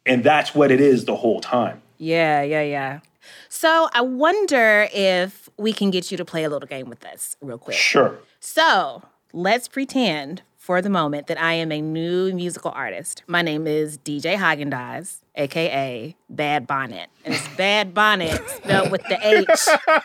and 0.06 0.24
that's 0.24 0.54
what 0.54 0.70
it 0.70 0.82
is 0.82 1.06
the 1.06 1.16
whole 1.16 1.40
time. 1.40 1.82
Yeah, 1.98 2.42
yeah, 2.42 2.62
yeah. 2.62 3.00
So 3.48 3.90
I 3.94 4.02
wonder 4.02 4.88
if 4.94 5.50
we 5.58 5.72
can 5.72 5.92
get 5.92 6.12
you 6.12 6.18
to 6.18 6.26
play 6.26 6.44
a 6.44 6.50
little 6.50 6.68
game 6.68 6.90
with 6.90 7.06
us 7.06 7.38
real 7.42 7.58
quick. 7.58 7.78
Sure. 7.78 8.18
So 8.40 9.04
let's 9.32 9.68
pretend 9.68 10.42
for 10.66 10.82
the 10.82 10.90
moment 10.90 11.28
that 11.28 11.40
I 11.40 11.54
am 11.54 11.72
a 11.72 11.80
new 11.80 12.34
musical 12.34 12.72
artist. 12.72 13.22
My 13.28 13.44
name 13.44 13.68
is 13.68 14.00
DJ 14.00 14.36
Haagen-Dazs, 14.36 15.18
aka 15.36 16.16
Bad 16.28 16.66
Bonnet. 16.66 17.08
And 17.24 17.36
it's 17.36 17.48
Bad 17.50 17.94
Bonnet 17.94 18.42
spelled 18.50 18.90
with 18.90 19.04
the 19.04 19.20
H 19.22 19.48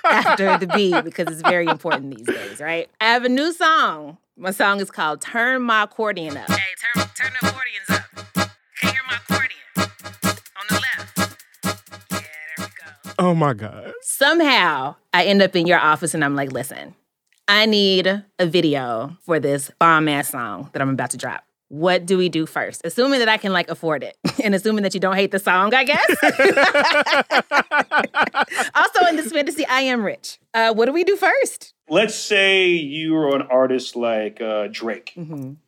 after 0.05 0.59
the 0.59 0.67
B 0.67 1.01
because 1.01 1.29
it's 1.29 1.41
very 1.41 1.65
important 1.65 2.15
these 2.15 2.27
days, 2.27 2.61
right? 2.61 2.91
I 3.01 3.07
have 3.07 3.25
a 3.25 3.31
new 3.31 3.55
song. 3.55 4.19
My 4.37 4.51
song 4.51 4.81
is 4.81 4.91
called 4.91 5.23
Turn 5.23 5.63
My 5.63 5.85
Accordion 5.85 6.37
Up. 6.37 6.51
Hey, 6.51 6.59
turn, 6.95 7.09
turn 7.15 7.33
the 7.41 7.49
accordions 7.49 7.89
up. 7.89 8.51
Can 8.77 8.89
you 8.89 8.91
hear 8.91 9.03
my 9.09 9.17
accordion? 9.17 9.61
On 10.59 10.67
the 10.69 10.75
left. 10.75 11.39
Yeah, 12.13 12.19
there 12.59 12.59
we 12.59 12.65
go. 12.65 13.13
Oh 13.19 13.35
my 13.35 13.55
God. 13.55 13.95
Somehow 14.03 14.97
I 15.15 15.25
end 15.25 15.41
up 15.41 15.57
in 15.57 15.67
your 15.67 15.79
office 15.79 16.13
and 16.13 16.23
I'm 16.23 16.37
like, 16.37 16.53
listen, 16.53 16.95
I 17.51 17.67
need 17.67 18.07
a 18.39 18.47
video 18.47 19.17
for 19.23 19.41
this 19.41 19.73
bomb 19.81 20.07
ass 20.07 20.29
song 20.29 20.71
that 20.73 20.81
I'm 20.81 20.91
about 20.91 21.11
to 21.11 21.17
drop. 21.17 21.43
What 21.67 22.07
do 22.07 22.17
we 22.17 22.29
do 22.29 22.47
first? 22.47 22.83
Assuming 22.85 23.19
that 23.19 23.29
I 23.29 23.39
can 23.39 23.53
like 23.53 23.69
afford 23.69 24.05
it 24.05 24.17
and 24.45 24.55
assuming 24.55 24.85
that 24.85 24.95
you 24.95 25.01
don't 25.01 25.17
hate 25.17 25.33
the 25.33 25.41
song, 25.41 25.75
I 25.75 25.83
guess. 25.83 26.07
also, 28.75 29.05
in 29.07 29.17
this 29.17 29.33
fantasy, 29.33 29.67
I 29.67 29.81
am 29.81 30.05
rich. 30.05 30.39
Uh, 30.55 30.73
what 30.73 30.87
do 30.87 30.93
we 30.93 31.03
do 31.03 31.17
first? 31.17 31.75
Let's 31.89 32.15
say 32.15 32.69
you're 32.69 33.35
an 33.35 33.43
artist 33.43 33.97
like 33.97 34.41
uh, 34.41 34.69
Drake 34.71 35.19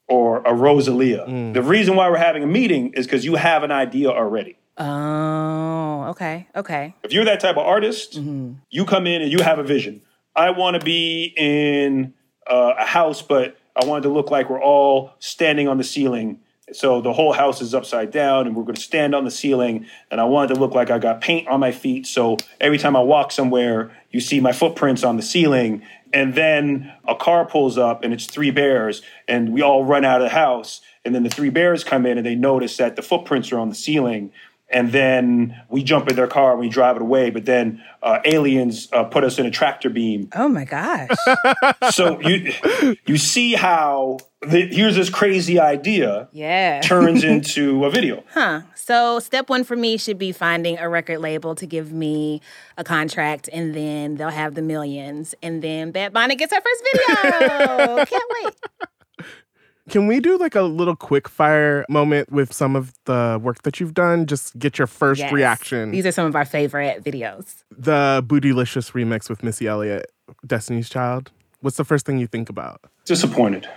or 0.06 0.40
a 0.42 0.54
Rosalia. 0.54 1.24
The 1.52 1.62
reason 1.62 1.96
why 1.96 2.08
we're 2.08 2.16
having 2.16 2.44
a 2.44 2.46
meeting 2.46 2.92
is 2.92 3.06
because 3.06 3.24
you 3.24 3.34
have 3.34 3.64
an 3.64 3.72
idea 3.72 4.08
already. 4.08 4.56
Oh, 4.78 6.04
okay, 6.10 6.46
okay. 6.54 6.94
If 7.02 7.12
you're 7.12 7.24
that 7.24 7.40
type 7.40 7.56
of 7.56 7.66
artist, 7.66 8.20
you 8.70 8.84
come 8.86 9.08
in 9.08 9.22
and 9.22 9.32
you 9.32 9.42
have 9.42 9.58
a 9.58 9.64
vision. 9.64 10.00
I 10.34 10.50
want 10.50 10.80
to 10.80 10.84
be 10.84 11.32
in 11.36 12.14
uh, 12.46 12.74
a 12.78 12.86
house, 12.86 13.22
but 13.22 13.58
I 13.76 13.84
want 13.84 14.04
it 14.04 14.08
to 14.08 14.14
look 14.14 14.30
like 14.30 14.50
we're 14.50 14.62
all 14.62 15.12
standing 15.18 15.68
on 15.68 15.78
the 15.78 15.84
ceiling. 15.84 16.40
So 16.72 17.02
the 17.02 17.12
whole 17.12 17.32
house 17.32 17.60
is 17.60 17.74
upside 17.74 18.10
down, 18.10 18.46
and 18.46 18.56
we're 18.56 18.62
going 18.62 18.76
to 18.76 18.80
stand 18.80 19.14
on 19.14 19.24
the 19.24 19.30
ceiling. 19.30 19.86
And 20.10 20.20
I 20.20 20.24
want 20.24 20.50
it 20.50 20.54
to 20.54 20.60
look 20.60 20.74
like 20.74 20.90
I 20.90 20.98
got 20.98 21.20
paint 21.20 21.48
on 21.48 21.60
my 21.60 21.72
feet. 21.72 22.06
So 22.06 22.38
every 22.60 22.78
time 22.78 22.96
I 22.96 23.00
walk 23.00 23.30
somewhere, 23.30 23.90
you 24.10 24.20
see 24.20 24.40
my 24.40 24.52
footprints 24.52 25.04
on 25.04 25.16
the 25.16 25.22
ceiling. 25.22 25.82
And 26.14 26.34
then 26.34 26.92
a 27.06 27.14
car 27.14 27.44
pulls 27.44 27.76
up, 27.76 28.04
and 28.04 28.12
it's 28.12 28.26
three 28.26 28.50
bears, 28.50 29.02
and 29.28 29.52
we 29.52 29.60
all 29.60 29.84
run 29.84 30.04
out 30.04 30.22
of 30.22 30.26
the 30.26 30.34
house. 30.34 30.80
And 31.04 31.14
then 31.14 31.24
the 31.24 31.30
three 31.30 31.50
bears 31.50 31.84
come 31.84 32.06
in, 32.06 32.16
and 32.16 32.26
they 32.26 32.36
notice 32.36 32.76
that 32.78 32.96
the 32.96 33.02
footprints 33.02 33.52
are 33.52 33.58
on 33.58 33.68
the 33.68 33.74
ceiling 33.74 34.32
and 34.72 34.92
then 34.92 35.60
we 35.68 35.82
jump 35.82 36.08
in 36.08 36.16
their 36.16 36.26
car 36.26 36.52
and 36.52 36.60
we 36.60 36.68
drive 36.68 36.96
it 36.96 37.02
away. 37.02 37.30
But 37.30 37.44
then 37.44 37.82
uh, 38.02 38.20
aliens 38.24 38.88
uh, 38.92 39.04
put 39.04 39.24
us 39.24 39.38
in 39.38 39.46
a 39.46 39.50
tractor 39.50 39.90
beam. 39.90 40.28
Oh 40.34 40.48
my 40.48 40.64
gosh. 40.64 41.10
so 41.90 42.20
you 42.20 42.52
you 43.06 43.16
see 43.18 43.54
how 43.54 44.18
the, 44.40 44.66
here's 44.66 44.96
this 44.96 45.08
crazy 45.10 45.60
idea 45.60 46.28
Yeah. 46.32 46.80
turns 46.84 47.22
into 47.22 47.84
a 47.84 47.90
video. 47.90 48.24
Huh. 48.32 48.62
So, 48.74 49.20
step 49.20 49.48
one 49.48 49.62
for 49.62 49.76
me 49.76 49.96
should 49.96 50.18
be 50.18 50.32
finding 50.32 50.76
a 50.78 50.88
record 50.88 51.20
label 51.20 51.54
to 51.54 51.66
give 51.66 51.92
me 51.92 52.40
a 52.76 52.82
contract, 52.82 53.48
and 53.52 53.72
then 53.72 54.16
they'll 54.16 54.30
have 54.30 54.56
the 54.56 54.62
millions. 54.62 55.36
And 55.40 55.62
then 55.62 55.92
Bad 55.92 56.12
Bonnet 56.12 56.34
gets 56.36 56.52
her 56.52 56.60
first 56.60 56.82
video. 56.92 58.04
Can't 58.04 58.32
wait. 58.42 58.54
Can 59.90 60.06
we 60.06 60.20
do 60.20 60.38
like 60.38 60.54
a 60.54 60.62
little 60.62 60.94
quick 60.94 61.28
fire 61.28 61.84
moment 61.88 62.30
with 62.30 62.52
some 62.52 62.76
of 62.76 62.92
the 63.04 63.38
work 63.42 63.62
that 63.62 63.80
you've 63.80 63.94
done? 63.94 64.26
Just 64.26 64.56
get 64.58 64.78
your 64.78 64.86
first 64.86 65.18
Yes. 65.20 65.32
reaction. 65.32 65.90
These 65.90 66.06
are 66.06 66.12
some 66.12 66.26
of 66.26 66.36
our 66.36 66.44
favorite 66.44 67.02
videos. 67.02 67.64
the 67.76 68.22
Bootylicious 68.26 68.92
remix 68.92 69.28
with 69.28 69.42
Missy 69.42 69.66
Elliott, 69.66 70.06
Destiny's 70.46 70.88
Child. 70.88 71.32
What's 71.62 71.76
the 71.76 71.84
first 71.84 72.06
thing 72.06 72.18
you 72.18 72.26
think 72.28 72.48
about? 72.48 72.80
Disappointed. 73.06 73.68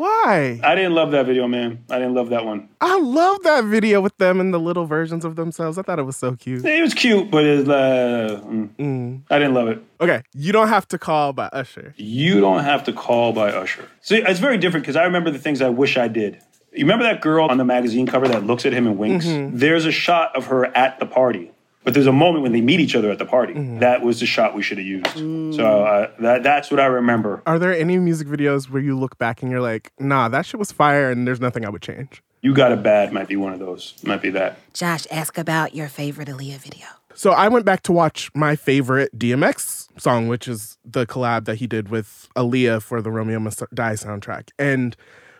Why? 0.00 0.58
I 0.64 0.74
didn't 0.76 0.94
love 0.94 1.10
that 1.10 1.26
video, 1.26 1.46
man. 1.46 1.84
I 1.90 1.98
didn't 1.98 2.14
love 2.14 2.30
that 2.30 2.46
one. 2.46 2.70
I 2.80 2.98
love 2.98 3.42
that 3.42 3.64
video 3.64 4.00
with 4.00 4.16
them 4.16 4.40
and 4.40 4.54
the 4.54 4.58
little 4.58 4.86
versions 4.86 5.26
of 5.26 5.36
themselves. 5.36 5.76
I 5.76 5.82
thought 5.82 5.98
it 5.98 6.04
was 6.04 6.16
so 6.16 6.34
cute. 6.36 6.64
It 6.64 6.80
was 6.80 6.94
cute, 6.94 7.30
but 7.30 7.44
it's 7.44 7.68
uh, 7.68 8.40
mm. 8.42 9.20
I 9.28 9.38
didn't 9.38 9.52
love 9.52 9.68
it. 9.68 9.82
Okay, 10.00 10.22
you 10.32 10.52
don't 10.52 10.68
have 10.68 10.88
to 10.88 10.98
call 10.98 11.34
by 11.34 11.48
Usher. 11.48 11.92
You 11.98 12.40
don't 12.40 12.64
have 12.64 12.84
to 12.84 12.94
call 12.94 13.34
by 13.34 13.50
Usher. 13.50 13.86
See, 14.00 14.22
it's 14.22 14.40
very 14.40 14.56
different 14.56 14.84
because 14.84 14.96
I 14.96 15.04
remember 15.04 15.30
the 15.30 15.38
things 15.38 15.60
I 15.60 15.68
wish 15.68 15.98
I 15.98 16.08
did. 16.08 16.40
You 16.72 16.86
remember 16.86 17.04
that 17.04 17.20
girl 17.20 17.48
on 17.50 17.58
the 17.58 17.66
magazine 17.66 18.06
cover 18.06 18.26
that 18.28 18.46
looks 18.46 18.64
at 18.64 18.72
him 18.72 18.86
and 18.86 18.96
winks? 18.96 19.26
Mhm. 19.26 19.58
There's 19.58 19.84
a 19.84 19.92
shot 19.92 20.34
of 20.34 20.46
her 20.46 20.64
at 20.74 20.98
the 20.98 21.04
party, 21.04 21.50
but 21.84 21.94
there's 21.94 22.06
a 22.06 22.12
moment 22.12 22.42
when 22.42 22.52
they 22.52 22.60
meet 22.60 22.80
each 22.80 22.94
other 22.94 23.10
at 23.10 23.18
the 23.18 23.24
party. 23.24 23.54
Mm-hmm. 23.54 23.78
That 23.78 24.02
was 24.02 24.20
the 24.20 24.26
shot 24.26 24.54
we 24.54 24.62
should 24.62 24.78
have 24.78 24.86
used. 24.86 25.56
So 25.56 25.84
uh, 25.84 26.10
that, 26.20 26.42
that's 26.42 26.70
what 26.70 26.80
I 26.80 26.86
remember. 26.86 27.42
Are 27.46 27.58
there 27.58 27.74
any 27.74 27.98
music 27.98 28.28
videos 28.28 28.68
where 28.70 28.82
you 28.82 28.98
look 28.98 29.18
back 29.18 29.42
and 29.42 29.50
you're 29.50 29.60
like, 29.60 29.92
nah, 29.98 30.28
that 30.28 30.46
shit 30.46 30.58
was 30.58 30.72
fire 30.72 31.10
and 31.10 31.26
there's 31.26 31.40
nothing 31.40 31.64
I 31.64 31.70
would 31.70 31.82
change? 31.82 32.22
You 32.42 32.54
Got 32.54 32.72
a 32.72 32.76
Bad 32.76 33.12
might 33.12 33.28
be 33.28 33.36
one 33.36 33.52
of 33.52 33.58
those. 33.58 33.94
Might 34.02 34.22
be 34.22 34.30
that. 34.30 34.58
Josh, 34.72 35.06
ask 35.10 35.36
about 35.36 35.74
your 35.74 35.88
favorite 35.88 36.28
Aaliyah 36.28 36.58
video. 36.58 36.86
So 37.14 37.32
I 37.32 37.48
went 37.48 37.66
back 37.66 37.82
to 37.82 37.92
watch 37.92 38.30
my 38.34 38.56
favorite 38.56 39.18
DMX 39.18 39.88
song, 40.00 40.28
which 40.28 40.48
is 40.48 40.78
the 40.84 41.06
collab 41.06 41.44
that 41.44 41.56
he 41.56 41.66
did 41.66 41.88
with 41.88 42.28
Aaliyah 42.36 42.82
for 42.82 43.02
the 43.02 43.10
Romeo 43.10 43.38
Must 43.40 43.62
Die 43.74 43.92
soundtrack. 43.92 44.50
And 44.58 44.96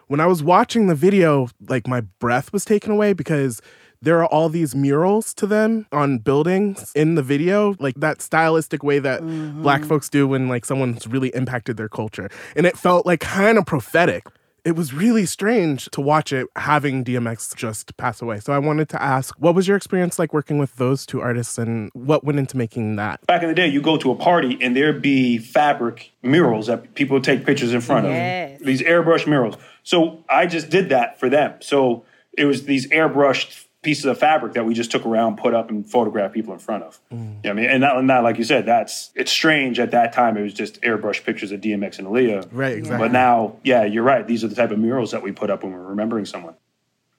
when 0.08 0.20
I 0.20 0.26
was 0.26 0.42
watching 0.42 0.88
the 0.88 0.94
video, 0.94 1.48
like 1.68 1.86
my 1.86 2.00
breath 2.02 2.52
was 2.52 2.64
taken 2.64 2.90
away 2.90 3.12
because 3.12 3.62
there 4.02 4.18
are 4.22 4.26
all 4.26 4.48
these 4.48 4.74
murals 4.74 5.34
to 5.34 5.46
them 5.46 5.86
on 5.92 6.18
buildings 6.18 6.92
in 6.94 7.16
the 7.16 7.22
video, 7.22 7.74
like 7.78 7.96
that 7.96 8.22
stylistic 8.22 8.82
way 8.82 8.98
that 8.98 9.20
mm-hmm. 9.20 9.62
black 9.62 9.84
folks 9.84 10.08
do 10.08 10.26
when 10.26 10.48
like 10.48 10.64
someone's 10.64 11.06
really 11.06 11.28
impacted 11.30 11.76
their 11.76 11.88
culture. 11.88 12.30
And 12.56 12.66
it 12.66 12.78
felt 12.78 13.04
like 13.04 13.20
kind 13.20 13.58
of 13.58 13.66
prophetic. 13.66 14.24
It 14.62 14.76
was 14.76 14.92
really 14.92 15.24
strange 15.24 15.86
to 15.92 16.02
watch 16.02 16.34
it 16.34 16.46
having 16.56 17.02
DMX 17.02 17.54
just 17.56 17.96
pass 17.96 18.20
away. 18.20 18.40
So 18.40 18.52
I 18.52 18.58
wanted 18.58 18.90
to 18.90 19.02
ask, 19.02 19.34
what 19.38 19.54
was 19.54 19.66
your 19.66 19.76
experience 19.76 20.18
like 20.18 20.34
working 20.34 20.58
with 20.58 20.76
those 20.76 21.06
two 21.06 21.20
artists 21.22 21.56
and 21.56 21.90
what 21.94 22.24
went 22.24 22.38
into 22.38 22.58
making 22.58 22.96
that? 22.96 23.26
Back 23.26 23.42
in 23.42 23.48
the 23.48 23.54
day, 23.54 23.66
you 23.68 23.80
go 23.80 23.96
to 23.96 24.10
a 24.10 24.14
party 24.14 24.58
and 24.60 24.76
there'd 24.76 25.00
be 25.00 25.38
fabric 25.38 26.12
murals 26.22 26.66
that 26.66 26.94
people 26.94 27.14
would 27.14 27.24
take 27.24 27.46
pictures 27.46 27.72
in 27.72 27.80
front 27.80 28.06
Yes. 28.06 28.60
of. 28.60 28.66
These 28.66 28.82
airbrush 28.82 29.26
murals. 29.26 29.56
So 29.82 30.24
I 30.28 30.46
just 30.46 30.68
did 30.68 30.90
that 30.90 31.18
for 31.18 31.30
them. 31.30 31.54
So 31.60 32.04
it 32.36 32.44
was 32.44 32.64
these 32.64 32.86
airbrushed 32.88 33.64
pieces 33.82 34.04
of 34.04 34.18
fabric 34.18 34.52
that 34.54 34.64
we 34.64 34.74
just 34.74 34.90
took 34.90 35.06
around, 35.06 35.38
put 35.38 35.54
up, 35.54 35.70
and 35.70 35.88
photographed 35.88 36.34
people 36.34 36.52
in 36.52 36.58
front 36.58 36.84
of. 36.84 37.00
Mm. 37.10 37.12
You 37.12 37.18
know 37.18 37.34
what 37.42 37.50
I 37.50 37.52
mean, 37.54 37.70
and 37.70 37.82
that, 37.82 37.96
and 37.96 38.10
that, 38.10 38.22
like 38.22 38.38
you 38.38 38.44
said, 38.44 38.66
that's 38.66 39.10
it's 39.14 39.32
strange 39.32 39.78
at 39.78 39.92
that 39.92 40.12
time. 40.12 40.36
It 40.36 40.42
was 40.42 40.54
just 40.54 40.80
airbrush 40.82 41.24
pictures 41.24 41.52
of 41.52 41.60
DMX 41.60 41.98
and 41.98 42.08
Aaliyah. 42.08 42.48
Right, 42.52 42.76
exactly. 42.76 43.06
But 43.06 43.12
now, 43.12 43.56
yeah, 43.64 43.84
you're 43.84 44.02
right. 44.02 44.26
These 44.26 44.44
are 44.44 44.48
the 44.48 44.54
type 44.54 44.70
of 44.70 44.78
murals 44.78 45.12
that 45.12 45.22
we 45.22 45.32
put 45.32 45.50
up 45.50 45.62
when 45.62 45.72
we're 45.72 45.80
remembering 45.80 46.26
someone. 46.26 46.54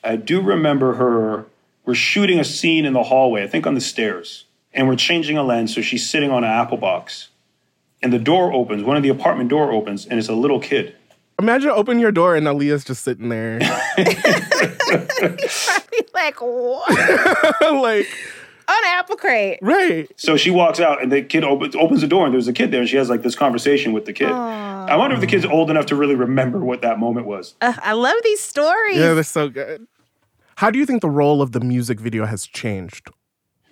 I 0.03 0.15
do 0.15 0.41
remember 0.41 0.93
her. 0.95 1.45
We're 1.85 1.95
shooting 1.95 2.39
a 2.39 2.43
scene 2.43 2.85
in 2.85 2.93
the 2.93 3.03
hallway, 3.03 3.43
I 3.43 3.47
think 3.47 3.65
on 3.65 3.73
the 3.73 3.81
stairs, 3.81 4.45
and 4.71 4.87
we're 4.87 4.95
changing 4.95 5.37
a 5.37 5.43
lens. 5.43 5.73
So 5.73 5.81
she's 5.81 6.07
sitting 6.07 6.29
on 6.29 6.43
an 6.43 6.51
apple 6.51 6.77
box, 6.77 7.29
and 8.03 8.13
the 8.13 8.19
door 8.19 8.53
opens. 8.53 8.83
One 8.83 8.97
of 8.97 9.03
the 9.03 9.09
apartment 9.09 9.49
door 9.49 9.71
opens, 9.71 10.05
and 10.05 10.19
it's 10.19 10.29
a 10.29 10.35
little 10.35 10.59
kid. 10.59 10.95
Imagine 11.39 11.71
open 11.71 11.97
your 11.97 12.11
door 12.11 12.35
and 12.35 12.45
Aaliyah's 12.45 12.83
just 12.83 13.03
sitting 13.03 13.29
there. 13.29 13.59
like 16.13 16.41
what? 16.41 16.89
like 17.61 18.07
on 18.67 18.85
apple 18.85 19.15
crate. 19.15 19.59
Right. 19.61 20.09
So 20.17 20.37
she 20.37 20.51
walks 20.51 20.79
out, 20.79 21.01
and 21.01 21.11
the 21.11 21.21
kid 21.21 21.43
opens, 21.43 21.75
opens 21.75 22.01
the 22.01 22.07
door, 22.07 22.25
and 22.25 22.33
there's 22.33 22.47
a 22.47 22.53
kid 22.53 22.71
there, 22.71 22.81
and 22.81 22.89
she 22.89 22.97
has 22.97 23.09
like 23.09 23.21
this 23.21 23.35
conversation 23.35 23.93
with 23.93 24.05
the 24.05 24.13
kid. 24.13 24.31
I 24.31 24.95
wonder 24.95 25.15
if 25.15 25.21
the 25.21 25.27
kid's 25.27 25.45
old 25.45 25.69
enough 25.69 25.87
to 25.87 25.95
really 25.95 26.15
remember 26.15 26.59
what 26.59 26.81
that 26.81 26.99
moment 26.99 27.25
was. 27.25 27.55
Ugh, 27.61 27.79
I 27.81 27.93
love 27.93 28.17
these 28.23 28.41
stories. 28.41 28.97
Yeah, 28.97 29.13
they're 29.13 29.23
so 29.23 29.49
good. 29.49 29.87
How 30.55 30.69
do 30.69 30.79
you 30.79 30.85
think 30.85 31.01
the 31.01 31.09
role 31.09 31.41
of 31.41 31.53
the 31.53 31.59
music 31.59 31.99
video 31.99 32.25
has 32.25 32.45
changed? 32.45 33.09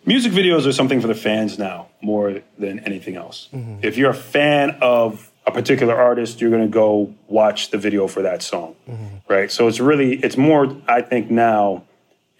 Music 0.05 0.31
videos 0.31 0.65
are 0.65 0.71
something 0.71 1.01
for 1.01 1.07
the 1.07 1.15
fans 1.15 1.59
now 1.59 1.87
more 2.01 2.41
than 2.57 2.79
anything 2.79 3.15
else. 3.15 3.49
Mm-hmm. 3.53 3.79
If 3.83 3.97
you're 3.97 4.09
a 4.09 4.15
fan 4.15 4.77
of 4.81 5.31
a 5.45 5.51
particular 5.51 5.95
artist, 5.95 6.41
you're 6.41 6.49
going 6.49 6.63
to 6.63 6.67
go 6.67 7.13
watch 7.27 7.69
the 7.69 7.77
video 7.77 8.07
for 8.07 8.21
that 8.21 8.41
song, 8.41 8.75
mm-hmm. 8.89 9.17
right? 9.27 9.51
So 9.51 9.67
it's 9.67 9.79
really, 9.79 10.15
it's 10.15 10.37
more, 10.37 10.75
I 10.87 11.01
think 11.01 11.29
now, 11.29 11.83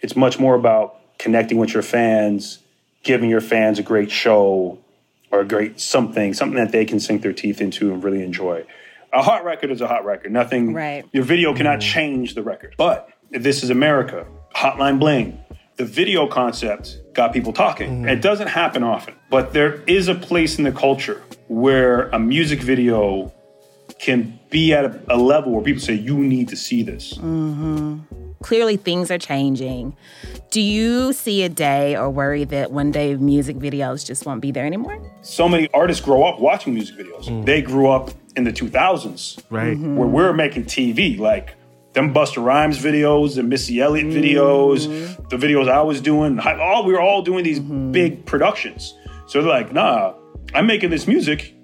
it's 0.00 0.16
much 0.16 0.38
more 0.38 0.54
about 0.54 0.96
connecting 1.18 1.58
with 1.58 1.74
your 1.74 1.82
fans, 1.82 2.58
giving 3.02 3.28
your 3.30 3.40
fans 3.40 3.78
a 3.78 3.82
great 3.82 4.10
show 4.10 4.78
or 5.30 5.40
a 5.40 5.44
great 5.44 5.80
something, 5.80 6.34
something 6.34 6.56
that 6.62 6.72
they 6.72 6.84
can 6.84 6.98
sink 7.00 7.22
their 7.22 7.32
teeth 7.32 7.60
into 7.60 7.92
and 7.92 8.02
really 8.02 8.22
enjoy. 8.22 8.64
A 9.12 9.22
hot 9.22 9.44
record 9.44 9.70
is 9.70 9.80
a 9.80 9.86
hot 9.88 10.04
record. 10.04 10.32
Nothing, 10.32 10.72
Right. 10.72 11.04
your 11.12 11.24
video 11.24 11.54
cannot 11.54 11.80
change 11.80 12.34
the 12.34 12.42
record. 12.42 12.74
But 12.78 13.08
this 13.30 13.62
is 13.62 13.70
America, 13.70 14.26
Hotline 14.54 14.98
Bling, 14.98 15.38
the 15.76 15.84
video 15.84 16.26
concept 16.26 16.98
got 17.14 17.32
people 17.32 17.52
talking. 17.52 18.04
It 18.08 18.20
doesn't 18.22 18.48
happen 18.48 18.82
often, 18.82 19.14
but 19.30 19.52
there 19.52 19.82
is 19.86 20.08
a 20.08 20.14
place 20.14 20.58
in 20.58 20.64
the 20.64 20.72
culture 20.72 21.22
where 21.48 22.08
a 22.10 22.18
music 22.18 22.60
video 22.60 23.32
can 23.98 24.38
be 24.50 24.72
at 24.72 24.84
a, 24.84 25.00
a 25.08 25.16
level 25.16 25.52
where 25.52 25.62
people 25.64 25.80
say, 25.82 25.94
you 25.94 26.18
need 26.18 26.48
to 26.48 26.56
see 26.56 26.82
this. 26.82 27.16
hmm 27.16 27.98
Clearly, 28.42 28.76
things 28.76 29.10
are 29.10 29.18
changing. 29.18 29.96
Do 30.50 30.60
you 30.60 31.12
see 31.12 31.42
a 31.42 31.48
day 31.48 31.96
or 31.96 32.08
worry 32.08 32.44
that 32.44 32.72
one 32.72 32.90
day 32.90 33.14
music 33.16 33.56
videos 33.56 34.04
just 34.04 34.24
won't 34.24 34.40
be 34.40 34.50
there 34.50 34.64
anymore? 34.64 34.98
So 35.20 35.48
many 35.48 35.68
artists 35.74 36.02
grow 36.02 36.24
up 36.24 36.40
watching 36.40 36.74
music 36.74 36.96
videos. 36.96 37.26
Mm. 37.26 37.44
They 37.44 37.60
grew 37.60 37.90
up 37.90 38.10
in 38.36 38.44
the 38.44 38.52
2000s, 38.52 39.42
right? 39.50 39.76
Mm-hmm. 39.76 39.96
Where 39.96 40.08
we're 40.08 40.32
making 40.32 40.64
TV, 40.64 41.18
like 41.18 41.54
them 41.92 42.14
Busta 42.14 42.42
Rhymes 42.42 42.78
videos, 42.78 43.34
the 43.34 43.42
Missy 43.42 43.80
Elliott 43.80 44.06
mm-hmm. 44.06 44.18
videos, 44.18 45.28
the 45.28 45.36
videos 45.36 45.68
I 45.68 45.82
was 45.82 46.00
doing. 46.00 46.38
All 46.40 46.84
we 46.86 46.92
were 46.92 47.00
all 47.00 47.22
doing 47.22 47.44
these 47.44 47.60
mm-hmm. 47.60 47.92
big 47.92 48.24
productions. 48.24 48.94
So 49.26 49.42
they're 49.42 49.50
like, 49.50 49.72
nah, 49.72 50.14
I'm 50.54 50.66
making 50.66 50.90
this 50.90 51.06
music. 51.06 51.54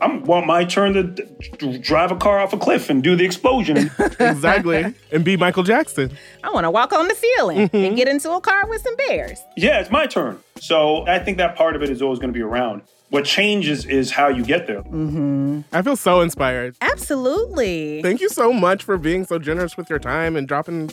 I 0.00 0.14
want 0.18 0.46
my 0.46 0.64
turn 0.64 0.92
to 0.92 1.02
d- 1.04 1.22
d- 1.58 1.78
drive 1.78 2.10
a 2.12 2.16
car 2.16 2.38
off 2.38 2.52
a 2.52 2.58
cliff 2.58 2.90
and 2.90 3.02
do 3.02 3.16
the 3.16 3.24
explosion. 3.24 3.76
exactly. 4.20 4.94
and 5.10 5.24
be 5.24 5.36
Michael 5.36 5.62
Jackson. 5.62 6.16
I 6.44 6.50
want 6.52 6.64
to 6.64 6.70
walk 6.70 6.92
on 6.92 7.08
the 7.08 7.14
ceiling 7.14 7.70
and 7.72 7.96
get 7.96 8.06
into 8.06 8.30
a 8.30 8.40
car 8.40 8.66
with 8.68 8.82
some 8.82 8.94
bears. 8.96 9.38
yeah, 9.56 9.80
it's 9.80 9.90
my 9.90 10.06
turn. 10.06 10.38
So 10.60 11.06
I 11.06 11.18
think 11.18 11.38
that 11.38 11.56
part 11.56 11.76
of 11.76 11.82
it 11.82 11.88
is 11.90 12.02
always 12.02 12.18
going 12.18 12.32
to 12.32 12.36
be 12.36 12.42
around. 12.42 12.82
What 13.08 13.24
changes 13.24 13.84
is 13.86 14.10
how 14.10 14.28
you 14.28 14.44
get 14.44 14.66
there. 14.66 14.82
Mm-hmm. 14.82 15.60
I 15.72 15.80
feel 15.82 15.96
so 15.96 16.20
inspired. 16.22 16.74
Absolutely. 16.80 18.02
Thank 18.02 18.20
you 18.20 18.28
so 18.28 18.52
much 18.52 18.82
for 18.82 18.98
being 18.98 19.24
so 19.24 19.38
generous 19.38 19.76
with 19.76 19.88
your 19.88 20.00
time 20.00 20.34
and 20.36 20.48
dropping 20.48 20.90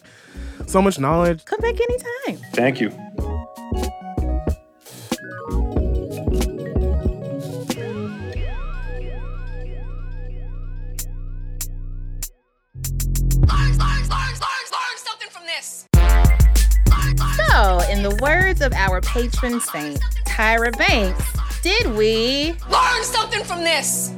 so 0.68 0.82
much 0.82 1.00
knowledge. 1.00 1.44
Come 1.46 1.60
back 1.60 1.76
anytime. 1.80 2.38
Thank 2.54 2.80
you. 2.80 2.92
Something 15.64 17.18
from 17.18 17.18
this. 17.18 17.48
So, 17.50 17.80
in 17.90 18.04
the 18.04 18.18
words 18.22 18.62
of 18.62 18.74
our 18.74 19.02
patron 19.02 19.60
saint, 19.60 20.00
Tyra 20.26 20.76
Banks, 20.78 21.26
did 21.62 21.96
we 21.96 22.54
Learn 22.70 23.04
something 23.04 23.44
from 23.44 23.64
this. 23.64 24.14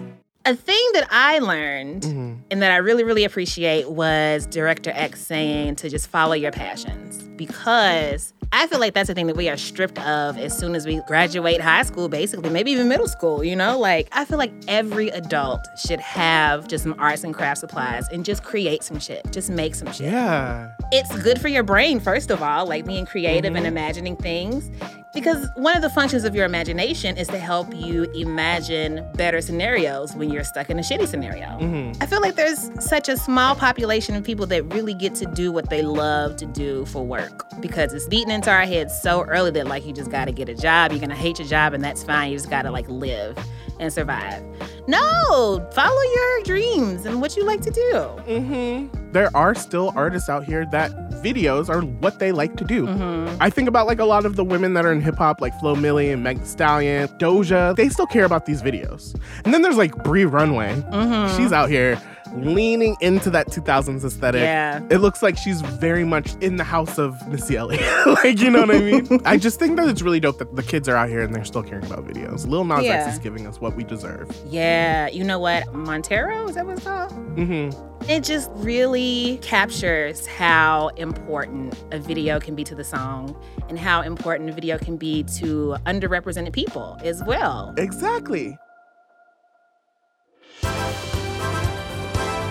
A 0.47 0.55
thing 0.55 0.89
that 0.93 1.07
I 1.09 1.39
learned 1.39 2.03
mm-hmm. 2.03 2.33
and 2.51 2.61
that 2.61 2.71
I 2.71 2.77
really, 2.77 3.03
really 3.03 3.23
appreciate 3.23 3.89
was 3.89 4.45
Director 4.45 4.91
X 4.93 5.21
saying 5.21 5.77
to 5.77 5.89
just 5.89 6.07
follow 6.07 6.33
your 6.33 6.51
passions 6.51 7.23
because 7.35 8.33
I 8.51 8.67
feel 8.67 8.79
like 8.79 8.93
that's 8.93 9.07
the 9.07 9.13
thing 9.13 9.27
that 9.27 9.35
we 9.35 9.49
are 9.49 9.57
stripped 9.57 9.99
of 9.99 10.37
as 10.37 10.57
soon 10.57 10.75
as 10.75 10.85
we 10.85 11.01
graduate 11.07 11.59
high 11.61 11.83
school, 11.83 12.07
basically, 12.09 12.49
maybe 12.49 12.71
even 12.71 12.87
middle 12.87 13.07
school, 13.07 13.43
you 13.43 13.55
know? 13.55 13.77
Like, 13.77 14.07
I 14.11 14.25
feel 14.25 14.37
like 14.37 14.51
every 14.67 15.09
adult 15.09 15.67
should 15.77 15.99
have 15.99 16.67
just 16.67 16.83
some 16.83 16.95
arts 16.97 17.23
and 17.23 17.33
craft 17.33 17.59
supplies 17.59 18.07
and 18.09 18.23
just 18.23 18.43
create 18.43 18.83
some 18.83 18.99
shit, 18.99 19.25
just 19.31 19.49
make 19.49 19.75
some 19.75 19.91
shit. 19.91 20.11
Yeah. 20.11 20.71
It's 20.91 21.15
good 21.23 21.39
for 21.41 21.47
your 21.47 21.63
brain, 21.63 21.99
first 21.99 22.31
of 22.31 22.41
all, 22.41 22.65
like 22.67 22.85
being 22.85 23.05
creative 23.05 23.55
and 23.55 23.65
Mhm. 23.65 23.69
imagining 23.69 24.15
things. 24.15 24.69
Because 25.15 25.47
one 25.55 25.75
of 25.77 25.81
the 25.81 25.89
functions 25.89 26.25
of 26.25 26.35
your 26.35 26.45
imagination 26.45 27.17
is 27.17 27.27
to 27.29 27.39
help 27.39 27.73
you 27.73 28.03
imagine 28.13 29.03
better 29.15 29.39
scenarios 29.39 30.13
when 30.13 30.29
you're 30.29 30.43
stuck 30.43 30.69
in 30.69 30.77
a 30.77 30.81
shitty 30.81 31.07
scenario. 31.07 31.45
Mhm. 31.59 31.97
I 32.01 32.05
feel 32.05 32.21
like 32.21 32.35
there's 32.35 32.69
such 32.79 33.07
a 33.07 33.15
small 33.15 33.55
population 33.55 34.13
of 34.15 34.23
people 34.25 34.45
that 34.47 34.63
really 34.73 34.93
get 34.93 35.15
to 35.15 35.25
do 35.25 35.51
what 35.53 35.69
they 35.69 35.81
love 35.81 36.35
to 36.35 36.45
do 36.45 36.85
for 36.85 37.03
work 37.05 37.45
because 37.61 37.93
it's 37.93 38.07
beaten 38.07 38.29
into 38.29 38.51
our 38.51 38.65
heads 38.65 38.93
so 39.01 39.23
early 39.23 39.51
that 39.51 39.67
like 39.67 39.85
you 39.85 39.93
just 39.93 40.11
got 40.11 40.25
to 40.25 40.33
get 40.33 40.49
a 40.49 40.53
job, 40.53 40.91
you're 40.91 40.99
to 41.09 41.15
hate 41.15 41.39
your 41.39 41.47
job 41.47 41.73
and 41.73 41.81
that's 41.83 42.03
fine. 42.03 42.31
You 42.31 42.37
just 42.37 42.49
got 42.49 42.63
to 42.63 42.71
like 42.71 42.87
live 42.89 43.37
and 43.79 43.91
survive. 43.91 44.43
No, 44.87 45.67
follow 45.73 46.01
your 46.01 46.43
dreams 46.43 47.05
and 47.05 47.21
what 47.21 47.35
you 47.35 47.43
like 47.43 47.61
to 47.61 47.71
do. 47.71 47.91
Mm-hmm. 47.91 49.11
There 49.11 49.35
are 49.35 49.55
still 49.55 49.93
artists 49.95 50.29
out 50.29 50.43
here 50.43 50.65
that 50.71 50.91
videos 51.23 51.69
are 51.69 51.81
what 51.81 52.19
they 52.19 52.31
like 52.31 52.55
to 52.57 52.65
do. 52.65 52.85
Mm-hmm. 52.85 53.37
I 53.41 53.49
think 53.49 53.67
about 53.67 53.87
like 53.87 53.99
a 53.99 54.05
lot 54.05 54.25
of 54.25 54.35
the 54.35 54.43
women 54.43 54.73
that 54.73 54.85
are 54.85 54.91
in 54.91 55.01
hip 55.01 55.15
hop, 55.15 55.41
like 55.41 55.57
Flo 55.59 55.75
Milli 55.75 56.11
and 56.11 56.21
Meg 56.23 56.39
Thee 56.39 56.45
Stallion, 56.45 57.07
Doja. 57.17 57.75
They 57.75 57.89
still 57.89 58.07
care 58.07 58.25
about 58.25 58.45
these 58.45 58.61
videos. 58.61 59.19
And 59.43 59.53
then 59.53 59.61
there's 59.61 59.77
like 59.77 59.95
Bree 60.03 60.25
Runway. 60.25 60.73
Mhm. 60.91 61.35
She's 61.37 61.51
out 61.51 61.69
here 61.69 61.99
leaning 62.37 62.95
into 63.01 63.29
that 63.31 63.47
2000s 63.47 64.03
aesthetic. 64.03 64.41
Yeah. 64.41 64.81
It 64.89 64.97
looks 64.97 65.21
like 65.23 65.37
she's 65.37 65.61
very 65.61 66.03
much 66.03 66.33
in 66.41 66.57
the 66.57 66.63
house 66.63 66.97
of 66.97 67.15
Missy 67.27 67.55
Elliott. 67.57 67.81
like, 68.23 68.39
you 68.39 68.49
know 68.49 68.61
what 68.61 68.75
I 68.75 68.79
mean? 68.79 69.21
I 69.25 69.37
just 69.37 69.59
think 69.59 69.77
that 69.77 69.87
it's 69.87 70.01
really 70.01 70.19
dope 70.19 70.37
that 70.39 70.55
the 70.55 70.63
kids 70.63 70.89
are 70.89 70.95
out 70.95 71.09
here 71.09 71.21
and 71.21 71.33
they're 71.33 71.45
still 71.45 71.63
caring 71.63 71.85
about 71.85 72.05
videos. 72.05 72.47
Lil 72.47 72.65
Nas 72.65 72.83
Yeah. 72.83 73.05
X 73.05 73.13
is 73.13 73.19
giving 73.19 73.47
us 73.47 73.59
what 73.61 73.75
we 73.75 73.83
deserve. 73.83 74.35
Yeah, 74.47 75.07
you 75.07 75.23
know 75.23 75.39
what? 75.39 75.73
Montero, 75.73 76.47
is 76.47 76.55
that 76.55 76.65
what 76.65 76.77
it's 76.77 76.85
called? 76.85 77.11
Mm-hmm. 77.35 78.09
It 78.09 78.23
just 78.23 78.51
really 78.55 79.39
captures 79.41 80.27
how 80.27 80.89
important 80.89 81.75
a 81.91 81.99
video 81.99 82.39
can 82.39 82.55
be 82.55 82.63
to 82.65 82.75
the 82.75 82.83
song 82.83 83.35
and 83.69 83.79
how 83.79 84.01
important 84.01 84.49
a 84.49 84.53
video 84.53 84.77
can 84.77 84.97
be 84.97 85.23
to 85.23 85.75
underrepresented 85.85 86.53
people 86.53 86.99
as 87.03 87.23
well. 87.23 87.73
Exactly. 87.77 88.57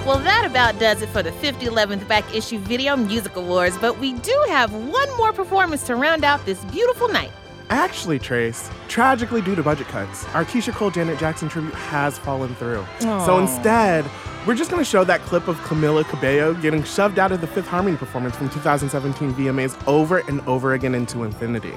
Well, 0.06 0.18
that 0.18 0.44
about 0.44 0.78
does 0.78 1.00
it 1.00 1.08
for 1.08 1.22
the 1.22 1.30
5011th 1.30 2.06
Back 2.06 2.34
Issue 2.34 2.58
Video 2.58 2.94
Music 2.94 3.36
Awards, 3.36 3.78
but 3.78 3.98
we 3.98 4.12
do 4.12 4.44
have 4.48 4.70
one 4.74 5.16
more 5.16 5.32
performance 5.32 5.82
to 5.84 5.96
round 5.96 6.24
out 6.24 6.44
this 6.44 6.62
beautiful 6.66 7.08
night. 7.08 7.32
Actually, 7.70 8.18
Trace, 8.18 8.68
tragically 8.86 9.40
due 9.40 9.54
to 9.54 9.62
budget 9.62 9.86
cuts, 9.88 10.26
our 10.34 10.44
Keyshia 10.44 10.74
Cole 10.74 10.90
Janet 10.90 11.18
Jackson 11.18 11.48
tribute 11.48 11.72
has 11.72 12.18
fallen 12.18 12.54
through. 12.56 12.84
So 13.00 13.38
instead, 13.38 14.04
we're 14.46 14.54
just 14.54 14.70
gonna 14.70 14.84
show 14.84 15.04
that 15.04 15.22
clip 15.22 15.48
of 15.48 15.56
Camila 15.60 16.04
Cabello 16.04 16.52
getting 16.52 16.84
shoved 16.84 17.18
out 17.18 17.32
of 17.32 17.40
the 17.40 17.46
Fifth 17.46 17.68
Harmony 17.68 17.96
performance 17.96 18.36
from 18.36 18.50
2017 18.50 19.32
VMAs 19.32 19.74
over 19.88 20.18
and 20.28 20.42
over 20.42 20.74
again 20.74 20.94
into 20.94 21.24
infinity. 21.24 21.72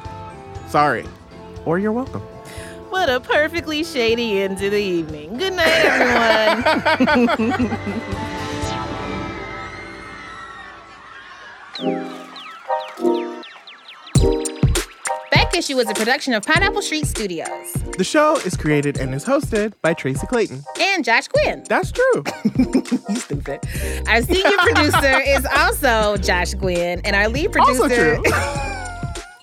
Sorry. 0.67 1.05
Or 1.63 1.79
you're 1.79 1.93
welcome. 1.93 2.21
What 2.89 3.09
a 3.09 3.19
perfectly 3.19 3.83
shady 3.83 4.39
end 4.41 4.57
to 4.59 4.69
the 4.69 4.77
evening. 4.81 5.37
Good 5.37 5.53
night, 5.53 5.67
everyone. 5.85 7.69
Back 15.31 15.55
Issue 15.55 15.77
is 15.77 15.89
a 15.89 15.93
production 15.93 16.33
of 16.33 16.43
Pineapple 16.45 16.81
Street 16.81 17.05
Studios 17.05 17.73
The 17.97 18.03
show 18.03 18.37
is 18.37 18.55
created 18.57 18.97
and 18.97 19.13
is 19.13 19.25
hosted 19.25 19.73
by 19.81 19.93
Tracy 19.93 20.25
Clayton. 20.27 20.63
and 20.79 21.03
Josh 21.05 21.27
Quinn. 21.27 21.63
That's 21.69 21.91
true. 21.91 22.23
you 22.57 23.15
stupid. 23.15 23.59
Our 24.07 24.21
senior 24.23 24.57
producer 24.57 25.19
is 25.25 25.45
also 25.45 26.17
Josh 26.17 26.53
Quinn, 26.55 27.01
and 27.03 27.15
our 27.15 27.27
lead 27.29 27.51
producer. 27.51 27.83
Also 27.83 28.21
true. 28.21 28.23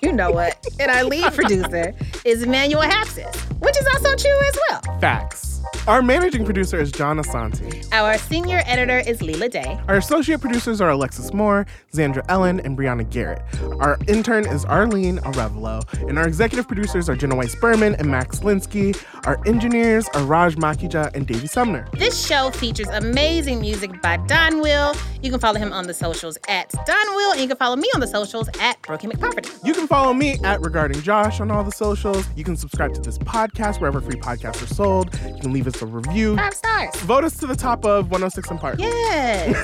You 0.01 0.11
know 0.11 0.31
what? 0.31 0.63
And 0.79 0.91
our 0.91 1.03
lead 1.03 1.31
producer 1.33 1.93
is 2.25 2.41
Emmanuel 2.41 2.81
Hapsis, 2.81 3.35
which 3.61 3.77
is 3.79 3.87
also 3.93 4.15
true 4.15 4.39
as 4.47 4.59
well. 4.69 4.99
Facts. 4.99 5.44
Our 5.87 6.01
managing 6.01 6.45
producer 6.45 6.79
is 6.79 6.91
John 6.91 7.17
Asante. 7.19 7.87
Our 7.91 8.17
senior 8.17 8.63
editor 8.65 8.97
is 8.97 9.19
Leela 9.19 9.51
Day. 9.51 9.79
Our 9.87 9.97
associate 9.97 10.41
producers 10.41 10.81
are 10.81 10.89
Alexis 10.89 11.31
Moore, 11.31 11.67
Zandra 11.93 12.25
Ellen, 12.27 12.59
and 12.61 12.75
Brianna 12.75 13.07
Garrett. 13.07 13.43
Our 13.79 13.99
intern 14.07 14.47
is 14.47 14.65
Arlene 14.65 15.19
Arevalo, 15.19 15.83
and 16.09 16.17
our 16.17 16.27
executive 16.27 16.67
producers 16.67 17.07
are 17.07 17.15
Jenna 17.15 17.35
Weiss 17.35 17.53
Berman 17.53 17.93
and 17.99 18.09
Max 18.09 18.39
Linsky. 18.39 18.99
Our 19.27 19.39
engineers 19.45 20.07
are 20.15 20.23
Raj 20.23 20.55
Makija 20.55 21.13
and 21.13 21.27
Davey 21.27 21.45
Sumner. 21.45 21.87
This 21.93 22.25
show 22.25 22.49
features 22.49 22.87
amazing 22.87 23.61
music 23.61 24.01
by 24.01 24.17
Don 24.17 24.61
Will. 24.61 24.95
You 25.21 25.29
can 25.29 25.39
follow 25.39 25.59
him 25.59 25.71
on 25.71 25.85
the 25.85 25.93
socials 25.93 26.35
at 26.47 26.71
Don 26.71 27.15
Will, 27.15 27.33
and 27.33 27.41
you 27.41 27.47
can 27.47 27.57
follow 27.57 27.75
me 27.75 27.89
on 27.93 27.99
the 27.99 28.07
socials 28.07 28.49
at 28.59 28.81
Brokey 28.81 29.11
McPoverty. 29.11 29.63
You 29.63 29.75
can 29.75 29.85
follow 29.85 30.15
me 30.15 30.39
at 30.43 30.61
Regarding 30.61 30.99
Josh 31.03 31.39
on 31.39 31.51
all 31.51 31.63
the 31.63 31.71
socials. 31.71 32.25
You 32.35 32.43
can 32.43 32.57
subscribe 32.57 32.95
to 32.95 33.01
this 33.01 33.19
podcast 33.19 33.79
wherever 33.79 34.01
free 34.01 34.19
podcasts 34.19 34.63
are 34.63 34.73
sold. 34.73 35.13
You 35.27 35.41
can 35.41 35.53
leave 35.53 35.67
us 35.67 35.74
a 35.81 35.85
review. 35.85 36.35
Five 36.35 36.53
stars. 36.53 36.95
Vote 37.01 37.23
us 37.23 37.37
to 37.37 37.47
the 37.47 37.55
top 37.55 37.85
of 37.85 38.05
106 38.11 38.49
and 38.49 38.59
Park. 38.59 38.75
Yes. 38.79 39.55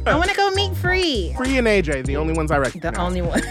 I 0.06 0.14
want 0.16 0.30
to 0.30 0.36
go 0.36 0.50
meet 0.50 0.74
Free. 0.76 1.34
Free 1.36 1.58
and 1.58 1.66
AJ, 1.66 2.06
the 2.06 2.16
only 2.16 2.34
ones 2.34 2.50
I 2.50 2.58
recognize. 2.58 2.94
The 2.94 3.00
only 3.00 3.22
ones. 3.22 3.46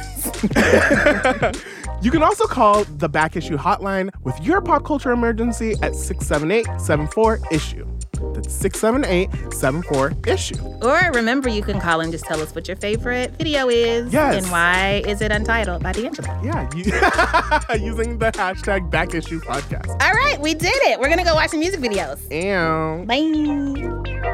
You 2.01 2.11
can 2.11 2.21
also 2.21 2.45
call 2.45 2.83
the 2.83 3.09
Back 3.09 3.35
Issue 3.35 3.57
Hotline 3.57 4.09
with 4.23 4.39
your 4.41 4.61
pop 4.61 4.85
culture 4.85 5.11
emergency 5.11 5.75
at 5.81 5.95
678 5.95 6.79
74 6.79 7.39
Issue. 7.51 7.85
That's 8.33 8.53
678 8.53 9.53
74 9.53 10.13
Issue. 10.27 10.61
Or 10.83 11.11
remember, 11.13 11.49
you 11.49 11.63
can 11.63 11.79
call 11.79 12.01
and 12.01 12.11
just 12.11 12.25
tell 12.25 12.39
us 12.41 12.53
what 12.53 12.67
your 12.67 12.77
favorite 12.77 13.31
video 13.37 13.69
is. 13.69 14.13
Yes. 14.13 14.43
And 14.43 14.51
why 14.51 15.03
is 15.07 15.21
it 15.21 15.31
untitled 15.31 15.81
by 15.81 15.93
D'Angelo. 15.93 16.27
Yeah, 16.43 16.69
you, 16.75 16.83
using 17.85 18.19
the 18.19 18.31
hashtag 18.31 18.91
Back 18.91 19.15
Issue 19.15 19.39
Podcast. 19.39 19.89
All 20.01 20.13
right, 20.13 20.39
we 20.39 20.53
did 20.53 20.75
it. 20.83 20.99
We're 20.99 21.07
going 21.07 21.19
to 21.19 21.25
go 21.25 21.33
watch 21.33 21.51
some 21.51 21.59
music 21.59 21.79
videos. 21.79 22.21
Ew. 22.29 23.05
Bye. 23.05 24.25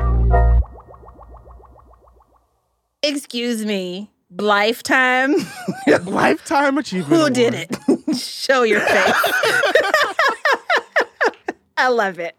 Excuse 3.03 3.66
me. 3.66 4.12
Lifetime. 4.38 5.36
Lifetime 6.06 6.78
Achievement. 6.78 7.22
Who 7.22 7.30
did 7.30 7.54
it? 7.54 8.16
Show 8.18 8.64
your 8.64 8.80
face. 8.80 9.14
I 11.78 11.90
love 11.90 12.20
it. 12.20 12.36